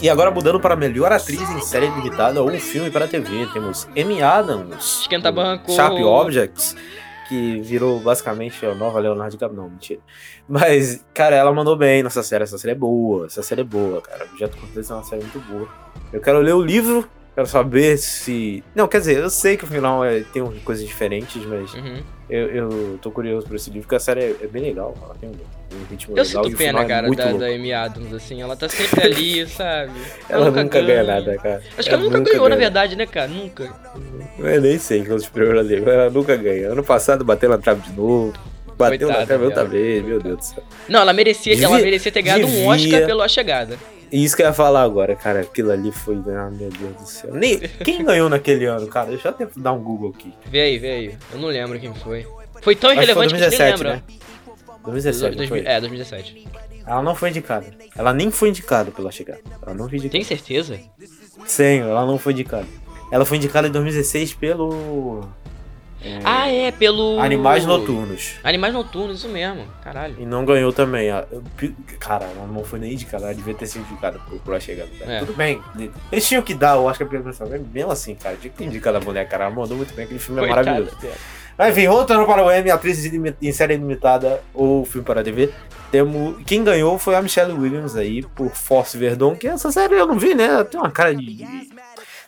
E 0.00 0.10
agora 0.10 0.30
mudando 0.30 0.60
para 0.60 0.76
melhor 0.76 1.10
atriz 1.10 1.40
em 1.50 1.60
série 1.62 1.86
limitada 1.86 2.42
ou 2.42 2.50
filme 2.60 2.90
para 2.90 3.08
TV, 3.08 3.46
temos 3.52 3.88
Amy 3.98 4.22
Adams. 4.22 5.00
Esquenta 5.00 5.32
banco. 5.32 5.72
Sharp 5.72 5.94
Objects, 5.94 6.76
que 7.28 7.60
virou 7.62 7.98
basicamente 7.98 8.64
a 8.66 8.74
nova 8.74 8.98
Leonardo 8.98 9.30
DiCaprio. 9.32 9.58
Não, 9.60 9.70
mentira. 9.70 10.00
Mas, 10.46 11.02
cara, 11.14 11.34
ela 11.34 11.50
mandou 11.50 11.76
bem 11.76 12.02
nessa 12.02 12.22
série. 12.22 12.44
Essa 12.44 12.58
série 12.58 12.72
é 12.72 12.74
boa. 12.76 13.24
Essa 13.24 13.42
série 13.42 13.62
é 13.62 13.64
boa, 13.64 14.02
cara. 14.02 14.26
Objeto 14.30 14.58
Cortez 14.58 14.90
é 14.90 14.94
uma 14.94 15.02
série 15.02 15.22
muito 15.22 15.40
boa. 15.40 15.66
Eu 16.12 16.20
quero 16.20 16.40
ler 16.40 16.54
o 16.54 16.62
livro, 16.62 17.08
quero 17.36 17.46
saber 17.46 17.96
se. 17.98 18.64
Não, 18.74 18.88
quer 18.88 18.98
dizer, 18.98 19.18
eu 19.18 19.30
sei 19.30 19.56
que 19.56 19.62
o 19.62 19.66
final 19.68 20.04
é- 20.04 20.20
tem 20.32 20.42
coisas 20.64 20.84
diferentes, 20.84 21.44
mas 21.46 21.72
Uhum. 21.74 22.02
eu, 22.28 22.48
eu 22.48 22.98
tô 23.00 23.10
curioso 23.12 23.46
por 23.46 23.54
esse 23.54 23.68
livro, 23.70 23.82
porque 23.82 23.94
a 23.94 24.00
série 24.00 24.20
é, 24.22 24.36
é 24.42 24.46
bem 24.48 24.62
legal. 24.62 24.94
Ela 25.00 25.14
tem 25.20 25.28
um, 25.28 25.32
um 25.32 25.84
ritmo 25.90 26.16
Eu 26.16 26.24
legal 26.24 26.42
e 26.44 26.48
sinto 26.48 26.58
pena, 26.58 26.80
é 26.80 26.84
cara, 26.86 27.06
muito 27.06 27.18
da, 27.18 27.24
louco. 27.26 27.38
da 27.40 27.46
Amy 27.46 27.72
Adams, 27.72 28.12
assim. 28.14 28.40
Ela 28.42 28.56
tá 28.56 28.68
sempre 28.68 29.02
ali, 29.04 29.46
sabe? 29.50 29.92
Ela 30.28 30.50
nunca, 30.50 30.80
ganha 30.80 31.04
nada, 31.04 31.36
cara. 31.36 31.62
Acho 31.76 31.88
que 31.88 31.94
ela 31.94 32.02
nunca 32.02 32.20
ganhou, 32.20 32.48
na 32.48 32.56
verdade, 32.56 32.96
né, 32.96 33.06
cara? 33.06 33.28
Nunca. 33.28 33.70
Eu 34.38 34.60
nem 34.60 34.78
sei 34.78 35.04
quantos 35.04 35.28
prêmios 35.28 35.54
ela 35.54 35.64
deu. 35.64 35.88
Ela 35.88 36.10
nunca 36.10 36.34
ganha. 36.36 36.72
Ano 36.72 36.82
passado 36.82 37.24
bateu 37.24 37.48
na 37.50 37.58
trave 37.58 37.82
de 37.82 37.92
novo. 37.92 38.32
Bateu 38.76 39.08
na 39.08 39.14
Coitada 39.14 39.26
trave 39.26 39.44
outra 39.44 39.64
vez, 39.64 40.04
meu 40.04 40.20
Deus 40.20 40.36
do 40.38 40.44
céu. 40.44 40.62
Não, 40.88 41.00
ela 41.00 41.12
merecia, 41.12 41.52
ela 41.54 41.60
Devia- 41.68 41.84
merecia 41.84 42.12
ter 42.12 42.22
ganhado 42.22 42.44
um 42.46 42.50
devia. 42.50 42.68
Oscar 42.68 43.06
pela 43.06 43.28
chegada. 43.28 43.78
Isso 44.12 44.36
que 44.36 44.42
eu 44.42 44.46
ia 44.46 44.52
falar 44.52 44.82
agora, 44.82 45.16
cara. 45.16 45.40
Aquilo 45.40 45.70
ali 45.72 45.90
foi. 45.90 46.14
Ah, 46.28 46.48
meu 46.50 46.70
Deus 46.70 46.96
do 46.96 47.06
céu. 47.06 47.34
Nem... 47.34 47.58
Quem 47.84 48.04
ganhou 48.04 48.28
naquele 48.28 48.64
ano, 48.66 48.86
cara? 48.86 49.08
Deixa 49.10 49.28
eu 49.28 49.32
até 49.32 49.48
dar 49.56 49.72
um 49.72 49.82
Google 49.82 50.12
aqui. 50.16 50.32
Vê 50.46 50.60
aí, 50.60 50.78
vê 50.78 50.90
aí. 50.90 51.14
Eu 51.32 51.40
não 51.40 51.48
lembro 51.48 51.78
quem 51.80 51.92
foi. 51.94 52.26
Foi 52.62 52.76
tão 52.76 52.90
Acho 52.90 53.00
que 53.00 53.04
foi 53.06 53.14
irrelevante 53.24 53.34
que 53.34 53.40
você 53.40 53.48
nem 53.58 53.74
2017, 53.74 53.82
lembra. 53.82 53.96
né? 53.96 54.02
2017, 54.84 55.36
não 55.36 55.48
foi? 55.48 55.58
É, 55.66 55.80
2017. 55.80 56.48
Ela 56.86 57.02
não 57.02 57.14
foi 57.16 57.30
indicada. 57.30 57.66
Ela 57.96 58.12
nem 58.12 58.30
foi 58.30 58.48
indicada 58.50 58.90
pela 58.92 59.10
chegada. 59.10 59.40
Ela 59.60 59.74
não 59.74 59.88
foi 59.88 59.98
indicada. 59.98 60.12
Tem 60.12 60.22
certeza? 60.24 60.78
Sim, 61.46 61.80
ela 61.80 62.06
não 62.06 62.16
foi 62.18 62.32
indicada. 62.32 62.66
Ela 63.10 63.24
foi 63.24 63.38
indicada 63.38 63.66
em 63.66 63.72
2016 63.72 64.34
pelo. 64.34 65.28
Ah, 66.24 66.48
é, 66.50 66.70
pelo. 66.70 67.18
Animais 67.20 67.64
Noturnos. 67.64 68.34
Animais 68.44 68.72
Noturnos, 68.74 69.18
isso 69.18 69.28
mesmo. 69.28 69.64
Caralho. 69.82 70.16
E 70.18 70.26
não 70.26 70.44
ganhou 70.44 70.72
também. 70.72 71.08
Eu- 71.08 71.42
Cara, 71.98 72.28
não 72.52 72.64
foi 72.64 72.78
nem 72.78 72.92
indicada, 72.92 73.24
ela 73.24 73.34
devia 73.34 73.54
ter 73.54 73.66
sido 73.66 73.84
indicada 73.90 74.18
por, 74.18 74.38
por 74.40 74.54
a 74.54 74.60
chegada. 74.60 74.88
dela. 74.98 75.12
É. 75.12 75.18
Tudo 75.20 75.34
bem. 75.34 75.60
Eles 76.12 76.26
tinham 76.26 76.42
que 76.42 76.54
dar, 76.54 76.76
eu 76.76 76.88
acho 76.88 76.98
que 76.98 77.02
a 77.04 77.06
primeira 77.06 77.30
pessoa. 77.32 77.48
Mesmo 77.72 77.90
assim, 77.90 78.14
cara, 78.14 78.36
tinha 78.36 78.50
que 78.50 78.56
ter 78.58 78.64
indicado 78.64 78.96
a 78.98 79.00
mulher, 79.00 79.28
cara. 79.28 79.44
Ela 79.44 79.54
mandou 79.54 79.76
muito 79.76 79.94
bem, 79.94 80.04
aquele 80.04 80.20
filme 80.20 80.42
é 80.42 80.48
maravilhoso. 80.48 80.96
Mas 81.58 81.70
enfim, 81.76 81.88
voltando 81.88 82.26
para 82.26 82.44
o 82.44 82.50
M, 82.50 82.70
atriz 82.70 83.02
em 83.40 83.52
série 83.52 83.76
limitada 83.76 84.42
ou 84.52 84.84
filme 84.84 85.06
para 85.06 85.24
TV. 85.24 85.48
Temos, 85.90 86.42
quem 86.44 86.62
ganhou 86.62 86.98
foi 86.98 87.14
a 87.14 87.22
Michelle 87.22 87.52
Williams 87.54 87.96
aí, 87.96 88.22
por 88.22 88.50
Force 88.54 88.98
Verdon, 88.98 89.34
que 89.34 89.48
essa 89.48 89.72
série 89.72 89.94
eu 89.94 90.06
não 90.06 90.18
vi, 90.18 90.34
né? 90.34 90.62
Tem 90.64 90.78
uma 90.78 90.90
cara 90.90 91.14
de. 91.14 91.36
Tem 91.38 91.58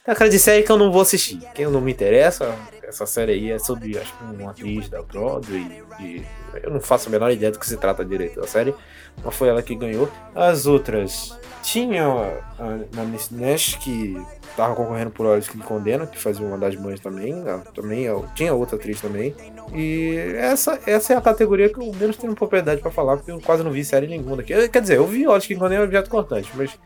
uma 0.06 0.14
cara 0.14 0.30
de 0.30 0.38
série 0.38 0.62
que 0.62 0.72
eu 0.72 0.78
não 0.78 0.90
vou 0.90 1.02
assistir. 1.02 1.38
Quem 1.54 1.66
não 1.66 1.80
me 1.80 1.92
interessa, 1.92 2.54
essa 2.88 3.04
série 3.06 3.32
aí 3.32 3.50
é 3.50 3.58
sobre, 3.58 3.98
acho 3.98 4.12
que 4.16 4.24
uma 4.24 4.50
atriz 4.50 4.88
da 4.88 5.02
Broadway. 5.02 5.82
E 6.00 6.22
eu 6.62 6.70
não 6.70 6.80
faço 6.80 7.08
a 7.08 7.12
menor 7.12 7.30
ideia 7.30 7.52
do 7.52 7.58
que 7.58 7.66
se 7.66 7.76
trata 7.76 8.04
direito 8.04 8.40
da 8.40 8.46
série. 8.46 8.74
Mas 9.22 9.34
foi 9.34 9.48
ela 9.48 9.62
que 9.62 9.74
ganhou. 9.74 10.08
As 10.34 10.66
outras. 10.66 11.36
Tinha 11.62 12.06
a, 12.06 13.00
a 13.00 13.04
Miss 13.04 13.30
Nash, 13.30 13.74
que 13.74 14.16
tava 14.56 14.74
concorrendo 14.74 15.10
por 15.10 15.26
Olhos 15.26 15.48
que 15.48 15.58
Condena, 15.58 16.06
que 16.06 16.16
fazia 16.16 16.46
uma 16.46 16.56
das 16.56 16.74
mães 16.76 17.00
também. 17.00 17.34
também 17.74 18.06
tinha 18.34 18.54
outra 18.54 18.76
atriz 18.76 19.00
também. 19.00 19.34
E 19.74 20.16
essa, 20.36 20.78
essa 20.86 21.12
é 21.12 21.16
a 21.16 21.20
categoria 21.20 21.68
que 21.68 21.78
eu 21.78 21.92
menos 21.94 22.16
tenho 22.16 22.34
propriedade 22.34 22.80
pra 22.80 22.90
falar, 22.90 23.16
porque 23.16 23.30
eu 23.32 23.40
quase 23.40 23.62
não 23.62 23.70
vi 23.70 23.84
série 23.84 24.06
nenhuma 24.06 24.36
daqui. 24.36 24.52
Eu- 24.52 24.68
Quer 24.68 24.80
dizer, 24.80 24.96
eu 24.96 25.06
vi 25.06 25.26
Olhos 25.26 25.46
que 25.46 25.54
me 25.54 25.60
Condena 25.60 25.82
e 25.82 25.84
Objeto 25.84 26.08
Cortante, 26.08 26.50
mas 26.54 26.78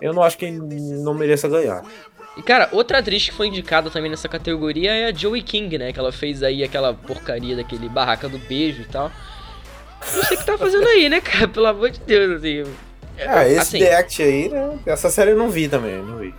eu 0.00 0.14
não 0.14 0.22
acho 0.22 0.38
que 0.38 0.50
não 0.50 1.12
mereça 1.12 1.48
ganhar. 1.48 1.84
E 2.40 2.42
cara, 2.42 2.70
outra 2.72 2.98
atriz 3.00 3.28
que 3.28 3.34
foi 3.34 3.48
indicada 3.48 3.90
também 3.90 4.10
nessa 4.10 4.26
categoria 4.26 4.92
é 4.94 5.06
a 5.10 5.12
Joey 5.12 5.42
King, 5.42 5.76
né? 5.76 5.92
Que 5.92 5.98
ela 5.98 6.10
fez 6.10 6.42
aí 6.42 6.64
aquela 6.64 6.94
porcaria 6.94 7.54
daquele 7.54 7.86
barraca 7.86 8.30
do 8.30 8.38
beijo 8.38 8.80
e 8.80 8.86
tal. 8.86 9.12
Não 10.14 10.22
sei 10.24 10.36
o 10.38 10.40
que 10.40 10.46
tá 10.46 10.56
fazendo 10.56 10.86
aí, 10.88 11.10
né, 11.10 11.20
cara? 11.20 11.46
Pelo 11.46 11.66
amor 11.66 11.90
de 11.90 12.00
Deus, 12.00 12.38
assim. 12.38 12.64
Ah, 13.28 13.46
esse 13.46 13.58
assim, 13.58 13.78
The 13.80 13.94
Act 13.94 14.22
aí, 14.22 14.48
né? 14.48 14.78
Essa 14.86 15.10
série 15.10 15.32
eu 15.32 15.36
não 15.36 15.50
vi 15.50 15.68
também, 15.68 15.96
não 16.02 16.16
vi. 16.16 16.34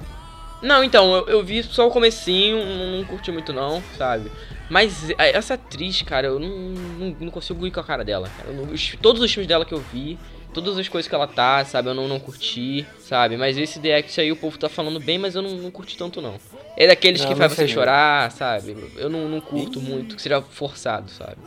Não, 0.64 0.84
então, 0.84 1.14
eu, 1.16 1.28
eu 1.28 1.44
vi 1.44 1.62
só 1.62 1.88
o 1.88 1.92
comecinho, 1.92 2.58
não, 2.66 2.98
não 2.98 3.04
curti 3.06 3.32
muito 3.32 3.54
não, 3.54 3.84
sabe? 3.96 4.32
Mas 4.70 5.12
essa 5.20 5.54
atriz, 5.54 6.02
cara, 6.02 6.26
eu 6.28 6.40
não, 6.40 6.50
não, 6.50 7.16
não 7.20 7.30
consigo 7.30 7.68
ir 7.68 7.72
com 7.72 7.80
a 7.80 7.84
cara 7.84 8.04
dela. 8.04 8.28
não- 8.48 8.72
os- 8.74 8.96
todos 9.00 9.22
os 9.22 9.32
filmes 9.32 9.48
dela 9.48 9.66
que 9.66 9.74
eu 9.74 9.84
vi, 9.94 10.18
todas 10.54 10.78
as 10.78 10.88
coisas 10.88 11.08
que 11.08 11.16
ela 11.16 11.28
tá, 11.28 11.64
sabe, 11.66 11.90
eu 11.90 11.94
não, 11.94 12.08
não 12.08 12.20
curti, 12.20 12.86
sabe? 13.00 13.38
Mas 13.38 13.58
esse 13.58 13.80
The 13.80 13.98
Act 13.98 14.20
aí 14.22 14.32
o 14.32 14.36
povo 14.36 14.58
tá 14.58 14.70
falando 14.70 15.00
bem, 15.00 15.18
mas 15.18 15.36
eu 15.36 15.42
não, 15.42 15.52
não 15.52 15.72
curti 15.72 15.98
tanto 15.98 16.22
não. 16.22 16.36
É 16.78 16.88
daqueles 16.88 17.22
Não, 17.22 17.30
que 17.30 17.36
faz 17.36 17.54
você 17.54 17.62
não. 17.64 17.68
chorar, 17.70 18.32
sabe? 18.32 18.76
Eu 18.98 19.10
não, 19.10 19.28
não 19.28 19.42
curto 19.42 19.82
muito, 19.82 20.16
que 20.16 20.22
seja 20.22 20.42
forçado, 20.42 21.12
sabe? 21.12 21.38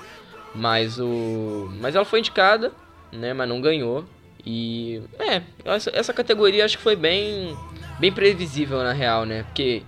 Mas 0.55 0.99
o. 0.99 1.71
Mas 1.81 1.95
ela 1.95 2.05
foi 2.05 2.21
indicada, 2.21 2.73
né? 3.11 3.33
Mas 3.33 3.49
não 3.49 3.61
ganhou. 3.61 4.05
E. 4.47 5.01
É, 5.19 5.43
essa, 5.65 5.91
essa 5.95 6.13
categoria 6.13 6.65
acho 6.65 6.77
que 6.77 6.83
foi 6.83 6.95
bem. 6.97 7.57
Bem 7.99 8.13
previsível 8.13 8.79
na 8.79 8.93
real, 8.93 9.25
né? 9.25 9.45
Porque 9.45 9.83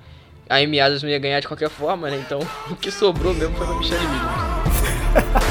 a 0.49 0.57
Amy 0.57 0.81
Adams 0.81 1.03
não 1.03 1.11
ia 1.11 1.19
ganhar 1.19 1.41
de 1.41 1.49
qualquer 1.49 1.69
forma, 1.69 2.09
né? 2.09 2.17
Então 2.25 2.41
o 2.71 2.77
que 2.77 2.91
sobrou 2.91 3.35
mesmo 3.35 3.55
foi 3.57 3.67
pra 3.67 3.77
Michelle 3.77 4.01
Williams. 4.05 5.37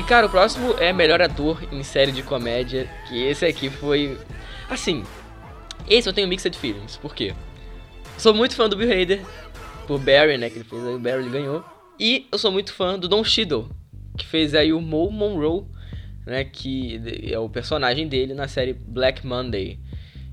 E, 0.00 0.02
cara, 0.02 0.26
o 0.26 0.30
próximo 0.30 0.72
é 0.78 0.94
melhor 0.94 1.20
ator 1.20 1.62
em 1.70 1.82
série 1.82 2.10
de 2.10 2.22
comédia. 2.22 2.88
Que 3.06 3.22
esse 3.22 3.44
aqui 3.44 3.68
foi. 3.68 4.16
Assim. 4.70 5.04
Esse 5.86 6.08
eu 6.08 6.12
tenho 6.14 6.26
mixed 6.26 6.56
feelings. 6.56 6.96
Por 6.96 7.14
quê? 7.14 7.34
Sou 8.16 8.32
muito 8.32 8.56
fã 8.56 8.66
do 8.66 8.76
Bill 8.76 8.90
Hader, 8.90 9.20
por 9.86 10.00
Barry, 10.00 10.38
né, 10.38 10.48
que 10.48 10.56
ele 10.56 10.64
fez 10.64 10.86
aí, 10.86 10.94
o 10.94 10.98
Barry 10.98 11.28
ganhou. 11.28 11.62
E 11.98 12.26
eu 12.32 12.38
sou 12.38 12.50
muito 12.50 12.72
fã 12.72 12.98
do 12.98 13.08
Don 13.08 13.22
Cheadle, 13.22 13.68
que 14.16 14.24
fez 14.24 14.54
aí 14.54 14.72
o 14.72 14.80
Mo 14.80 15.10
Monroe, 15.10 15.66
né, 16.24 16.44
que 16.44 16.98
é 17.30 17.38
o 17.38 17.50
personagem 17.50 18.08
dele 18.08 18.32
na 18.32 18.48
série 18.48 18.72
Black 18.72 19.26
Monday. 19.26 19.78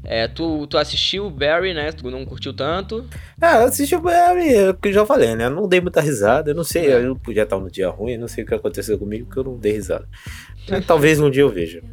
É, 0.10 0.26
tu, 0.26 0.66
tu 0.68 0.78
assistiu 0.78 1.26
o 1.26 1.30
Barry, 1.30 1.74
né? 1.74 1.92
Tu 1.92 2.10
não 2.10 2.26
curtiu 2.26 2.54
tanto. 2.54 3.06
Ah, 3.42 3.58
eu 3.58 3.68
assisti 3.68 3.94
o 3.94 4.00
Barry, 4.00 4.54
é 4.54 4.70
o 4.70 4.74
que 4.74 4.88
eu 4.88 4.94
já 4.94 5.06
falei, 5.06 5.36
né? 5.36 5.48
Eu 5.48 5.50
não 5.50 5.68
dei 5.68 5.82
muita 5.82 6.00
risada, 6.00 6.52
eu 6.52 6.56
não 6.56 6.64
sei, 6.64 6.88
eu 6.94 7.14
podia 7.18 7.44
estar 7.44 7.60
no 7.60 7.70
dia 7.70 7.90
ruim, 7.90 8.14
eu 8.14 8.20
não 8.20 8.28
sei 8.30 8.46
o 8.46 8.48
que 8.48 8.56
aconteceu 8.56 8.98
comigo, 8.98 9.30
que 9.30 9.38
eu 9.38 9.44
não 9.44 9.58
dei 9.58 9.74
risada. 9.74 10.08
Talvez 10.88 11.20
um 11.20 11.30
dia 11.30 11.42
eu 11.42 11.50
veja. 11.50 11.84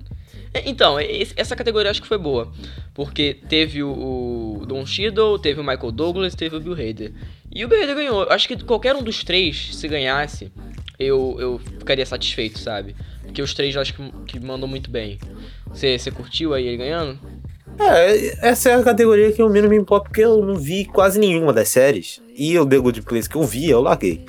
É, 0.55 0.63
Então, 0.71 0.97
essa 1.37 1.57
categoria 1.57 1.91
acho 1.91 2.01
que 2.01 2.07
foi 2.07 2.17
boa. 2.17 2.53
Porque 2.95 3.37
teve 3.49 3.83
o, 3.83 4.65
Don 4.65 4.87
Cheadle, 4.87 5.37
teve 5.41 5.61
o 5.61 5.65
Michael 5.65 5.91
Douglas, 5.91 6.37
teve 6.37 6.55
o 6.55 6.61
Bill 6.61 6.75
Hader. 6.75 7.13
E 7.53 7.65
o 7.65 7.69
Bill 7.69 7.83
Hader 7.83 7.97
ganhou. 7.97 8.23
Eu 8.23 8.31
Acho 8.31 8.47
que 8.47 8.63
qualquer 8.63 8.95
um 8.95 9.03
dos 9.03 9.25
três, 9.25 9.75
se 9.75 9.89
ganhasse, 9.89 10.53
eu, 11.01 11.37
eu 11.41 11.59
ficaria 11.59 12.07
satisfeito, 12.07 12.61
sabe? 12.61 12.95
Porque 13.25 13.43
os 13.43 13.53
três 13.53 13.75
eu 13.75 13.81
acho 13.81 13.93
que, 13.93 14.13
que 14.27 14.39
mandam 14.39 14.69
muito 14.69 14.89
bem. 14.89 15.19
Você 15.67 16.13
curtiu 16.13 16.55
aí 16.55 16.69
ele 16.69 16.77
ganhando? 16.77 17.19
É, 17.79 18.49
essa 18.49 18.71
é 18.71 18.75
a 18.75 18.83
categoria 18.83 19.33
que 19.33 19.43
eu 19.43 19.49
menos 19.51 19.69
me 19.71 19.77
importo, 19.77 20.09
porque 20.09 20.23
eu 20.23 20.45
não 20.45 20.55
vi 20.57 20.85
quase 20.85 21.19
nenhuma 21.19 21.53
das 21.53 21.69
séries. 21.69 22.23
E 22.37 22.59
o 22.59 22.67
The 22.67 22.79
Good 22.79 23.03
Place 23.03 23.29
que 23.29 23.37
eu 23.37 23.43
vi, 23.43 23.69
eu 23.71 23.81
larguei. 23.81 24.25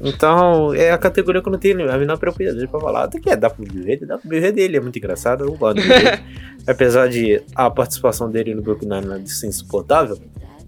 Então, 0.00 0.72
é 0.74 0.92
a 0.92 0.98
categoria 0.98 1.42
que 1.42 1.48
eu 1.48 1.52
não 1.52 1.58
tenho 1.58 1.90
a 1.90 1.98
menor 1.98 2.18
propriedade 2.18 2.66
pra 2.68 2.78
falar. 2.80 3.04
Até 3.04 3.18
que 3.18 3.28
é, 3.28 3.36
dá 3.36 3.50
pro 3.50 3.64
Hader, 3.64 4.06
dá 4.06 4.16
pro 4.16 4.28
Bill 4.28 4.46
Hader, 4.46 4.64
ele 4.64 4.76
é 4.76 4.80
muito 4.80 4.96
engraçado, 4.96 5.44
eu 5.44 5.52
gosto 5.54 5.80
Hader. 5.80 6.22
Apesar 6.66 7.08
de 7.08 7.42
a 7.54 7.68
participação 7.70 8.30
dele 8.30 8.54
no 8.54 8.62
Brooklyn 8.62 8.88
Nine-Nine 8.88 9.26
ser 9.26 9.48
insuportável, 9.48 10.16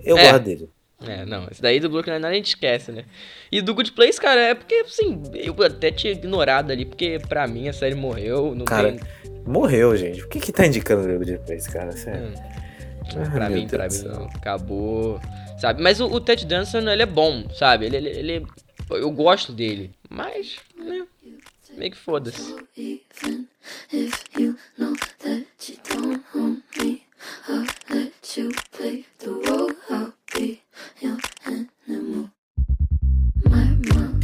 eu 0.04 0.16
É. 0.18 0.32
gosto 0.32 0.44
dele. 0.44 0.68
É, 1.06 1.24
não, 1.24 1.48
esse 1.50 1.62
daí 1.62 1.80
do 1.80 1.88
Brooklyn 1.88 2.14
Nine-Nine 2.14 2.32
a 2.32 2.36
gente 2.36 2.48
esquece, 2.48 2.92
né? 2.92 3.04
E 3.50 3.62
do 3.62 3.74
Good 3.74 3.92
Place, 3.92 4.20
cara, 4.20 4.40
é 4.40 4.54
porque, 4.54 4.74
assim, 4.74 5.22
eu 5.34 5.54
até 5.64 5.90
tinha 5.90 6.12
ignorado 6.12 6.70
ali, 6.70 6.84
porque 6.84 7.18
pra 7.28 7.46
mim 7.46 7.68
a 7.68 7.72
série 7.72 7.94
morreu, 7.94 8.54
não 8.54 8.64
Cara, 8.66 8.92
tem... 8.92 9.00
Morreu, 9.46 9.96
gente. 9.96 10.20
Por 10.20 10.28
que 10.28 10.40
que 10.40 10.52
tá 10.52 10.66
indicando 10.66 11.08
o 11.08 11.18
Good 11.18 11.38
Place, 11.46 11.70
cara? 11.70 11.92
Sério. 11.92 12.28
Hum. 12.28 12.34
Ah, 13.16 13.30
pra 13.30 13.48
mim, 13.50 13.66
pra 13.66 13.88
Deus 13.88 14.02
mim 14.02 14.08
do 14.08 14.12
céu. 14.14 14.20
não. 14.20 14.26
Acabou. 14.36 15.20
Sabe? 15.58 15.82
Mas 15.82 16.00
o, 16.00 16.06
o 16.06 16.20
Ted 16.20 16.44
Danson, 16.46 16.78
ele 16.80 17.02
é 17.02 17.06
bom, 17.06 17.44
sabe? 17.54 17.86
Ele, 17.86 17.96
ele, 17.96 18.08
ele- 18.10 18.46
Eu 18.90 19.10
gosto 19.10 19.52
dele. 19.52 19.90
Mas, 20.08 20.56
né? 20.76 21.04
Meio 21.76 21.90
que 21.92 21.96
foda-se. 21.96 22.54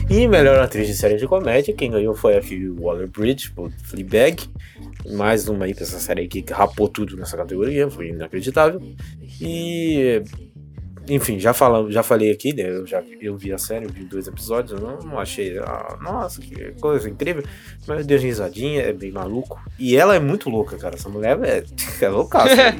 E 0.09 0.29
melhor 0.29 0.61
atriz 0.61 0.87
de 0.87 0.95
série 0.95 1.17
de 1.17 1.27
comédia, 1.27 1.75
quem 1.75 1.91
ganhou 1.91 2.15
foi 2.15 2.37
a 2.37 2.43
Phoebe 2.43 2.71
Waller-Bridge, 2.71 3.51
por 3.51 3.71
Fleabag. 3.73 4.49
Mais 5.13 5.49
uma 5.49 5.65
aí 5.65 5.75
pra 5.75 5.83
essa 5.83 5.99
série 5.99 6.29
que 6.29 6.45
rapou 6.53 6.89
tudo 6.89 7.17
nessa 7.17 7.37
categoria, 7.37 7.91
foi 7.91 8.09
inacreditável. 8.09 8.81
E... 9.41 10.23
Enfim, 11.09 11.39
já, 11.39 11.53
falamos, 11.53 11.95
já 11.95 12.03
falei 12.03 12.31
aqui, 12.31 12.53
né? 12.53 12.69
Eu, 12.69 12.87
já, 12.87 13.03
eu 13.21 13.37
vi 13.37 13.53
a 13.53 13.59
série, 13.59 13.85
eu 13.85 13.91
vi 13.91 14.05
dois 14.05 14.27
episódios, 14.27 14.73
eu 14.73 14.87
não, 14.87 14.99
não 14.99 15.21
achei... 15.21 15.59
ah, 15.59 15.97
nossa, 16.01 16.41
que 16.41 16.73
coisa 16.81 17.09
incrível. 17.09 17.45
Mas 17.87 18.05
deu 18.05 18.19
risadinha, 18.19 18.83
é 18.83 18.93
bem 18.93 19.13
maluco. 19.13 19.61
E 19.79 19.97
ela 19.97 20.17
é 20.17 20.19
muito 20.19 20.51
louca, 20.51 20.77
cara. 20.77 20.97
Essa 20.97 21.09
mulher 21.09 21.39
é, 21.45 21.65
é 22.05 22.09
loucaça. 22.09 22.57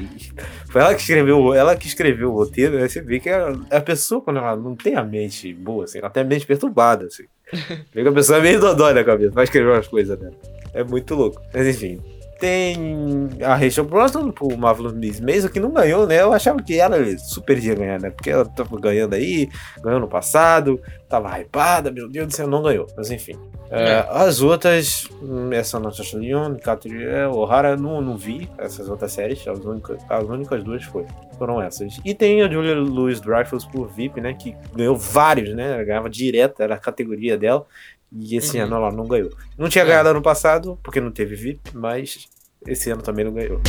E 0.67 0.71
foi 0.71 0.81
ela 0.81 0.93
que 0.93 1.01
escreveu, 1.01 1.53
ela 1.53 1.75
que 1.75 1.87
escreveu 1.87 2.31
o 2.31 2.35
roteiro, 2.35 2.77
né? 2.77 2.87
Você 2.87 3.01
vê 3.01 3.19
que 3.19 3.29
a, 3.29 3.55
a 3.71 3.81
pessoa, 3.81 4.21
quando 4.21 4.37
ela 4.37 4.55
não 4.55 4.75
tem 4.75 4.95
a 4.95 5.03
mente 5.03 5.53
boa, 5.53 5.85
assim, 5.85 5.99
ela 5.99 6.09
tem 6.09 6.23
a 6.23 6.25
mente 6.25 6.45
perturbada, 6.45 7.05
assim. 7.05 7.23
Vê 7.93 8.03
que 8.03 8.09
a 8.09 8.11
pessoa 8.11 8.39
é 8.39 8.41
meio 8.41 8.59
dodói 8.59 8.93
na 8.93 9.03
cabeça, 9.03 9.31
vai 9.31 9.45
escrever 9.45 9.71
umas 9.71 9.87
coisas 9.87 10.19
dela. 10.19 10.35
É 10.73 10.83
muito 10.83 11.15
louco. 11.15 11.41
Mas 11.53 11.65
enfim. 11.67 12.01
Tem 12.39 13.29
a 13.43 13.55
Rachel 13.55 13.85
Brosnan 13.85 14.31
por 14.31 14.55
Marvelous 14.57 14.93
Miss 14.93 15.19
Maisel, 15.19 15.49
que 15.49 15.59
não 15.59 15.71
ganhou, 15.71 16.05
né? 16.05 16.21
Eu 16.21 16.33
achava 16.33 16.61
que 16.61 16.79
ela 16.79 16.97
super 17.17 17.57
ia 17.57 17.75
ganhar, 17.75 17.99
né? 17.99 18.09
Porque 18.09 18.29
ela 18.29 18.45
tava 18.45 18.79
ganhando 18.79 19.15
aí, 19.15 19.49
ganhou 19.81 19.99
no 19.99 20.07
passado, 20.07 20.79
tava 21.09 21.39
hypada, 21.39 21.91
meu 21.91 22.07
Deus 22.07 22.27
do 22.27 22.33
céu, 22.33 22.47
não 22.47 22.61
ganhou. 22.61 22.85
Mas 22.95 23.09
enfim. 23.09 23.37
É, 23.69 24.05
as 24.09 24.41
outras, 24.41 25.09
hum, 25.21 25.51
essa 25.51 25.77
Natasha 25.77 26.17
Lyonne, 26.17 26.57
Catherine 26.57 27.05
O'Hara, 27.33 27.75
não, 27.75 27.99
não 28.01 28.15
vi 28.15 28.49
essas 28.57 28.87
outras 28.87 29.11
séries, 29.11 29.45
as 29.45 29.59
únicas, 29.59 29.97
as 30.07 30.23
únicas 30.23 30.63
duas 30.63 30.83
foi, 30.85 31.05
foram 31.37 31.61
essas. 31.61 31.99
E 32.05 32.13
tem 32.13 32.41
a 32.41 32.49
Julia 32.49 32.75
Louis 32.75 33.19
Dreyfus 33.19 33.65
por 33.65 33.89
VIP, 33.89 34.21
né, 34.21 34.33
que 34.33 34.55
ganhou 34.73 34.95
vários, 34.95 35.53
né, 35.53 35.73
ela 35.73 35.83
ganhava 35.83 36.09
direto, 36.09 36.61
era 36.61 36.75
a 36.75 36.79
categoria 36.79 37.37
dela, 37.37 37.65
e 38.11 38.35
esse 38.37 38.57
Uhum. 38.57 38.65
ano 38.65 38.75
ela 38.75 38.91
não 38.91 39.07
ganhou. 39.07 39.29
Não 39.57 39.69
tinha 39.69 39.83
É. 39.83 39.87
ganhado 39.87 40.09
ano 40.09 40.21
passado, 40.21 40.79
porque 40.83 40.99
não 41.01 41.11
teve 41.11 41.35
VIP, 41.35 41.71
mas 41.73 42.27
esse 42.65 42.89
ano 42.89 43.01
também 43.01 43.25
não 43.25 43.33
ganhou. 43.33 43.61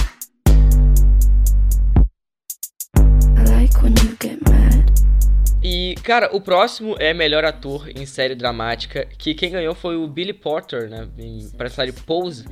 E, 5.62 5.94
cara, 6.02 6.30
o 6.34 6.40
próximo 6.40 6.96
é 6.98 7.12
melhor 7.12 7.44
ator 7.44 7.88
em 7.88 8.06
série 8.06 8.34
dramática, 8.34 9.06
que 9.18 9.34
quem 9.34 9.50
ganhou 9.50 9.74
foi 9.74 9.96
o 9.96 10.06
Billy 10.06 10.32
Porter, 10.32 10.88
né? 10.88 11.08
Em, 11.18 11.50
pra 11.56 11.68
série 11.68 11.92
Pose. 11.92 12.44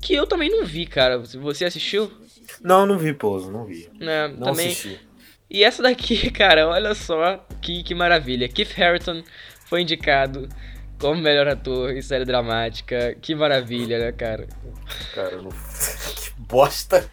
Que 0.00 0.14
eu 0.14 0.26
também 0.26 0.48
não 0.50 0.64
vi, 0.64 0.86
cara. 0.86 1.18
Você- 1.18 1.38
Você 1.38 1.64
assistiu? 1.64 2.10
Não, 2.62 2.86
não 2.86 2.98
vi 2.98 3.12
Pouso, 3.12 3.50
não 3.50 3.64
vi. 3.64 3.88
Né, 3.98 4.28
Não 4.28 4.48
também. 4.48 4.66
assisti. 4.68 4.98
E 5.50 5.62
essa 5.64 5.82
daqui, 5.82 6.30
cara, 6.30 6.68
olha 6.68 6.94
só 6.94 7.44
que, 7.60 7.82
que 7.82 7.94
maravilha. 7.94 8.48
Keith 8.48 8.72
Harrington 8.74 9.22
foi 9.66 9.82
indicado 9.82 10.48
como 11.02 11.20
melhor 11.20 11.46
ator 11.48 11.90
em 11.90 12.00
série 12.00 12.24
dramática. 12.24 13.14
Que 13.20 13.34
maravilha, 13.34 13.98
né, 13.98 14.12
cara? 14.12 14.46
Cara, 15.14 15.30
eu 15.32 15.42
não... 15.42 15.50
que 16.16 16.30
bosta. 16.38 17.04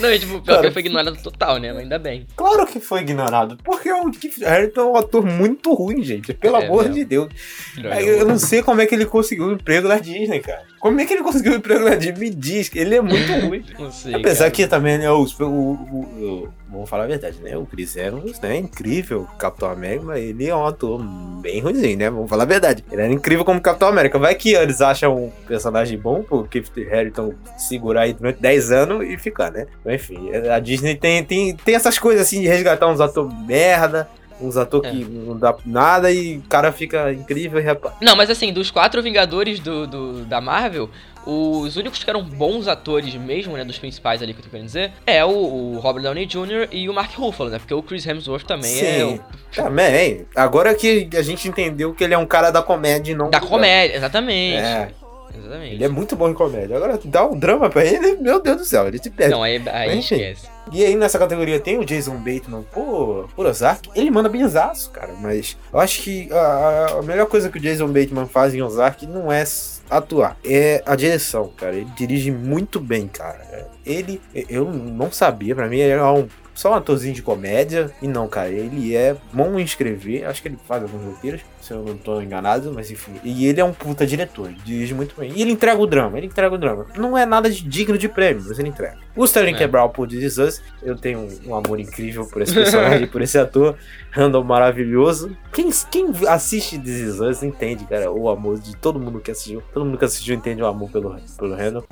Não, 0.00 0.12
e, 0.12 0.18
tipo, 0.18 0.38
pior 0.42 0.60
que 0.60 0.70
foi 0.70 0.82
ignorado 0.82 1.16
total, 1.22 1.56
né? 1.58 1.72
Mas 1.72 1.82
ainda 1.84 1.98
bem. 1.98 2.26
Claro 2.36 2.66
que 2.66 2.78
foi 2.78 3.00
ignorado, 3.00 3.56
porque 3.64 3.90
o 3.90 4.10
Keith 4.10 4.42
Harington 4.44 4.80
é 4.80 4.84
um 4.84 4.96
ator 4.96 5.24
muito 5.24 5.72
ruim, 5.72 6.02
gente. 6.02 6.34
Pelo 6.34 6.56
É 6.58 6.66
amor 6.66 6.82
mesmo. 6.82 6.94
de 6.96 7.04
Deus. 7.06 7.28
Droga. 7.74 8.02
Eu 8.02 8.26
não 8.26 8.38
sei 8.38 8.62
como 8.62 8.82
é 8.82 8.86
que 8.86 8.94
ele 8.94 9.06
conseguiu 9.06 9.46
um 9.46 9.52
emprego 9.52 9.88
na 9.88 9.98
Disney, 9.98 10.40
cara. 10.40 10.62
Como 10.78 11.00
é 11.00 11.06
que 11.06 11.14
ele 11.14 11.22
conseguiu 11.22 11.52
um 11.52 11.56
emprego 11.56 11.88
na 11.88 11.94
Disney? 11.94 12.18
Me 12.18 12.30
diz, 12.30 12.70
ele 12.74 12.96
é 12.96 13.00
muito 13.00 13.32
ruim. 13.46 13.64
Não 13.78 13.90
sei. 13.90 14.14
Apesar 14.14 14.40
cara. 14.44 14.50
que 14.50 14.66
também, 14.66 14.98
né, 14.98 15.10
o, 15.10 15.24
o- 15.40 15.44
o- 15.44 16.48
Vamos 16.70 16.90
falar 16.90 17.04
a 17.04 17.06
verdade, 17.06 17.38
né? 17.40 17.56
O 17.56 17.64
Chris 17.64 17.94
Evans, 17.96 18.40
né? 18.40 18.56
Incrível, 18.56 19.26
Capitão 19.38 19.70
América, 19.70 20.04
mas 20.06 20.22
ele 20.22 20.48
é 20.48 20.54
um 20.54 20.66
ator 20.66 21.00
bem 21.40 21.60
ruimzinho, 21.60 21.96
né? 21.96 22.10
Vamos 22.10 22.28
falar 22.28 22.42
a 22.42 22.46
verdade. 22.46 22.84
Ele 22.90 23.00
era 23.02 23.12
incrível 23.12 23.44
como 23.44 23.60
Capitão 23.60 23.88
América. 23.88 24.18
Vai 24.18 24.34
que 24.34 24.52
eles 24.54 24.80
acham 24.80 25.16
um 25.26 25.30
personagem 25.46 25.96
bom 25.96 26.22
pro 26.22 26.44
Keith 26.44 26.70
Harington 26.90 27.34
segurar 27.56 28.02
aí 28.02 28.12
durante 28.14 28.40
10 28.40 28.72
anos 28.72 29.06
e 29.08 29.16
ficar, 29.16 29.52
né? 29.52 29.66
Enfim, 29.86 30.30
a 30.52 30.58
Disney 30.58 30.96
tem, 30.96 31.22
tem, 31.24 31.54
tem 31.54 31.74
essas 31.76 31.98
coisas 31.98 32.22
assim 32.26 32.40
de 32.40 32.48
resgatar 32.48 32.88
uns 32.88 33.00
atores 33.00 33.32
merda, 33.46 34.08
uns 34.40 34.56
atores 34.56 34.90
É. 34.90 34.92
que 34.92 35.04
não 35.04 35.38
dá 35.38 35.54
nada 35.64 36.10
e 36.10 36.38
o 36.38 36.42
cara 36.42 36.72
fica 36.72 37.12
incrível 37.12 37.58
e 37.60 37.62
rapaz. 37.62 37.94
Não, 38.02 38.16
mas 38.16 38.28
assim, 38.28 38.52
dos 38.52 38.70
quatro 38.70 39.02
Vingadores 39.02 39.60
do, 39.60 39.86
do- 39.86 40.24
da 40.24 40.40
Marvel, 40.40 40.90
os 41.26 41.76
únicos 41.76 42.02
que 42.02 42.08
eram 42.08 42.22
bons 42.22 42.68
atores 42.68 43.14
mesmo, 43.14 43.56
né, 43.56 43.64
dos 43.64 43.78
principais 43.78 44.22
ali 44.22 44.32
que 44.32 44.40
eu 44.40 44.44
tô 44.44 44.50
querendo 44.50 44.66
dizer, 44.66 44.92
é 45.04 45.24
o, 45.24 45.30
o 45.30 45.78
Robert 45.78 46.02
Downey 46.02 46.24
Jr. 46.26 46.68
e 46.70 46.88
o 46.88 46.94
Mark 46.94 47.12
Ruffalo, 47.14 47.50
né? 47.50 47.58
Porque 47.58 47.74
o 47.74 47.82
Chris 47.82 48.06
Hemsworth 48.06 48.44
também 48.44 48.80
é 48.80 49.04
o, 49.04 49.20
Também. 49.54 50.26
Agora 50.34 50.74
que 50.74 51.08
a 51.14 51.22
gente 51.22 51.48
entendeu 51.48 51.92
que 51.92 52.04
ele 52.04 52.14
é 52.14 52.18
um 52.18 52.26
cara 52.26 52.50
da 52.50 52.62
comédia 52.62 53.12
e 53.12 53.14
não 53.14 53.28
da 53.28 53.40
comédia, 53.40 53.96
exatamente. 53.96 54.56
É, 54.56 54.88
Exatamente. 55.36 55.74
ele 55.74 55.84
é 55.84 55.88
muito 55.88 56.16
bom 56.16 56.28
em 56.28 56.34
comédia. 56.34 56.76
Agora, 56.76 56.98
dá 57.04 57.26
um 57.26 57.38
drama 57.38 57.68
pra 57.68 57.84
ele, 57.84 58.16
meu 58.16 58.40
Deus 58.40 58.56
do 58.58 58.64
céu, 58.64 58.86
ele 58.86 58.98
te 58.98 59.10
perde. 59.10 59.32
Não, 59.32 59.42
aí, 59.42 59.62
aí 59.66 59.98
esquece. 59.98 60.48
E 60.72 60.84
aí 60.84 60.96
nessa 60.96 61.18
categoria 61.18 61.60
tem 61.60 61.78
o 61.78 61.84
Jason 61.84 62.16
Bateman 62.16 62.64
por, 62.72 63.28
por 63.34 63.46
Ozark. 63.46 63.88
Ele 63.94 64.10
manda 64.10 64.28
benzaço, 64.28 64.90
cara. 64.90 65.12
Mas 65.20 65.56
eu 65.72 65.78
acho 65.78 66.02
que 66.02 66.28
a, 66.32 66.96
a 66.98 67.02
melhor 67.02 67.26
coisa 67.26 67.48
que 67.48 67.58
o 67.58 67.60
Jason 67.60 67.86
Bateman 67.88 68.26
faz 68.26 68.54
em 68.54 68.62
Ozark 68.62 69.06
não 69.06 69.30
é 69.30 69.44
atuar, 69.90 70.36
é 70.44 70.82
a 70.86 70.94
direção, 70.96 71.50
cara. 71.56 71.76
Ele 71.76 71.90
dirige 71.96 72.30
muito 72.30 72.80
bem, 72.80 73.08
cara. 73.08 73.68
Ele, 73.84 74.20
eu 74.48 74.72
não 74.72 75.10
sabia, 75.10 75.54
pra 75.54 75.68
mim 75.68 75.78
ele 75.78 75.92
era 75.92 76.12
um 76.12 76.28
só 76.56 76.72
um 76.72 76.74
atorzinho 76.74 77.14
de 77.14 77.22
comédia. 77.22 77.90
E 78.02 78.08
não, 78.08 78.26
cara, 78.26 78.48
ele 78.48 78.96
é 78.96 79.14
bom 79.32 79.58
em 79.60 79.62
escrever. 79.62 80.24
Acho 80.24 80.42
que 80.42 80.48
ele 80.48 80.58
faz 80.66 80.82
alguns 80.82 81.04
roteiros, 81.04 81.42
se 81.60 81.72
eu 81.72 81.84
não 81.84 81.96
tô 81.96 82.20
enganado, 82.20 82.72
mas 82.72 82.90
enfim. 82.90 83.12
E 83.22 83.46
ele 83.46 83.60
é 83.60 83.64
um 83.64 83.72
puta 83.72 84.06
diretor, 84.06 84.46
ele 84.48 84.58
dirige 84.64 84.94
muito 84.94 85.14
bem. 85.20 85.32
E 85.36 85.42
ele 85.42 85.52
entrega 85.52 85.80
o 85.80 85.86
drama, 85.86 86.16
ele 86.16 86.26
entrega 86.26 86.54
o 86.54 86.58
drama. 86.58 86.86
Não 86.96 87.16
é 87.16 87.26
nada 87.26 87.50
de 87.50 87.62
digno 87.62 87.98
de 87.98 88.08
prêmio, 88.08 88.42
mas 88.48 88.58
ele 88.58 88.70
entrega. 88.70 88.96
O 89.14 89.24
Sterling 89.24 89.54
É. 89.54 89.66
Por 89.88 90.08
This 90.08 90.22
Is 90.22 90.38
Us, 90.38 90.62
eu 90.82 90.96
tenho 90.96 91.20
um, 91.20 91.50
um 91.50 91.54
amor 91.54 91.78
incrível 91.78 92.26
por 92.26 92.40
esse 92.40 92.54
personagem, 92.54 93.06
por 93.06 93.20
esse 93.20 93.38
ator. 93.38 93.76
Randall 94.10 94.42
maravilhoso. 94.42 95.36
Quem, 95.52 95.70
quem 95.90 96.10
assiste 96.26 96.78
This 96.78 97.00
Is 97.00 97.20
Us 97.20 97.42
entende, 97.42 97.84
cara, 97.84 98.10
o 98.10 98.30
amor 98.30 98.58
de 98.58 98.74
todo 98.76 98.98
mundo 98.98 99.20
que 99.20 99.30
assistiu. 99.30 99.62
Todo 99.74 99.84
mundo 99.84 99.98
que 99.98 100.04
assistiu 100.04 100.34
entende 100.34 100.62
o 100.62 100.66
amor 100.66 100.90
pelo, 100.90 101.16
pelo 101.38 101.54
Randall. 101.54 101.84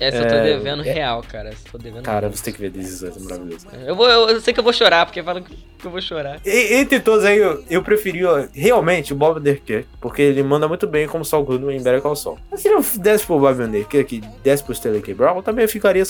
Essa 0.00 0.16
eu 0.18 0.28
tô 0.28 0.34
É, 0.34 0.42
devendo 0.42 0.82
é- 0.82 0.92
real, 0.92 1.22
cara. 1.30 1.50
Essa 1.50 1.58
eu 1.68 1.72
tô 1.72 1.78
devendo 1.78 2.02
Cara, 2.02 2.22
muito. 2.28 2.38
você 2.38 2.44
tem 2.44 2.54
que 2.54 2.60
ver 2.60 2.70
This 2.72 2.88
Is 2.88 3.02
Us, 3.02 3.16
é 3.16 3.20
maravilhoso. 3.20 3.66
Eu, 3.86 3.94
vou, 3.94 4.08
eu, 4.08 4.28
eu 4.30 4.40
sei 4.40 4.54
que 4.54 4.58
eu 4.60 4.64
vou 4.64 4.72
chorar, 4.72 5.04
porque 5.06 5.22
falam 5.22 5.42
que 5.42 5.54
eu 5.84 5.90
vou 5.90 6.00
chorar. 6.00 6.40
E- 6.44 6.74
entre 6.74 7.00
todos 7.00 7.24
aí, 7.24 7.38
eu, 7.38 7.62
eu 7.70 7.82
preferi 7.82 8.24
ó, 8.24 8.44
realmente 8.52 9.12
o 9.12 9.16
Bob 9.16 9.38
Underker, 9.38 9.84
porque 10.00 10.22
ele 10.22 10.42
manda 10.42 10.66
muito 10.66 10.86
bem 10.86 11.06
como 11.06 11.24
Saul 11.24 11.44
Goodman 11.44 11.76
em 11.76 11.82
Better 11.82 12.00
Call 12.02 12.16
Saul. 12.16 12.38
Mas 12.50 12.60
se 12.60 12.68
não 12.70 12.80
desse 12.98 13.24
pro 13.26 13.38
Bob 13.38 13.60
Underker, 13.62 14.04
que 14.06 14.20
desse 14.42 14.62
pro 14.64 14.72
Stanley 14.72 15.02
K. 15.02 15.12
Brown, 15.14 15.36
eu 15.36 15.42
também 15.42 15.66
ficaria 15.68 16.04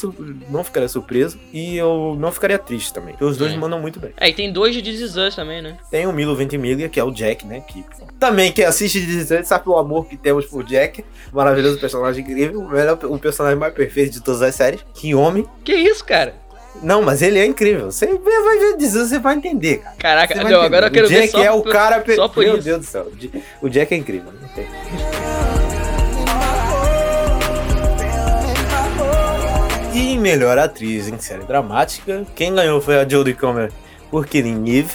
não 0.48 0.62
ficaria 0.64 0.88
surpreso 0.88 1.38
e 1.52 1.76
eu 1.76 2.16
não 2.18 2.30
ficaria 2.32 2.58
triste 2.58 2.92
também. 2.92 3.10
Porque 3.12 3.24
os 3.24 3.36
dois 3.36 3.52
É. 3.52 3.56
mandam 3.56 3.80
muito 3.80 3.98
bem. 4.00 4.12
É, 4.16 4.28
e 4.28 4.32
tem 4.32 4.52
dois 4.52 4.74
de 4.74 4.82
This 4.82 5.00
Is 5.00 5.16
Us 5.16 5.34
também, 5.34 5.60
né? 5.62 5.76
Tem 5.90 6.06
o 6.06 6.12
Milo 6.12 6.34
Ventimiglia, 6.36 6.88
que 6.88 6.98
é 7.00 7.04
o 7.04 7.10
Jack, 7.10 7.46
né? 7.46 7.60
Que 7.60 7.84
também 8.18 8.52
quem 8.52 8.64
assiste 8.64 9.00
This 9.04 9.30
Is 9.30 9.40
Us 9.40 9.46
sabe 9.48 9.68
o 9.68 9.76
amor 9.76 10.06
que 10.06 10.16
temos 10.16 10.46
por 10.46 10.64
Jack. 10.64 11.04
Maravilhoso 11.32 11.78
personagem 11.80 12.22
incrível, 12.24 12.60
o 12.60 12.68
melhor- 12.70 12.98
o 13.04 13.18
personagem 13.18 13.58
mais 13.58 13.72
perfeito 13.84 14.12
de 14.12 14.20
todas 14.20 14.42
as 14.42 14.54
séries. 14.54 14.84
Que 14.94 15.14
homem. 15.14 15.46
Que 15.64 15.72
isso, 15.74 16.04
cara? 16.04 16.34
Não, 16.82 17.02
mas 17.02 17.20
ele 17.22 17.38
é 17.38 17.44
incrível. 17.46 17.90
Você 17.90 18.06
vai 18.06 18.58
ver 18.58 18.76
Us, 18.78 18.92
você 18.92 19.18
vai 19.18 19.34
entender, 19.34 19.78
cara. 19.78 20.26
Caraca, 20.26 20.34
não, 20.44 20.60
agora 20.62 20.86
eu 20.86 20.88
entender. 20.88 20.90
quero 20.90 21.06
o 21.06 21.08
Jack 21.10 21.26
ver 21.26 21.28
só 21.32 21.42
é 21.44 21.50
o 21.50 21.62
por- 21.62 21.72
cara. 21.72 22.00
pe- 22.00 22.14
só 22.16 22.28
por 22.28 22.44
Meu 22.44 22.54
isso. 22.56 22.64
Deus 22.64 22.78
do 22.80 22.84
céu. 22.86 23.06
O 23.60 23.68
Jack 23.68 23.92
é 23.92 23.96
incrível. 23.96 24.32
Não 24.40 24.48
tem. 24.50 24.66
E 29.92 30.16
melhor 30.16 30.56
atriz 30.58 31.08
em 31.08 31.18
série 31.18 31.44
dramática. 31.44 32.24
Quem 32.34 32.54
ganhou 32.54 32.80
foi 32.80 32.98
a 32.98 33.08
Jodie 33.08 33.34
Comer 33.34 33.72
por 34.10 34.26
Killing 34.26 34.64
Eve. 34.78 34.92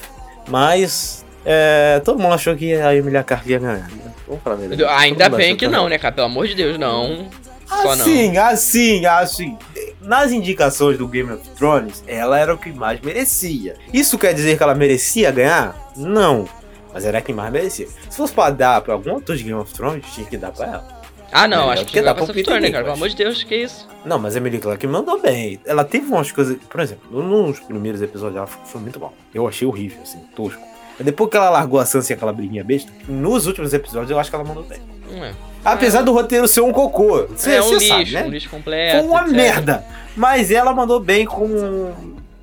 Mas 0.48 1.26
é, 1.46 2.02
todo 2.04 2.20
mundo 2.20 2.34
achou 2.34 2.56
que 2.56 2.74
a 2.74 2.96
Emilia 2.96 3.24
Clarke 3.24 3.52
ia 3.52 3.60
ganhar. 3.60 3.74
né? 3.90 4.12
Vamos 4.28 4.42
falar. 4.44 4.58
Todo 4.58 4.86
Ainda 4.88 5.30
bem 5.30 5.56
que 5.56 5.68
não, 5.68 5.90
né, 5.90 5.98
cara? 5.98 6.14
Pelo 6.16 6.28
amor 6.28 6.48
de 6.48 6.56
Deus, 6.56 6.78
não. 6.80 7.28
Só 7.66 7.96
não. 7.96 8.06
Assim, 8.06 8.38
assim, 8.38 9.06
assim. 9.06 9.58
Nas 10.02 10.32
indicações 10.32 10.98
do 10.98 11.08
Game 11.08 11.32
of 11.32 11.48
Thrones, 11.52 12.04
ela 12.08 12.40
era 12.40 12.54
o 12.54 12.58
que 12.58 12.72
mais 12.72 13.02
merecia. 13.02 13.76
Isso 13.92 14.18
quer 14.18 14.34
dizer 14.34 14.58
que 14.58 14.64
ela 14.64 14.76
merecia 14.76 15.32
ganhar? 15.32 15.92
Não. 15.98 16.48
Mas 16.94 17.06
era 17.06 17.22
quem 17.22 17.34
mais 17.34 17.52
merecia. 17.52 17.88
Se 18.10 18.16
fosse 18.16 18.34
pra 18.34 18.50
dar 18.52 18.82
pra 18.82 18.94
algum 18.94 19.14
outro 19.14 19.36
de 19.36 19.44
Game 19.44 19.60
of 19.60 19.74
Thrones, 19.74 20.06
tinha 20.14 20.26
que 20.28 20.38
dar 20.38 20.52
pra 20.52 20.66
ela. 20.66 21.02
Ah, 21.32 21.48
não, 21.48 21.70
acho 21.70 21.86
que 21.86 21.94
que 21.94 22.02
dá 22.02 22.14
pra 22.14 22.26
Soft 22.26 22.42
Turner, 22.44 22.62
Peter 22.62 22.72
cara. 22.72 22.84
Pelo 22.86 22.96
amor 22.96 23.10
de 23.10 23.16
Deus, 23.16 23.44
que 23.44 23.56
isso? 23.56 23.88
Não, 24.06 24.18
mas 24.18 24.36
a 24.36 24.40
Emily 24.40 24.60
Clarke 24.60 24.88
mandou 24.88 25.20
bem. 25.20 25.60
Ela 25.66 25.84
teve 25.84 26.06
umas 26.06 26.32
coisas. 26.32 26.58
Por 26.70 26.80
exemplo, 26.80 27.22
nos 27.22 27.60
primeiros 27.60 28.02
episódios 28.02 28.38
ela 28.38 28.48
foi 28.48 28.80
muito 28.80 29.00
bom. 29.00 29.12
Eu 29.34 29.48
achei 29.48 29.68
horrível, 29.68 30.00
assim, 30.02 30.20
tosco. 30.36 30.62
Mas 30.98 31.06
Depois 31.06 31.30
que 31.30 31.36
ela 31.36 31.50
largou 31.50 31.80
a 31.80 31.86
Sansa 31.86 32.14
e 32.14 32.16
aquela 32.16 32.32
briguinha 32.32 32.64
besta, 32.64 32.90
nos 33.08 33.48
últimos 33.48 33.74
episódios 33.74 34.12
eu 34.12 34.18
acho 34.18 34.30
que 34.30 34.36
ela 34.36 34.46
mandou 34.46 34.64
bem. 34.64 34.80
É. 35.14 35.34
Apesar 35.64 36.02
do 36.04 36.14
roteiro 36.14 36.48
ser 36.48 36.62
um 36.62 36.72
cocô. 36.72 37.26
Você 37.28 37.56
é 37.56 37.62
um 37.62 37.80
sabe, 37.80 38.04
lixo, 38.04 38.14
né? 38.14 38.24
um 38.24 38.30
lixo 38.30 38.50
completo. 38.50 39.00
Foi 39.00 39.08
uma 39.08 39.22
etc. 39.22 39.34
merda. 39.36 39.86
Mas 40.16 40.52
ela 40.52 40.74
mandou 40.74 41.00
bem 41.00 41.26
com. 41.26 41.94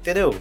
Entendeu? 0.00 0.34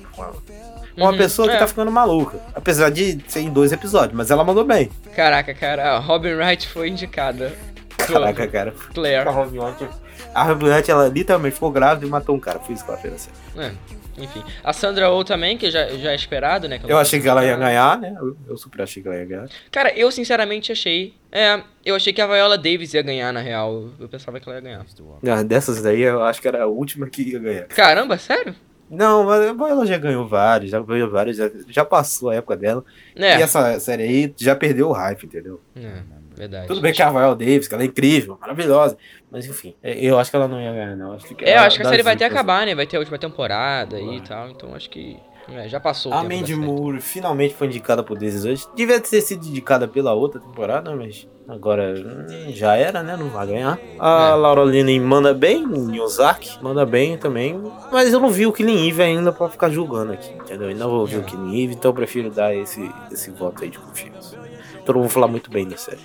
Uma 0.98 1.12
Uhum, 1.12 1.18
pessoa 1.18 1.48
que 1.48 1.56
é. 1.56 1.58
tá 1.58 1.68
ficando 1.68 1.90
maluca. 1.92 2.38
Apesar 2.54 2.90
de 2.90 3.20
ser 3.28 3.40
em 3.42 3.50
dois 3.50 3.72
episódios, 3.72 4.14
mas 4.14 4.30
ela 4.30 4.44
mandou 4.44 4.66
bem. 4.66 4.90
Caraca, 5.16 5.54
cara, 5.54 5.92
a 5.94 6.00
Robin 6.00 6.34
Wright 6.34 6.68
foi 6.68 6.90
indicada. 6.90 7.54
Caraca, 7.98 8.46
cara. 8.48 8.74
Claire. 8.94 9.28
A 9.28 9.32
Robin 9.32 9.60
Wright, 9.60 9.88
a 10.34 10.44
Robin 10.44 10.66
Wright, 10.70 10.92
ela 10.92 11.08
literalmente 11.08 11.54
ficou 11.54 11.72
grávida 11.72 12.06
e 12.06 12.10
matou 12.10 12.36
um 12.36 12.40
cara. 12.40 12.60
Foi 12.60 12.76
isso 12.76 12.84
que 12.84 12.92
ela 12.92 13.00
fez. 13.00 13.14
assim. 13.14 13.30
É, 13.58 13.72
enfim. 14.18 14.44
A 14.64 14.74
Sandra 14.74 15.10
Oh 15.10 15.24
também, 15.24 15.58
que 15.58 15.70
já, 15.70 15.88
já 15.88 16.12
é 16.12 16.16
esperado, 16.16 16.68
né? 16.68 16.80
Eu 16.88 16.98
achei 16.98 17.20
que 17.20 17.28
ela 17.28 17.44
ia 17.46 17.56
ganhar, 17.56 17.98
né? 17.98 18.16
Eu, 18.20 18.38
eu 18.48 18.58
super 18.58 18.82
achei 18.82 19.02
que 19.02 19.08
ela 19.08 19.18
ia 19.18 19.26
ganhar. 19.26 19.50
Cara, 19.72 19.94
eu 19.98 20.12
sinceramente 20.12 20.72
achei. 20.72 21.14
É, 21.32 21.62
eu 21.86 21.96
achei 21.96 22.12
que 22.12 22.22
a 22.22 22.28
Viola 22.28 22.58
Davis 22.58 22.94
ia 22.94 23.02
ganhar, 23.02 23.32
na 23.32 23.40
real. 23.40 23.90
Eu 24.00 24.10
pensava 24.10 24.40
que 24.40 24.48
ela 24.48 24.58
ia 24.58 24.62
ganhar. 24.62 24.86
Ah, 25.28 25.44
dessas 25.44 25.82
daí, 25.82 26.02
eu 26.02 26.24
acho 26.24 26.42
que 26.42 26.48
era 26.48 26.64
a 26.64 26.68
última 26.68 27.10
que 27.10 27.22
ia 27.24 27.40
ganhar. 27.40 27.66
Caramba, 27.68 28.18
sério? 28.18 28.56
Não, 28.92 29.24
mas 29.24 29.42
ela 29.72 29.86
já 29.86 29.98
ganhou 29.98 30.28
vários, 30.28 30.70
já 30.70 30.82
ganhou 30.82 31.10
vários, 31.10 31.38
já, 31.38 31.50
já 31.70 31.86
passou 31.86 32.30
a 32.30 32.36
época 32.36 32.58
dela. 32.58 32.84
É. 33.16 33.40
E 33.40 33.42
essa 33.42 33.80
série 33.80 34.04
aí 34.04 34.34
já 34.38 34.54
perdeu 34.54 34.90
o 34.90 34.92
hype, 34.92 35.26
entendeu? 35.26 35.62
É, 35.74 36.02
verdade. 36.36 36.68
Tudo 36.68 36.82
bem 36.82 36.92
que 36.92 37.02
a 37.02 37.10
Viola 37.10 37.34
Davis, 37.34 37.70
que 37.70 37.74
ela 37.74 37.84
é 37.84 37.86
incrível, 37.86 38.38
maravilhosa. 38.42 38.98
Mas 39.32 39.46
enfim, 39.46 39.74
é, 39.82 39.98
eu 39.98 40.20
acho 40.20 40.30
que 40.30 40.36
ela 40.36 40.48
não 40.48 40.62
ia 40.62 40.74
ganhar, 40.74 40.98
não. 40.98 41.14
Acho 41.14 41.26
que 41.34 41.46
É, 41.46 41.56
eu 41.56 41.62
acho 41.62 41.78
que 41.78 41.84
a 41.84 41.90
série 41.90 42.04
vai 42.04 42.16
até 42.16 42.26
acabar, 42.26 42.66
né? 42.66 42.76
Vai 42.76 42.86
ter 42.86 42.98
a 42.98 43.00
última 43.00 43.18
temporada 43.18 43.98
e 43.98 44.20
tal. 44.22 44.50
Então 44.50 44.76
acho 44.76 44.90
que. 44.90 45.18
É, 45.50 45.68
já 45.68 45.80
passou 45.80 46.14
A 46.14 46.24
Mandy. 46.24 46.56
Moore 46.56 47.02
finalmente 47.02 47.54
foi 47.54 47.68
indicada 47.68 48.04
por 48.04 48.18
This 48.18 48.36
Is 48.36 48.46
Us. 48.46 48.70
Devia 48.76 49.00
ter 49.00 49.22
sido 49.22 49.46
indicada 49.46 49.88
pela 49.88 50.14
outra 50.14 50.40
temporada, 50.40 50.96
mas 50.96 51.28
agora 51.48 51.94
hum, 51.98 52.52
já 52.54 52.76
era, 52.76 53.02
né? 53.04 53.16
Não 53.18 53.30
vai 53.30 53.48
ganhar. 53.48 53.80
A 54.00 54.30
É. 54.30 54.36
Laura 54.36 54.64
Linney 54.64 55.00
manda 55.00 55.34
bem 55.34 55.64
em 55.64 56.00
Ozark, 56.00 56.62
manda 56.62 56.86
bem 56.86 57.18
também. 57.18 57.62
Mas 57.92 58.14
eu 58.14 58.20
não 58.20 58.30
vi 58.30 58.46
o 58.46 58.54
Killing 58.54 58.88
Eve 58.88 59.04
ainda 59.04 59.32
pra 59.32 59.50
ficar 59.50 59.70
julgando 59.70 60.14
aqui, 60.14 60.32
entendeu? 60.34 60.70
Ainda 60.70 60.88
vou 60.88 61.06
ver 61.06 61.18
o 61.18 61.24
Killing 61.24 61.64
Eve, 61.64 61.74
então 61.74 61.90
eu 61.90 61.96
prefiro 61.96 62.30
dar 62.30 62.56
esse, 62.56 62.90
esse 63.12 63.32
voto 63.32 63.64
aí 63.64 63.70
de 63.70 63.80
confiança. 63.80 64.40
Todo 64.86 64.98
mundo 64.98 65.10
falar 65.10 65.28
muito 65.28 65.52
bem 65.52 65.68
da 65.68 65.78
série. 65.78 66.00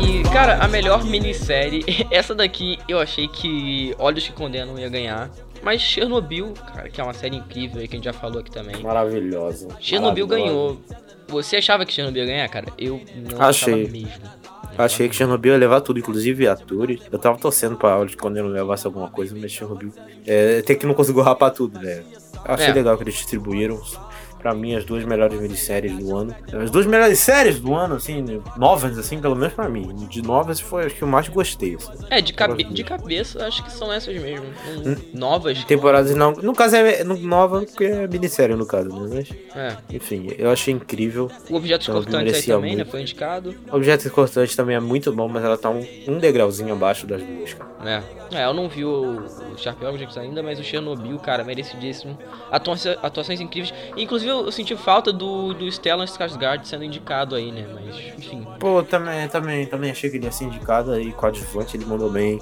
E, 0.00 0.22
cara, 0.32 0.58
a 0.62 0.68
melhor 0.68 1.04
minissérie, 1.04 1.84
essa 2.10 2.34
daqui 2.34 2.78
eu 2.88 2.98
achei 3.00 3.26
que 3.28 3.94
Olhos 3.98 4.26
que 4.26 4.32
Condenam 4.32 4.78
ia 4.78 4.88
ganhar. 4.88 5.30
Mas 5.68 5.82
Chernobyl, 5.82 6.54
cara, 6.72 6.88
que 6.88 6.98
é 6.98 7.04
uma 7.04 7.12
série 7.12 7.36
incrível 7.36 7.78
aí 7.82 7.86
que 7.86 7.94
a 7.94 7.98
gente 7.98 8.06
já 8.06 8.12
falou 8.14 8.40
aqui 8.40 8.50
também. 8.50 8.82
Maravilhosa. 8.82 9.68
Chernobyl 9.78 10.26
maravilhosa. 10.26 10.50
ganhou. 10.50 10.80
Você 11.28 11.56
achava 11.56 11.84
que 11.84 11.92
Chernobyl 11.92 12.22
ia 12.22 12.26
ganhar, 12.26 12.48
cara? 12.48 12.68
Eu 12.78 12.98
não 13.14 13.38
Achei. 13.42 13.74
achava 13.74 13.92
mesmo. 13.92 14.08
Achei 14.78 15.08
que 15.10 15.14
Chernobyl 15.14 15.52
ia 15.52 15.58
levar 15.58 15.82
tudo, 15.82 15.98
inclusive 15.98 16.48
atores. 16.48 17.02
Eu 17.12 17.18
tava 17.18 17.36
torcendo 17.36 17.76
pra 17.76 17.98
quando 18.18 18.38
ele 18.38 18.48
levasse 18.48 18.86
alguma 18.86 19.10
coisa, 19.10 19.36
mas 19.38 19.52
Chernobyl. 19.52 19.92
É, 20.26 20.60
até 20.60 20.74
que 20.74 20.86
não 20.86 20.94
conseguiu 20.94 21.20
rapar 21.20 21.50
tudo, 21.50 21.78
né? 21.78 22.02
Achei 22.46 22.68
É. 22.68 22.72
legal 22.72 22.96
que 22.96 23.02
eles 23.04 23.12
distribuíram. 23.16 23.78
Pra 24.38 24.54
mim, 24.54 24.74
as 24.74 24.84
duas 24.84 25.04
melhores 25.04 25.40
minisséries 25.40 25.92
do 25.96 26.16
ano. 26.16 26.34
As 26.62 26.70
duas 26.70 26.86
melhores 26.86 27.18
séries 27.18 27.58
do 27.58 27.74
ano, 27.74 27.96
assim, 27.96 28.22
né? 28.22 28.40
novas, 28.56 28.96
assim, 28.96 29.20
pelo 29.20 29.34
menos 29.34 29.52
pra 29.54 29.68
mim. 29.68 29.94
De 30.08 30.22
novas 30.22 30.60
foi 30.60 30.86
as 30.86 30.92
que 30.92 31.02
eu 31.02 31.08
mais 31.08 31.28
gostei. 31.28 31.74
Assim. 31.74 31.92
É, 32.10 32.20
de, 32.20 32.32
cabe 32.32 32.62
de 32.64 32.84
cabeça, 32.84 33.44
acho 33.46 33.64
que 33.64 33.72
são 33.72 33.92
essas 33.92 34.14
mesmo. 34.20 34.46
Hum. 34.86 34.94
Novas. 35.12 35.64
Temporadas 35.64 36.14
não. 36.14 36.32
No 36.32 36.54
caso 36.54 36.76
é 36.76 37.02
no- 37.02 37.16
nova, 37.18 37.62
porque 37.62 37.84
é 37.84 38.06
minissérie 38.06 38.54
no 38.54 38.66
caso, 38.66 38.88
né? 38.88 39.24
Mas, 39.54 39.56
É. 39.56 39.76
enfim, 39.96 40.28
eu 40.38 40.50
achei 40.50 40.72
incrível. 40.72 41.30
O 41.50 41.56
Objetos 41.56 41.86
Chernobyl 41.86 42.12
Cortantes 42.12 42.46
também, 42.46 42.70
né? 42.70 42.76
muito. 42.76 42.90
Foi 42.90 43.00
indicado. 43.00 43.54
Objetos 43.72 44.10
Cortantes 44.12 44.54
também 44.54 44.76
é 44.76 44.80
muito 44.80 45.12
bom, 45.12 45.28
mas 45.28 45.44
ela 45.44 45.58
tá 45.58 45.68
um, 45.70 45.84
um 46.06 46.18
degrauzinho 46.18 46.72
abaixo 46.74 47.06
das 47.06 47.22
duas, 47.22 47.54
cara. 47.54 47.68
É. 47.84 48.18
É, 48.30 48.44
eu 48.44 48.52
não 48.52 48.68
vi 48.68 48.84
o, 48.84 49.22
o 49.54 49.56
Sharp 49.56 49.82
Objects 49.82 50.18
ainda, 50.18 50.42
mas 50.42 50.58
o 50.60 50.62
Chernobyl, 50.62 51.18
cara, 51.18 51.42
merecidíssimo. 51.44 52.18
Atuações, 52.50 52.96
atuações 53.02 53.40
incríveis. 53.40 53.72
Inclusive, 53.96 54.27
eu 54.28 54.52
senti 54.52 54.76
falta 54.76 55.12
do, 55.12 55.54
do 55.54 55.70
Stellan 55.70 56.04
Skarsgård 56.04 56.64
sendo 56.64 56.84
indicado 56.84 57.34
aí, 57.34 57.50
né? 57.50 57.66
Mas, 57.74 57.96
enfim. 58.18 58.46
Pô, 58.58 58.82
também, 58.82 59.28
também, 59.28 59.66
também 59.66 59.90
achei 59.90 60.10
que 60.10 60.16
ele 60.16 60.26
ia 60.26 60.32
ser 60.32 60.44
indicado 60.44 60.92
aí, 60.92 61.12
coadjuvante, 61.12 61.76
ele 61.76 61.84
mandou 61.84 62.10
bem. 62.10 62.38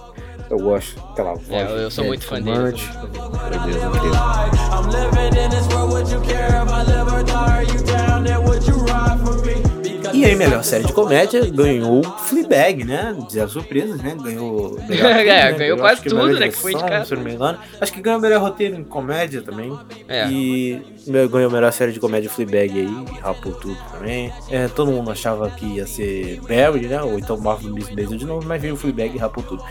Eu 0.49 0.59
gosto 0.59 0.95
daquela 1.01 1.34
voz. 1.34 1.51
É, 1.51 1.62
eu, 1.62 1.76
eu 1.78 1.91
sou 1.91 2.05
né, 2.05 2.09
muito 2.09 2.24
fã 2.24 2.41
dele. 2.41 2.51
eu 2.51 2.57
fumante. 2.57 2.93
sou 2.93 3.01
muito 3.01 3.18
fã 3.18 3.59
dele. 3.59 3.78
Meu 3.78 3.80
Deus, 3.80 3.97
incrível. 3.97 4.57
I'm 4.72 4.91
living 4.91 5.41
in 5.41 5.51
this 5.51 5.66
world, 5.74 5.93
would 5.93 6.12
you 6.12 6.20
care 6.20 6.62
if 6.62 6.72
I 6.72 6.82
live 6.82 7.12
or 7.12 7.22
die? 7.24 7.34
Are 7.34 7.64
you 7.64 7.82
down 7.84 8.24
there? 8.24 8.41
Would 8.41 8.66
you 8.66 8.78
ride 8.87 9.18
for 9.24 9.45
me? 9.45 9.55
Because 9.93 10.16
E 10.16 10.24
aí, 10.24 10.37
melhor 10.37 10.62
série 10.62 10.84
de 10.84 10.93
comédia, 10.93 11.45
ganhou 11.51 12.03
Fleabag, 12.03 12.84
né? 12.84 13.16
Zero 13.30 13.49
surpresas, 13.49 14.01
né? 14.01 14.16
Ganhou. 14.22 14.78
É, 14.89 15.53
ganhou 15.53 15.78
quase 15.78 16.03
tudo, 16.03 16.39
né, 16.39 16.49
que 16.49 16.57
foi 16.57 16.72
indicado. 16.72 17.59
Acho 17.80 17.93
que 17.93 18.01
ganhou 18.01 18.20
melhor 18.20 18.41
roteiro 18.41 18.76
em 18.76 18.84
comédia 18.84 19.43
também. 19.43 19.76
É. 20.09 20.28
E 20.30 20.95
ganhou 21.07 21.50
melhor 21.50 21.72
série 21.72 21.92
de 21.92 22.00
comédia 22.00 22.28
Fleabag 22.30 22.70
aí, 22.80 23.20
rapou 23.20 23.52
tudo 23.52 23.76
também. 23.92 24.32
É, 24.50 24.68
todo 24.68 24.90
mundo 24.90 25.11
achava 25.11 25.48
que 25.50 25.64
ia 25.66 25.86
ser 25.86 26.40
Barry, 26.42 26.86
né? 26.86 27.02
Ou 27.02 27.18
então 27.18 27.36
Marvel 27.38 27.72
Miss 27.72 27.90
Maisel 27.90 28.16
de 28.18 28.24
novo, 28.26 28.46
mas 28.46 28.61
veio 28.61 28.74
o 28.74 28.76
Fleabag 28.76 29.14
e 29.14 29.18
rapou 29.18 29.42
tudo. 29.44 29.62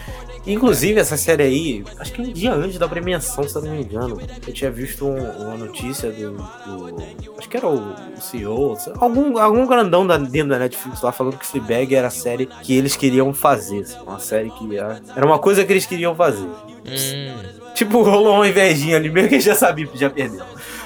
Inclusive, 0.47 0.99
essa 0.99 1.17
série 1.17 1.43
aí, 1.43 1.83
acho 1.99 2.11
que 2.13 2.21
um 2.21 2.31
dia 2.31 2.53
antes 2.53 2.77
da 2.77 2.87
premiação, 2.87 3.47
se 3.47 3.55
eu 3.55 3.61
não 3.63 3.71
me 3.71 3.81
engano, 3.81 4.19
eu 4.47 4.53
tinha 4.53 4.69
visto 4.69 5.05
um- 5.05 5.31
uma 5.41 5.57
notícia 5.57 6.11
do, 6.11 6.31
do- 6.33 7.25
Acho 7.37 7.49
que 7.49 7.57
era 7.57 7.67
o, 7.67 7.93
o 8.17 8.21
CEO, 8.21 8.77
algum, 8.99 9.37
algum 9.39 9.65
grandão 9.65 10.05
da, 10.05 10.17
dentro 10.17 10.49
da 10.49 10.59
Netflix 10.59 11.01
lá 11.01 11.11
falando 11.11 11.37
que 11.37 11.45
Fleabag 11.45 11.93
era 11.95 12.07
a 12.07 12.11
série 12.11 12.45
que 12.45 12.73
eles 12.75 12.95
queriam 12.95 13.33
fazer. 13.33 13.81
assim, 13.81 13.97
uma 14.05 14.19
série 14.19 14.51
que 14.51 14.77
era, 14.77 15.01
era 15.15 15.25
uma 15.25 15.39
coisa 15.39 15.65
que 15.65 15.73
eles 15.73 15.85
queriam 15.85 16.15
fazer. 16.15 16.47
Hum, 16.47 17.55
Tipo, 17.73 18.03
rolou 18.03 18.35
uma 18.35 18.47
invejinha 18.47 18.95
ali, 18.95 19.09
meio 19.09 19.27
que 19.27 19.37
já 19.39 19.53
sabia 19.53 19.85
que 19.85 19.97
já 19.97 20.09
perdeu. 20.09 20.45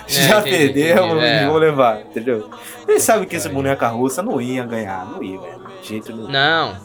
Já 0.09 0.39
entendi, 0.39 0.57
perdeu, 0.73 1.05
entendi, 1.05 1.25
é. 1.25 1.45
vão 1.47 1.57
levar, 1.57 2.01
entendeu? 2.01 2.49
Eles 2.87 3.03
sabem 3.03 3.27
que 3.27 3.35
esse 3.35 3.49
boneca 3.49 3.87
russa 3.87 4.23
não 4.23 4.41
ia 4.41 4.65
ganhar, 4.65 5.05
não 5.05 5.23
ia 5.23 5.37
ganhar, 5.39 5.59
de 5.81 5.87
jeito 5.87 6.11
nenhum. 6.13 6.29
não. 6.29 6.75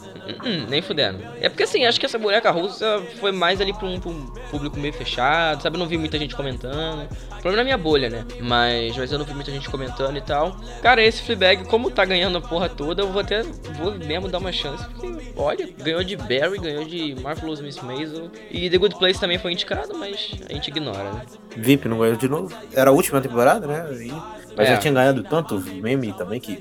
Hum, 0.43 0.65
nem 0.69 0.81
fudendo. 0.81 1.19
É 1.39 1.49
porque 1.49 1.63
assim, 1.63 1.85
acho 1.85 1.99
que 1.99 2.05
essa 2.05 2.17
boneca 2.17 2.49
russa 2.51 3.01
foi 3.19 3.31
mais 3.31 3.61
ali 3.61 3.73
pra 3.73 3.85
um, 3.87 3.99
pra 3.99 4.09
um 4.09 4.25
público 4.49 4.79
meio 4.79 4.93
fechado, 4.93 5.61
sabe? 5.61 5.75
Eu 5.75 5.79
não 5.79 5.87
vi 5.87 5.97
muita 5.97 6.17
gente 6.17 6.35
comentando. 6.35 7.07
Problema 7.29 7.57
na 7.57 7.63
minha 7.63 7.77
bolha, 7.77 8.09
né? 8.09 8.25
Mas, 8.41 8.97
mas 8.97 9.11
eu 9.11 9.19
não 9.19 9.25
vi 9.25 9.33
muita 9.33 9.51
gente 9.51 9.69
comentando 9.69 10.17
e 10.17 10.21
tal. 10.21 10.55
Cara, 10.81 11.03
esse 11.03 11.21
Fleabag, 11.21 11.65
como 11.65 11.91
tá 11.91 12.03
ganhando 12.05 12.37
a 12.37 12.41
porra 12.41 12.67
toda, 12.67 13.03
eu 13.03 13.11
vou 13.11 13.21
até. 13.21 13.43
Vou 13.77 13.93
mesmo 13.93 14.27
dar 14.27 14.39
uma 14.39 14.51
chance. 14.51 14.83
Porque, 14.89 15.31
olha, 15.35 15.69
ganhou 15.83 16.03
de 16.03 16.15
Barry, 16.17 16.57
ganhou 16.59 16.83
de 16.85 17.15
Marvelous 17.21 17.61
Miss 17.61 17.79
Maisel. 17.81 18.31
E 18.49 18.69
The 18.69 18.77
Good 18.77 18.95
Place 18.97 19.19
também 19.19 19.37
foi 19.37 19.51
indicado, 19.51 19.95
mas 19.97 20.31
a 20.49 20.53
gente 20.53 20.69
ignora, 20.69 21.11
né? 21.13 21.21
VIP 21.55 21.87
não 21.87 21.99
ganhou 21.99 22.15
de 22.15 22.27
novo. 22.27 22.55
Era 22.73 22.89
a 22.89 22.93
última 22.93 23.21
temporada, 23.21 23.67
né? 23.67 23.85
E- 24.03 24.45
Mas 24.57 24.69
É. 24.69 24.71
já 24.71 24.77
tinha 24.77 24.93
ganhado 24.93 25.21
tanto 25.23 25.59
meme 25.59 26.13
também 26.13 26.39
que 26.39 26.57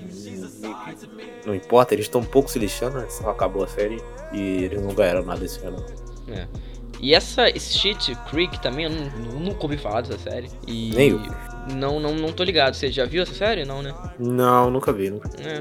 não 1.47 1.55
importa, 1.55 1.95
eles 1.95 2.07
estão 2.07 2.20
um 2.20 2.24
pouco 2.24 2.51
se 2.51 2.59
lixando, 2.59 2.99
né? 2.99 3.07
Só 3.09 3.30
acabou 3.30 3.64
a 3.64 3.68
série 3.68 4.01
e 4.32 4.64
eles 4.64 4.80
não 4.82 4.95
ganharam 4.95 5.22
nada 5.24 5.45
esse 5.45 5.64
ano. 5.64 5.84
É. 6.28 6.47
E 7.01 7.14
essa 7.14 7.47
Shit 7.59 8.14
Creek 8.30 8.61
também, 8.62 8.84
eu 8.86 8.90
nu- 8.90 9.40
nunca 9.40 9.62
ouvi 9.64 9.76
falar 9.76 10.01
dessa 10.01 10.18
série. 10.18 10.49
E. 10.66 10.90
Nem 10.95 11.11
eu. 11.11 11.20
Não, 11.74 11.99
não, 12.01 12.14
não 12.14 12.32
tô 12.32 12.42
ligado. 12.45 12.74
Você 12.74 12.90
já 12.90 13.05
viu 13.05 13.22
essa 13.22 13.34
série? 13.34 13.64
Não, 13.64 13.82
né? 13.82 13.95
Não, 14.18 14.70
nunca 14.70 14.92
vi, 14.92 15.11
nunca. 15.11 15.28
É. 15.42 15.61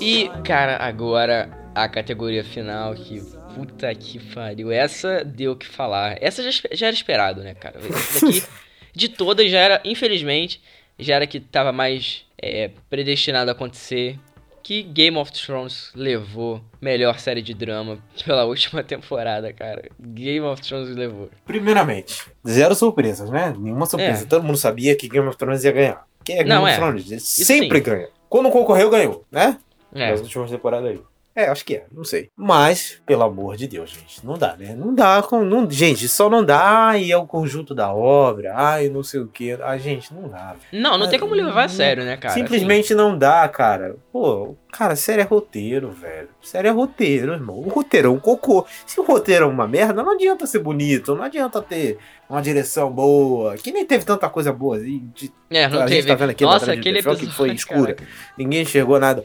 E, 0.00 0.28
cara, 0.44 0.76
agora 0.78 1.50
a 1.74 1.88
categoria 1.88 2.44
final 2.44 2.94
que. 2.94 3.20
Puta 3.54 3.92
que 3.94 4.18
pariu. 4.32 4.70
Essa 4.70 5.24
deu 5.24 5.52
o 5.52 5.56
que 5.56 5.66
falar. 5.66 6.16
Essa 6.20 6.42
já, 6.42 6.50
já 6.72 6.86
era 6.86 6.94
esperado, 6.94 7.42
né, 7.42 7.52
cara? 7.54 7.78
Essa 7.80 8.26
daqui, 8.26 8.42
de 8.94 9.08
todas, 9.08 9.50
já 9.50 9.58
era, 9.58 9.80
infelizmente, 9.84 10.62
já 11.00 11.16
era 11.16 11.26
que 11.26 11.40
tava 11.40 11.72
mais 11.72 12.24
é, 12.40 12.70
predestinado 12.88 13.50
a 13.50 13.52
acontecer. 13.52 14.18
Que 14.62 14.82
Game 14.82 15.16
of 15.16 15.32
Thrones 15.32 15.90
levou 15.96 16.60
melhor 16.80 17.18
série 17.18 17.40
de 17.42 17.54
drama 17.54 17.98
pela 18.24 18.44
última 18.44 18.84
temporada, 18.84 19.52
cara. 19.52 19.88
Game 19.98 20.40
of 20.40 20.60
Thrones 20.62 20.94
levou. 20.94 21.30
Primeiramente, 21.44 22.26
zero 22.46 22.74
surpresas, 22.74 23.30
né? 23.30 23.54
Nenhuma 23.58 23.86
surpresa. 23.86 24.24
É. 24.24 24.26
Todo 24.26 24.44
mundo 24.44 24.58
sabia 24.58 24.94
que 24.94 25.08
Game 25.08 25.26
of 25.26 25.36
Thrones 25.36 25.64
ia 25.64 25.72
ganhar. 25.72 26.06
Que 26.22 26.32
é 26.32 26.36
Game 26.36 26.50
Não, 26.50 26.62
of 26.62 26.72
é. 26.72 26.76
Thrones? 26.76 27.22
Sempre 27.22 27.80
ganha. 27.80 28.08
Quando 28.28 28.50
concorreu, 28.50 28.90
ganhou, 28.90 29.24
né? 29.32 29.58
É. 29.94 30.10
Nas 30.10 30.20
últimas 30.20 30.50
temporadas 30.50 30.90
aí. 30.90 31.00
É, 31.34 31.46
acho 31.46 31.64
que 31.64 31.76
é, 31.76 31.84
não 31.92 32.02
sei. 32.02 32.28
Mas, 32.36 33.00
pelo 33.06 33.22
amor 33.22 33.56
de 33.56 33.68
Deus, 33.68 33.90
gente, 33.90 34.26
não 34.26 34.36
dá, 34.36 34.56
né? 34.56 34.74
Não 34.76 34.92
dá 34.92 35.22
com. 35.22 35.44
Não, 35.44 35.70
gente, 35.70 36.08
só 36.08 36.28
não 36.28 36.44
dá. 36.44 36.60
Ai, 36.88 37.12
é 37.12 37.16
o 37.16 37.24
conjunto 37.26 37.72
da 37.74 37.94
obra. 37.94 38.52
Ai, 38.56 38.88
não 38.88 39.02
sei 39.04 39.20
o 39.20 39.28
quê. 39.28 39.56
Ai, 39.62 39.78
gente, 39.78 40.12
não 40.12 40.28
dá. 40.28 40.54
velho. 40.54 40.82
Não, 40.82 40.98
não 40.98 41.08
tem 41.08 41.18
como 41.20 41.32
levar 41.34 41.64
a 41.64 41.68
sério, 41.68 42.04
né, 42.04 42.16
cara? 42.16 42.34
Simplesmente 42.34 42.94
não 42.94 43.16
dá, 43.16 43.48
cara. 43.48 43.94
Pô, 44.12 44.56
cara, 44.72 44.96
série 44.96 45.20
é 45.22 45.24
roteiro, 45.24 45.90
velho. 45.92 46.28
Série 46.42 46.66
é 46.66 46.70
roteiro, 46.72 47.32
irmão. 47.32 47.56
O 47.60 47.68
roteiro 47.68 48.08
é 48.08 48.10
um 48.10 48.18
cocô. 48.18 48.66
Se 48.84 48.98
o 48.98 49.04
roteiro 49.04 49.44
é 49.44 49.48
uma 49.48 49.68
merda, 49.68 50.02
não 50.02 50.10
adianta 50.12 50.46
ser 50.46 50.58
bonito, 50.58 51.14
não 51.14 51.22
adianta 51.22 51.62
ter 51.62 51.96
uma 52.28 52.42
direção 52.42 52.90
boa. 52.90 53.56
Que 53.56 53.70
nem 53.70 53.86
teve 53.86 54.04
tanta 54.04 54.28
coisa 54.28 54.52
boa. 54.52 54.76
assim, 54.78 55.08
de- 55.14 55.32
É, 55.48 55.68
não 55.68 55.78
a 55.80 55.84
teve. 55.84 55.94
gente 56.02 56.08
tá 56.08 56.14
vendo 56.16 56.30
aqui 56.30 56.44
Nossa, 56.44 56.66
de 56.66 56.72
aquele 56.80 56.98
episódio 56.98 57.28
que 57.28 57.34
foi 57.34 57.50
escura. 57.54 57.96
Ninguém 58.36 58.62
enxergou 58.62 58.98
nada. 58.98 59.24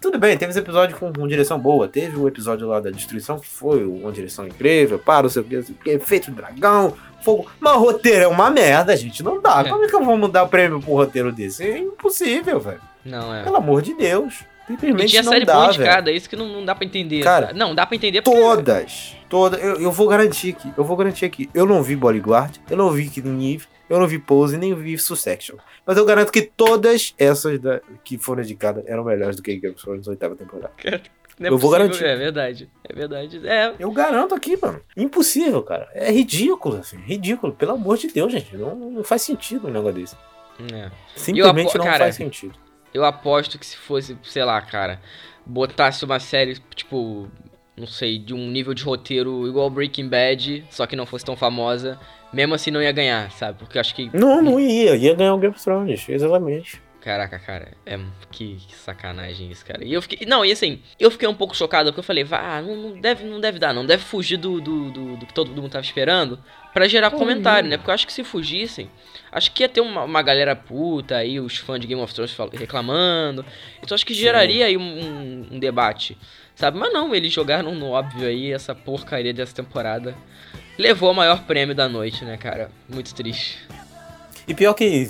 Tudo 0.00 0.18
bem, 0.18 0.36
teve 0.36 0.50
esse 0.50 0.58
episódio 0.58 0.96
com, 0.96 1.12
com 1.12 1.28
direção 1.28 1.58
boa. 1.58 1.86
Teve 1.86 2.16
o 2.16 2.26
episódio 2.26 2.66
lá 2.66 2.80
da 2.80 2.90
destruição, 2.90 3.38
que 3.38 3.46
foi 3.46 3.84
uma 3.84 4.10
direção 4.10 4.46
incrível. 4.46 4.98
Para, 4.98 5.26
o 5.26 5.30
que, 5.30 5.90
efeito 5.90 6.30
dragão, 6.30 6.94
fogo. 7.22 7.50
Mas 7.60 7.74
o 7.74 7.80
roteiro 7.80 8.24
é 8.24 8.28
uma 8.28 8.50
merda, 8.50 8.96
gente. 8.96 9.22
Não 9.22 9.40
dá. 9.40 9.60
É. 9.60 9.68
Como 9.68 9.84
é 9.84 9.88
que 9.88 9.94
eu 9.94 10.04
vou 10.04 10.16
mudar 10.16 10.44
o 10.44 10.48
prêmio 10.48 10.80
pro 10.80 10.94
roteiro 10.94 11.30
desse? 11.30 11.64
É 11.64 11.78
impossível, 11.78 12.58
velho. 12.58 12.80
Não, 13.04 13.34
é. 13.34 13.42
Pelo 13.42 13.56
amor 13.56 13.82
de 13.82 13.94
Deus. 13.94 14.44
E 14.70 14.80
Simplesmente 14.80 15.10
tinha 15.10 15.22
não 15.22 15.32
série 15.32 15.44
dá, 15.44 15.54
boa 15.54 15.66
indicada, 15.68 16.10
é 16.10 16.14
isso 16.14 16.28
que 16.28 16.36
não, 16.36 16.48
não 16.48 16.64
dá 16.64 16.74
pra 16.74 16.84
entender. 16.84 17.22
Cara, 17.22 17.46
sabe? 17.48 17.58
não, 17.58 17.74
dá 17.74 17.84
pra 17.86 17.96
entender 17.96 18.22
porque... 18.22 18.38
Todas. 18.40 19.16
Todas. 19.28 19.62
Eu, 19.62 19.80
eu 19.80 19.92
vou 19.92 20.08
garantir 20.08 20.50
aqui. 20.50 20.72
Eu 20.76 20.84
vou 20.84 20.96
garantir 20.96 21.24
aqui. 21.24 21.48
Eu 21.54 21.66
não 21.66 21.82
vi 21.82 21.94
Bodyguard. 21.96 22.56
Eu 22.70 22.76
não 22.76 22.90
vi 22.90 23.08
Killing 23.08 23.54
Eve. 23.54 23.66
Eu 23.88 23.98
não 23.98 24.06
vi 24.06 24.18
Pose. 24.18 24.56
Nem 24.56 24.74
vi 24.74 24.96
Succession. 24.98 25.56
Mas 25.86 25.96
eu 25.96 26.04
garanto 26.04 26.32
que 26.32 26.42
todas 26.42 27.14
essas 27.18 27.58
da- 27.58 27.80
que 28.04 28.18
foram 28.18 28.42
indicadas 28.42 28.84
eram 28.86 29.04
melhores 29.04 29.36
do 29.36 29.42
que 29.42 29.54
Game 29.56 29.74
of 29.74 29.82
Thrones 29.82 30.06
na 30.06 30.10
oitava 30.12 30.34
temporada. 30.36 30.72
É 30.84 31.00
eu 31.48 31.56
vou 31.56 31.70
possível, 31.70 31.70
garantir. 31.70 32.04
É 32.04 32.16
verdade, 32.16 32.70
é 32.88 32.92
verdade. 32.94 33.40
É, 33.48 33.74
Eu 33.78 33.90
garanto 33.92 34.34
aqui, 34.34 34.58
mano. 34.60 34.80
Impossível, 34.96 35.62
cara. 35.62 35.88
É 35.94 36.10
ridículo, 36.10 36.76
assim. 36.78 36.98
Ridículo. 36.98 37.52
Pelo 37.54 37.72
amor 37.72 37.96
de 37.98 38.08
Deus, 38.08 38.30
gente. 38.30 38.54
Não, 38.56 38.74
não 38.74 39.02
faz 39.04 39.22
sentido 39.22 39.68
um 39.68 39.70
negócio 39.70 39.94
desse. 40.00 40.16
é. 40.72 40.90
Simplesmente 41.16 41.68
apo- 41.68 41.78
não 41.78 41.84
cara, 41.86 41.98
faz 41.98 42.14
sentido. 42.16 42.54
Eu 42.92 43.04
aposto 43.04 43.58
que 43.58 43.66
se 43.66 43.76
fosse, 43.76 44.16
sei 44.22 44.44
lá, 44.44 44.60
cara, 44.60 45.00
botasse 45.46 46.04
uma 46.04 46.18
série, 46.18 46.58
tipo, 46.74 47.28
não 47.76 47.86
sei, 47.86 48.18
de 48.18 48.34
um 48.34 48.48
nível 48.50 48.74
de 48.74 48.82
roteiro 48.82 49.46
igual 49.46 49.70
Breaking 49.70 50.08
Bad, 50.08 50.64
só 50.70 50.86
que 50.86 50.96
não 50.96 51.06
fosse 51.06 51.24
tão 51.24 51.36
famosa, 51.36 51.98
mesmo 52.32 52.54
assim 52.54 52.70
não 52.70 52.82
ia 52.82 52.92
ganhar, 52.92 53.30
sabe? 53.32 53.58
Porque 53.58 53.78
eu 53.78 53.80
acho 53.80 53.94
que. 53.94 54.10
Não, 54.12 54.42
não 54.42 54.60
ia. 54.60 54.96
Ia 54.96 55.14
ganhar 55.14 55.34
o 55.34 55.38
Game 55.38 55.54
of 55.54 55.62
Thrones. 55.62 56.08
Exatamente. 56.08 56.80
Caraca, 57.00 57.38
cara, 57.38 57.72
é 57.86 57.98
que, 58.30 58.56
que 58.56 58.76
sacanagem 58.76 59.50
isso, 59.50 59.64
cara. 59.64 59.82
E 59.82 59.92
eu 59.92 60.02
fiquei. 60.02 60.26
Não, 60.26 60.44
e 60.44 60.52
assim, 60.52 60.80
eu 60.98 61.10
fiquei 61.10 61.26
um 61.26 61.34
pouco 61.34 61.56
chocado 61.56 61.90
porque 61.90 62.00
eu 62.00 62.04
falei, 62.04 62.24
vá, 62.24 62.60
não, 62.60 62.76
não 62.76 63.00
deve, 63.00 63.24
não 63.24 63.40
deve 63.40 63.58
dar, 63.58 63.72
não 63.72 63.86
deve 63.86 64.04
fugir 64.04 64.36
do, 64.36 64.60
do, 64.60 64.90
do, 64.90 65.16
do 65.16 65.26
que 65.26 65.32
todo 65.32 65.50
mundo 65.50 65.70
tava 65.70 65.84
esperando 65.84 66.38
pra 66.74 66.86
gerar 66.86 67.10
comentário, 67.10 67.70
né? 67.70 67.78
Porque 67.78 67.90
eu 67.90 67.94
acho 67.94 68.06
que 68.06 68.12
se 68.12 68.22
fugissem, 68.22 68.90
acho 69.32 69.52
que 69.52 69.62
ia 69.62 69.68
ter 69.68 69.80
uma, 69.80 70.04
uma 70.04 70.22
galera 70.22 70.54
puta 70.56 71.16
aí, 71.16 71.38
os 71.40 71.56
fãs 71.56 71.80
de 71.80 71.86
Game 71.86 72.00
of 72.00 72.12
Thrones 72.14 72.36
reclamando. 72.52 73.44
Então 73.82 73.94
acho 73.94 74.04
que 74.06 74.14
geraria 74.14 74.66
aí 74.66 74.76
um, 74.76 74.82
um- 74.82 75.46
um 75.52 75.58
debate, 75.58 76.16
sabe? 76.54 76.78
Mas 76.78 76.92
não, 76.92 77.14
eles 77.14 77.32
jogaram 77.32 77.74
no 77.74 77.90
óbvio 77.90 78.26
aí 78.26 78.52
essa 78.52 78.74
porcaria 78.74 79.32
dessa 79.32 79.54
temporada. 79.54 80.14
Levou 80.78 81.10
o 81.10 81.14
maior 81.14 81.42
prêmio 81.44 81.74
da 81.74 81.88
noite, 81.88 82.24
né, 82.24 82.36
cara? 82.36 82.70
Muito 82.88 83.14
triste. 83.14 83.58
E 84.48 84.54
pior 84.54 84.74
que 84.74 85.08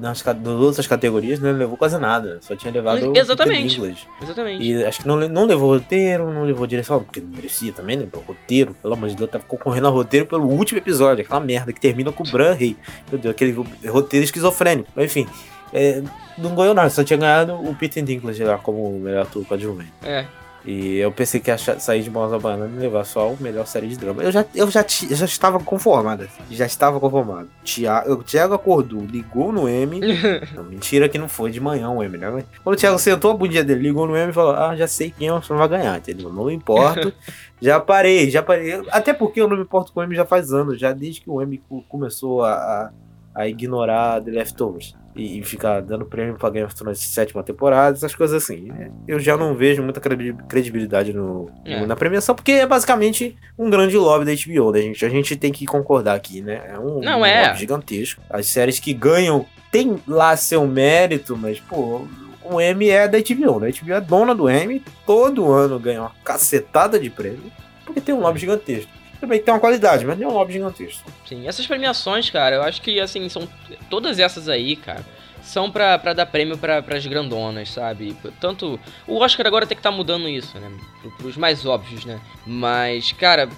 nas, 0.00 0.22
ca- 0.22 0.34
nas 0.34 0.46
outras 0.54 0.86
categorias 0.86 1.38
não 1.40 1.52
levou 1.52 1.76
quase 1.76 1.98
nada. 1.98 2.38
Só 2.42 2.54
tinha 2.56 2.72
levado 2.72 2.96
o 3.10 3.12
Exatamente. 3.18 3.80
Exatamente. 4.22 4.62
E 4.64 4.84
acho 4.84 5.00
que 5.02 5.08
não, 5.08 5.16
não 5.16 5.46
levou 5.46 5.74
roteiro, 5.74 6.32
não 6.32 6.44
levou 6.44 6.66
direção, 6.66 7.02
porque 7.02 7.20
não 7.20 7.28
merecia 7.30 7.72
também, 7.72 7.96
né? 7.96 8.06
Roteiro, 8.26 8.74
pelo 8.80 8.94
amor 8.94 9.08
de 9.08 9.16
Deus, 9.16 9.30
tava 9.30 9.44
concorrendo 9.44 9.86
ao 9.86 9.92
roteiro 9.94 10.26
pelo 10.26 10.46
último 10.46 10.78
episódio, 10.78 11.24
aquela 11.24 11.40
merda 11.40 11.72
que 11.72 11.80
termina 11.80 12.12
com 12.12 12.22
o 12.22 12.30
Bran 12.30 12.52
Rei. 12.52 12.76
Meu 13.10 13.18
Deus, 13.20 13.34
aquele 13.34 13.52
ro- 13.52 13.66
roteiro 13.88 14.24
esquizofrênico. 14.24 14.88
Mas 14.94 15.06
enfim, 15.06 15.26
é, 15.72 16.02
não 16.36 16.54
ganhou 16.54 16.74
nada, 16.74 16.90
só 16.90 17.02
tinha 17.04 17.18
ganhado 17.18 17.54
o 17.54 17.74
Peter 17.74 18.02
Dinklage 18.02 18.42
lá 18.44 18.58
como 18.58 18.98
melhor 18.98 19.22
ator 19.22 19.44
coadjuvante. 19.46 19.92
É. 20.02 20.24
E 20.70 20.98
eu 20.98 21.10
pensei 21.10 21.40
que 21.40 21.50
ia 21.50 21.56
sair 21.56 22.02
de 22.02 22.10
Mãos 22.10 22.30
da 22.30 22.38
Banana 22.38 22.70
e 22.76 22.78
levar 22.78 23.02
só 23.04 23.30
o 23.32 23.38
melhor 23.40 23.66
série 23.66 23.88
de 23.88 23.96
drama. 23.96 24.22
Eu 24.22 24.30
já, 24.30 24.44
eu 24.54 24.70
já, 24.70 24.84
eu 25.08 25.16
já 25.16 25.24
estava 25.24 25.58
conformado. 25.58 26.24
assim, 26.24 26.42
Já 26.54 26.66
estava 26.66 27.00
conformado. 27.00 27.48
Tiago, 27.64 28.12
o 28.12 28.22
Thiago 28.22 28.52
acordou, 28.52 29.00
ligou 29.02 29.50
no 29.50 29.66
M. 29.66 29.98
não, 30.54 30.64
mentira 30.64 31.08
que 31.08 31.16
não 31.16 31.26
foi 31.26 31.50
de 31.50 31.58
manhã 31.58 31.88
o 31.88 32.02
M, 32.02 32.18
né? 32.18 32.44
Quando 32.62 32.74
o 32.74 32.78
Thiago 32.78 32.98
sentou 32.98 33.30
a 33.30 33.34
bundinha 33.34 33.64
dele, 33.64 33.80
ligou 33.84 34.06
no 34.06 34.14
M 34.14 34.28
e 34.30 34.34
falou: 34.34 34.54
Ah, 34.54 34.76
já 34.76 34.86
sei 34.86 35.10
quem 35.10 35.28
é, 35.28 35.32
você 35.32 35.50
não 35.50 35.58
vai 35.58 35.68
ganhar, 35.68 35.96
entendeu? 35.96 36.30
Não 36.30 36.44
me 36.44 36.52
importo. 36.54 37.14
já 37.62 37.80
parei, 37.80 38.28
já 38.30 38.42
parei. 38.42 38.74
Até 38.90 39.14
porque 39.14 39.40
eu 39.40 39.48
não 39.48 39.56
me 39.56 39.62
importo 39.62 39.90
com 39.90 40.00
o 40.00 40.02
M 40.02 40.14
já 40.14 40.26
faz 40.26 40.52
anos, 40.52 40.78
já 40.78 40.92
desde 40.92 41.22
que 41.22 41.30
o 41.30 41.40
M 41.40 41.56
co- 41.66 41.82
começou 41.88 42.42
a, 42.44 42.52
a, 42.52 42.90
a 43.34 43.48
ignorar 43.48 44.20
The 44.20 44.32
Leftovers. 44.32 44.94
E, 45.18 45.40
e 45.40 45.42
ficar 45.42 45.80
dando 45.82 46.06
prêmio 46.06 46.36
pra 46.36 46.48
Game 46.48 46.64
of 46.64 46.74
Thrones 46.74 47.00
sétima 47.00 47.42
temporada, 47.42 47.96
essas 47.96 48.14
coisas 48.14 48.40
assim. 48.42 48.68
Eu 49.06 49.18
já 49.18 49.36
não 49.36 49.54
vejo 49.54 49.82
muita 49.82 50.00
credi- 50.00 50.32
credibilidade 50.48 51.12
no- 51.12 51.50
É. 51.64 51.84
na 51.84 51.96
premiação, 51.96 52.34
porque 52.36 52.52
é 52.52 52.66
basicamente 52.66 53.36
um 53.58 53.68
grande 53.68 53.96
lobby 53.96 54.24
da 54.24 54.32
HBO, 54.32 54.70
né, 54.70 54.80
gente? 54.82 55.04
A 55.04 55.08
gente 55.08 55.34
tem 55.36 55.50
que 55.52 55.66
concordar 55.66 56.14
aqui, 56.14 56.40
né? 56.40 56.62
É 56.68 56.78
um, 56.78 57.00
Não, 57.00 57.20
um 57.20 57.26
é. 57.26 57.46
lobby 57.48 57.58
gigantesco. 57.58 58.22
As 58.30 58.46
séries 58.46 58.78
que 58.78 58.92
ganham 58.94 59.44
tem 59.72 59.96
lá 60.06 60.36
seu 60.36 60.66
mérito, 60.66 61.36
mas, 61.36 61.58
pô, 61.60 62.06
o 62.44 62.60
M 62.60 62.88
é 62.88 63.06
da 63.08 63.18
HBO, 63.18 63.58
né? 63.60 63.68
A 63.68 63.70
HBO 63.84 63.92
é 63.94 64.00
dona 64.00 64.34
do 64.34 64.48
M, 64.48 64.82
todo 65.04 65.50
ano 65.52 65.78
ganha 65.80 66.00
uma 66.02 66.12
cacetada 66.24 66.98
de 66.98 67.10
prêmio, 67.10 67.50
porque 67.84 68.00
tem 68.00 68.14
um 68.14 68.20
lobby 68.20 68.38
gigantesco. 68.38 68.90
Também 69.20 69.40
tem 69.40 69.52
uma 69.52 69.60
qualidade, 69.60 70.06
mas 70.06 70.18
não 70.18 70.28
é 70.28 70.30
um 70.30 70.34
lobby 70.34 70.52
gigantesco. 70.52 71.10
Sim, 71.26 71.46
essas 71.48 71.66
premiações, 71.66 72.30
cara, 72.30 72.56
eu 72.56 72.62
acho 72.62 72.80
que, 72.80 73.00
assim, 73.00 73.28
são. 73.28 73.48
Todas 73.90 74.18
essas 74.18 74.48
aí, 74.48 74.76
cara, 74.76 75.04
são 75.42 75.70
pra, 75.70 75.98
pra 75.98 76.12
dar 76.12 76.26
prêmio 76.26 76.56
pra, 76.58 76.82
pras 76.82 77.04
grandonas, 77.06 77.70
sabe? 77.70 78.16
Tanto. 78.40 78.78
O 79.06 79.16
Oscar 79.18 79.46
agora 79.46 79.66
tem 79.66 79.76
que 79.76 79.82
tá 79.82 79.90
mudando 79.90 80.28
isso, 80.28 80.58
né? 80.58 80.70
Pro, 81.00 81.10
pros 81.12 81.36
mais 81.36 81.64
óbvios, 81.66 82.04
né? 82.04 82.20
Mas, 82.46 83.12
cara, 83.12 83.48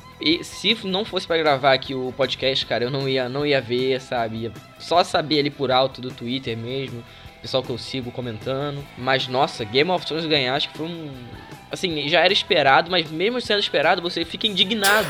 se 0.42 0.78
não 0.84 1.04
fosse 1.04 1.26
pra 1.26 1.36
gravar 1.36 1.72
aqui 1.72 1.94
o 1.94 2.12
podcast, 2.16 2.64
cara, 2.64 2.84
eu 2.84 2.90
não 2.90 3.08
ia, 3.08 3.28
não 3.28 3.44
ia 3.44 3.60
ver, 3.60 4.00
sabe? 4.00 4.42
Ia 4.42 4.52
só 4.78 5.02
saber 5.02 5.40
ali 5.40 5.50
por 5.50 5.70
alto 5.70 6.00
do 6.00 6.10
Twitter 6.10 6.56
mesmo. 6.56 7.02
Pessoal 7.42 7.62
que 7.62 7.70
eu 7.70 7.78
sigo 7.78 8.10
comentando. 8.10 8.84
Mas, 8.96 9.26
nossa, 9.26 9.64
Game 9.64 9.90
of 9.90 10.06
Thrones 10.06 10.26
ganhar, 10.26 10.54
acho 10.54 10.68
que 10.70 10.78
foi 10.78 10.86
um. 10.86 11.10
Assim, 11.70 12.08
já 12.08 12.20
era 12.20 12.32
esperado, 12.32 12.90
mas 12.90 13.10
mesmo 13.10 13.40
sendo 13.40 13.60
esperado, 13.60 14.02
você 14.02 14.24
fica 14.24 14.46
indignado. 14.46 15.08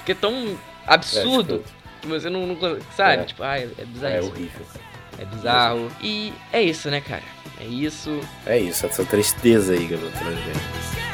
Porque 0.00 0.12
é 0.12 0.14
tão 0.14 0.58
absurdo 0.86 1.62
que 2.00 2.08
você 2.08 2.28
não, 2.28 2.46
não 2.46 2.56
sabe? 2.96 3.22
É. 3.22 3.24
Tipo, 3.24 3.42
ai, 3.42 3.70
é 3.78 3.84
bizarro. 3.84 4.14
É 4.14 4.20
horrível. 4.20 4.66
É 5.18 5.24
bizarro. 5.24 5.92
E 6.02 6.32
é 6.52 6.62
isso, 6.62 6.90
né, 6.90 7.00
cara? 7.00 7.22
É 7.60 7.64
isso. 7.64 8.20
É 8.46 8.58
isso, 8.58 8.86
essa 8.86 9.04
tristeza 9.04 9.74
aí, 9.74 9.86
garoto. 9.86 10.24
né? 10.24 11.09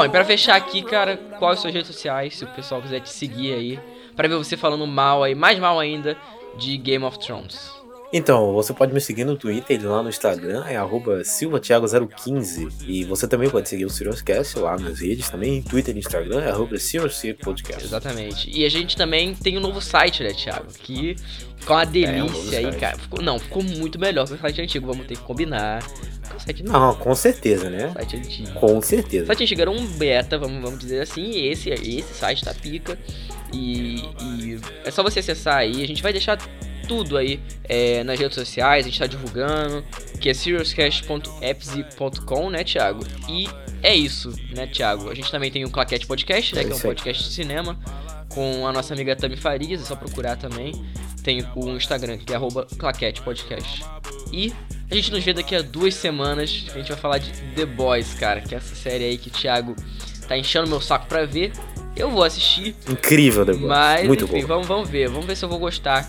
Bom, 0.00 0.06
e 0.06 0.08
pra 0.08 0.24
fechar 0.24 0.56
aqui, 0.56 0.80
cara, 0.80 1.18
quais 1.38 1.58
as 1.58 1.60
suas 1.60 1.74
redes 1.74 1.88
sociais, 1.88 2.34
se 2.34 2.42
o 2.42 2.48
pessoal 2.48 2.80
quiser 2.80 3.00
te 3.00 3.10
seguir 3.10 3.52
aí, 3.52 3.78
pra 4.16 4.26
ver 4.26 4.36
você 4.36 4.56
falando 4.56 4.86
mal 4.86 5.22
aí, 5.22 5.34
mais 5.34 5.58
mal 5.58 5.78
ainda, 5.78 6.16
de 6.56 6.78
Game 6.78 7.04
of 7.04 7.18
Thrones. 7.18 7.79
Então, 8.12 8.52
você 8.52 8.72
pode 8.72 8.92
me 8.92 9.00
seguir 9.00 9.24
no 9.24 9.36
Twitter 9.36 9.80
e 9.80 9.84
lá 9.84 10.02
no 10.02 10.08
Instagram, 10.08 10.64
é 10.66 10.76
arroba 10.76 11.20
silvatiago015. 11.22 12.72
E 12.86 13.04
você 13.04 13.28
também 13.28 13.48
pode 13.48 13.68
seguir 13.68 13.84
o 13.84 13.90
SiriusCast 13.90 14.58
lá 14.58 14.76
nas 14.76 14.98
redes 15.00 15.30
também, 15.30 15.62
Twitter 15.62 15.94
e 15.94 16.00
Instagram, 16.00 16.40
é 16.42 16.50
arroba 16.50 16.74
Podcast. 17.44 17.84
Exatamente. 17.84 18.50
E 18.50 18.64
a 18.64 18.68
gente 18.68 18.96
também 18.96 19.32
tem 19.34 19.56
um 19.56 19.60
novo 19.60 19.80
site, 19.80 20.24
né, 20.24 20.32
Thiago? 20.32 20.66
Que 20.82 21.14
ficou 21.56 21.76
uma 21.76 21.82
É, 21.84 21.86
delícia 21.86 22.58
aí, 22.58 22.64
site. 22.64 22.78
cara. 22.80 22.98
Ficou, 22.98 23.22
não, 23.22 23.38
ficou 23.38 23.62
muito 23.62 23.96
melhor 23.98 24.26
que 24.26 24.34
o 24.34 24.38
site 24.38 24.60
antigo, 24.60 24.86
vamos 24.88 25.06
ter 25.06 25.16
que 25.16 25.22
combinar. 25.22 25.80
O 26.34 26.40
site 26.40 26.64
Não, 26.64 26.94
com 26.96 27.14
certeza, 27.14 27.70
né? 27.70 27.92
site 27.92 28.16
antigo. 28.16 28.52
Com 28.54 28.78
O 28.78 28.82
certeza. 28.82 29.26
site 29.26 29.44
antigo 29.44 29.60
era 29.60 29.70
um 29.70 29.86
beta, 29.86 30.36
vamos, 30.36 30.60
vamos 30.62 30.80
dizer 30.80 31.00
assim, 31.02 31.30
e 31.30 31.46
esse, 31.48 31.70
esse 31.70 32.14
site 32.14 32.44
tá 32.44 32.52
pica. 32.54 32.98
E, 33.52 34.00
e 34.20 34.60
é 34.84 34.90
só 34.90 35.02
você 35.02 35.20
acessar 35.20 35.58
aí, 35.58 35.82
a 35.82 35.86
gente 35.86 36.02
vai 36.02 36.12
deixar 36.12 36.36
tudo 36.90 37.16
aí 37.16 37.40
é, 37.68 38.02
nas 38.02 38.18
redes 38.18 38.34
sociais, 38.34 38.84
a 38.84 38.88
gente 38.88 38.98
tá 38.98 39.06
divulgando, 39.06 39.84
que 40.20 40.28
é 40.28 40.34
seriouscast.epsi.com, 40.34 42.50
né, 42.50 42.64
Thiago? 42.64 43.06
E 43.28 43.46
é 43.80 43.94
isso, 43.94 44.34
né, 44.52 44.66
Thiago? 44.66 45.08
A 45.08 45.14
gente 45.14 45.30
também 45.30 45.52
tem 45.52 45.64
o 45.64 45.70
Claquete 45.70 46.04
Podcast, 46.04 46.52
né, 46.52 46.62
É 46.62 46.64
que 46.64 46.72
é 46.72 46.74
um 46.74 46.80
podcast 46.80 47.22
de 47.22 47.30
cinema, 47.32 47.78
com 48.28 48.66
a 48.66 48.72
nossa 48.72 48.92
amiga 48.92 49.14
Tami 49.14 49.36
Farias, 49.36 49.80
é 49.80 49.84
só 49.84 49.94
procurar 49.94 50.36
também. 50.36 50.72
Tem 51.22 51.46
o 51.54 51.68
Instagram, 51.76 52.18
que 52.18 52.32
é 52.32 52.36
arroba 52.36 52.66
Claquete 52.76 53.22
Podcast. 53.22 53.84
E 54.32 54.52
a 54.90 54.94
gente 54.96 55.12
nos 55.12 55.22
vê 55.22 55.32
daqui 55.32 55.54
a 55.54 55.62
duas 55.62 55.94
semanas, 55.94 56.66
a 56.74 56.78
gente 56.78 56.88
vai 56.88 56.98
falar 56.98 57.18
de 57.18 57.30
The 57.54 57.66
Boys, 57.66 58.14
cara, 58.14 58.40
que 58.40 58.52
é 58.52 58.58
essa 58.58 58.74
série 58.74 59.04
aí 59.04 59.16
que 59.16 59.28
o 59.28 59.30
Thiago 59.30 59.76
tá 60.26 60.36
enchendo 60.36 60.66
meu 60.68 60.80
saco 60.80 61.06
pra 61.06 61.24
ver. 61.24 61.52
Eu 61.94 62.10
vou 62.10 62.24
assistir, 62.24 62.74
Incrível, 62.88 63.46
The 63.46 63.52
Boys. 63.52 63.64
mas 63.64 64.08
Muito 64.08 64.24
enfim, 64.24 64.40
bom. 64.40 64.48
vamos, 64.48 64.66
vamos 64.66 64.88
ver. 64.88 65.08
Vamos 65.08 65.26
ver 65.26 65.36
se 65.36 65.44
eu 65.44 65.48
vou 65.48 65.60
gostar. 65.60 66.08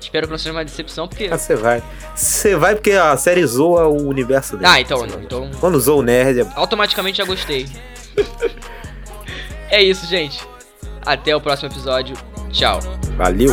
Espero 0.00 0.26
que 0.26 0.30
não 0.30 0.38
seja 0.38 0.52
uma 0.52 0.64
decepção, 0.64 1.06
porque. 1.06 1.28
Ah, 1.30 1.38
você 1.38 1.54
vai. 1.54 1.82
Você 2.14 2.56
vai 2.56 2.74
porque 2.74 2.92
a 2.92 3.16
série 3.16 3.44
zoa 3.46 3.86
o 3.86 4.08
universo 4.08 4.56
dele. 4.56 4.70
Ah, 4.70 4.80
então, 4.80 5.04
então 5.06 5.50
Quando 5.60 5.78
zoa 5.78 5.96
o 5.96 6.02
nerd, 6.02 6.40
é 6.40 6.46
automaticamente 6.54 7.18
já 7.18 7.24
gostei. 7.24 7.68
é 9.70 9.82
isso, 9.82 10.06
gente. 10.06 10.40
Até 11.04 11.34
o 11.34 11.40
próximo 11.40 11.70
episódio. 11.70 12.16
Tchau. 12.50 12.80
valeu. 13.16 13.52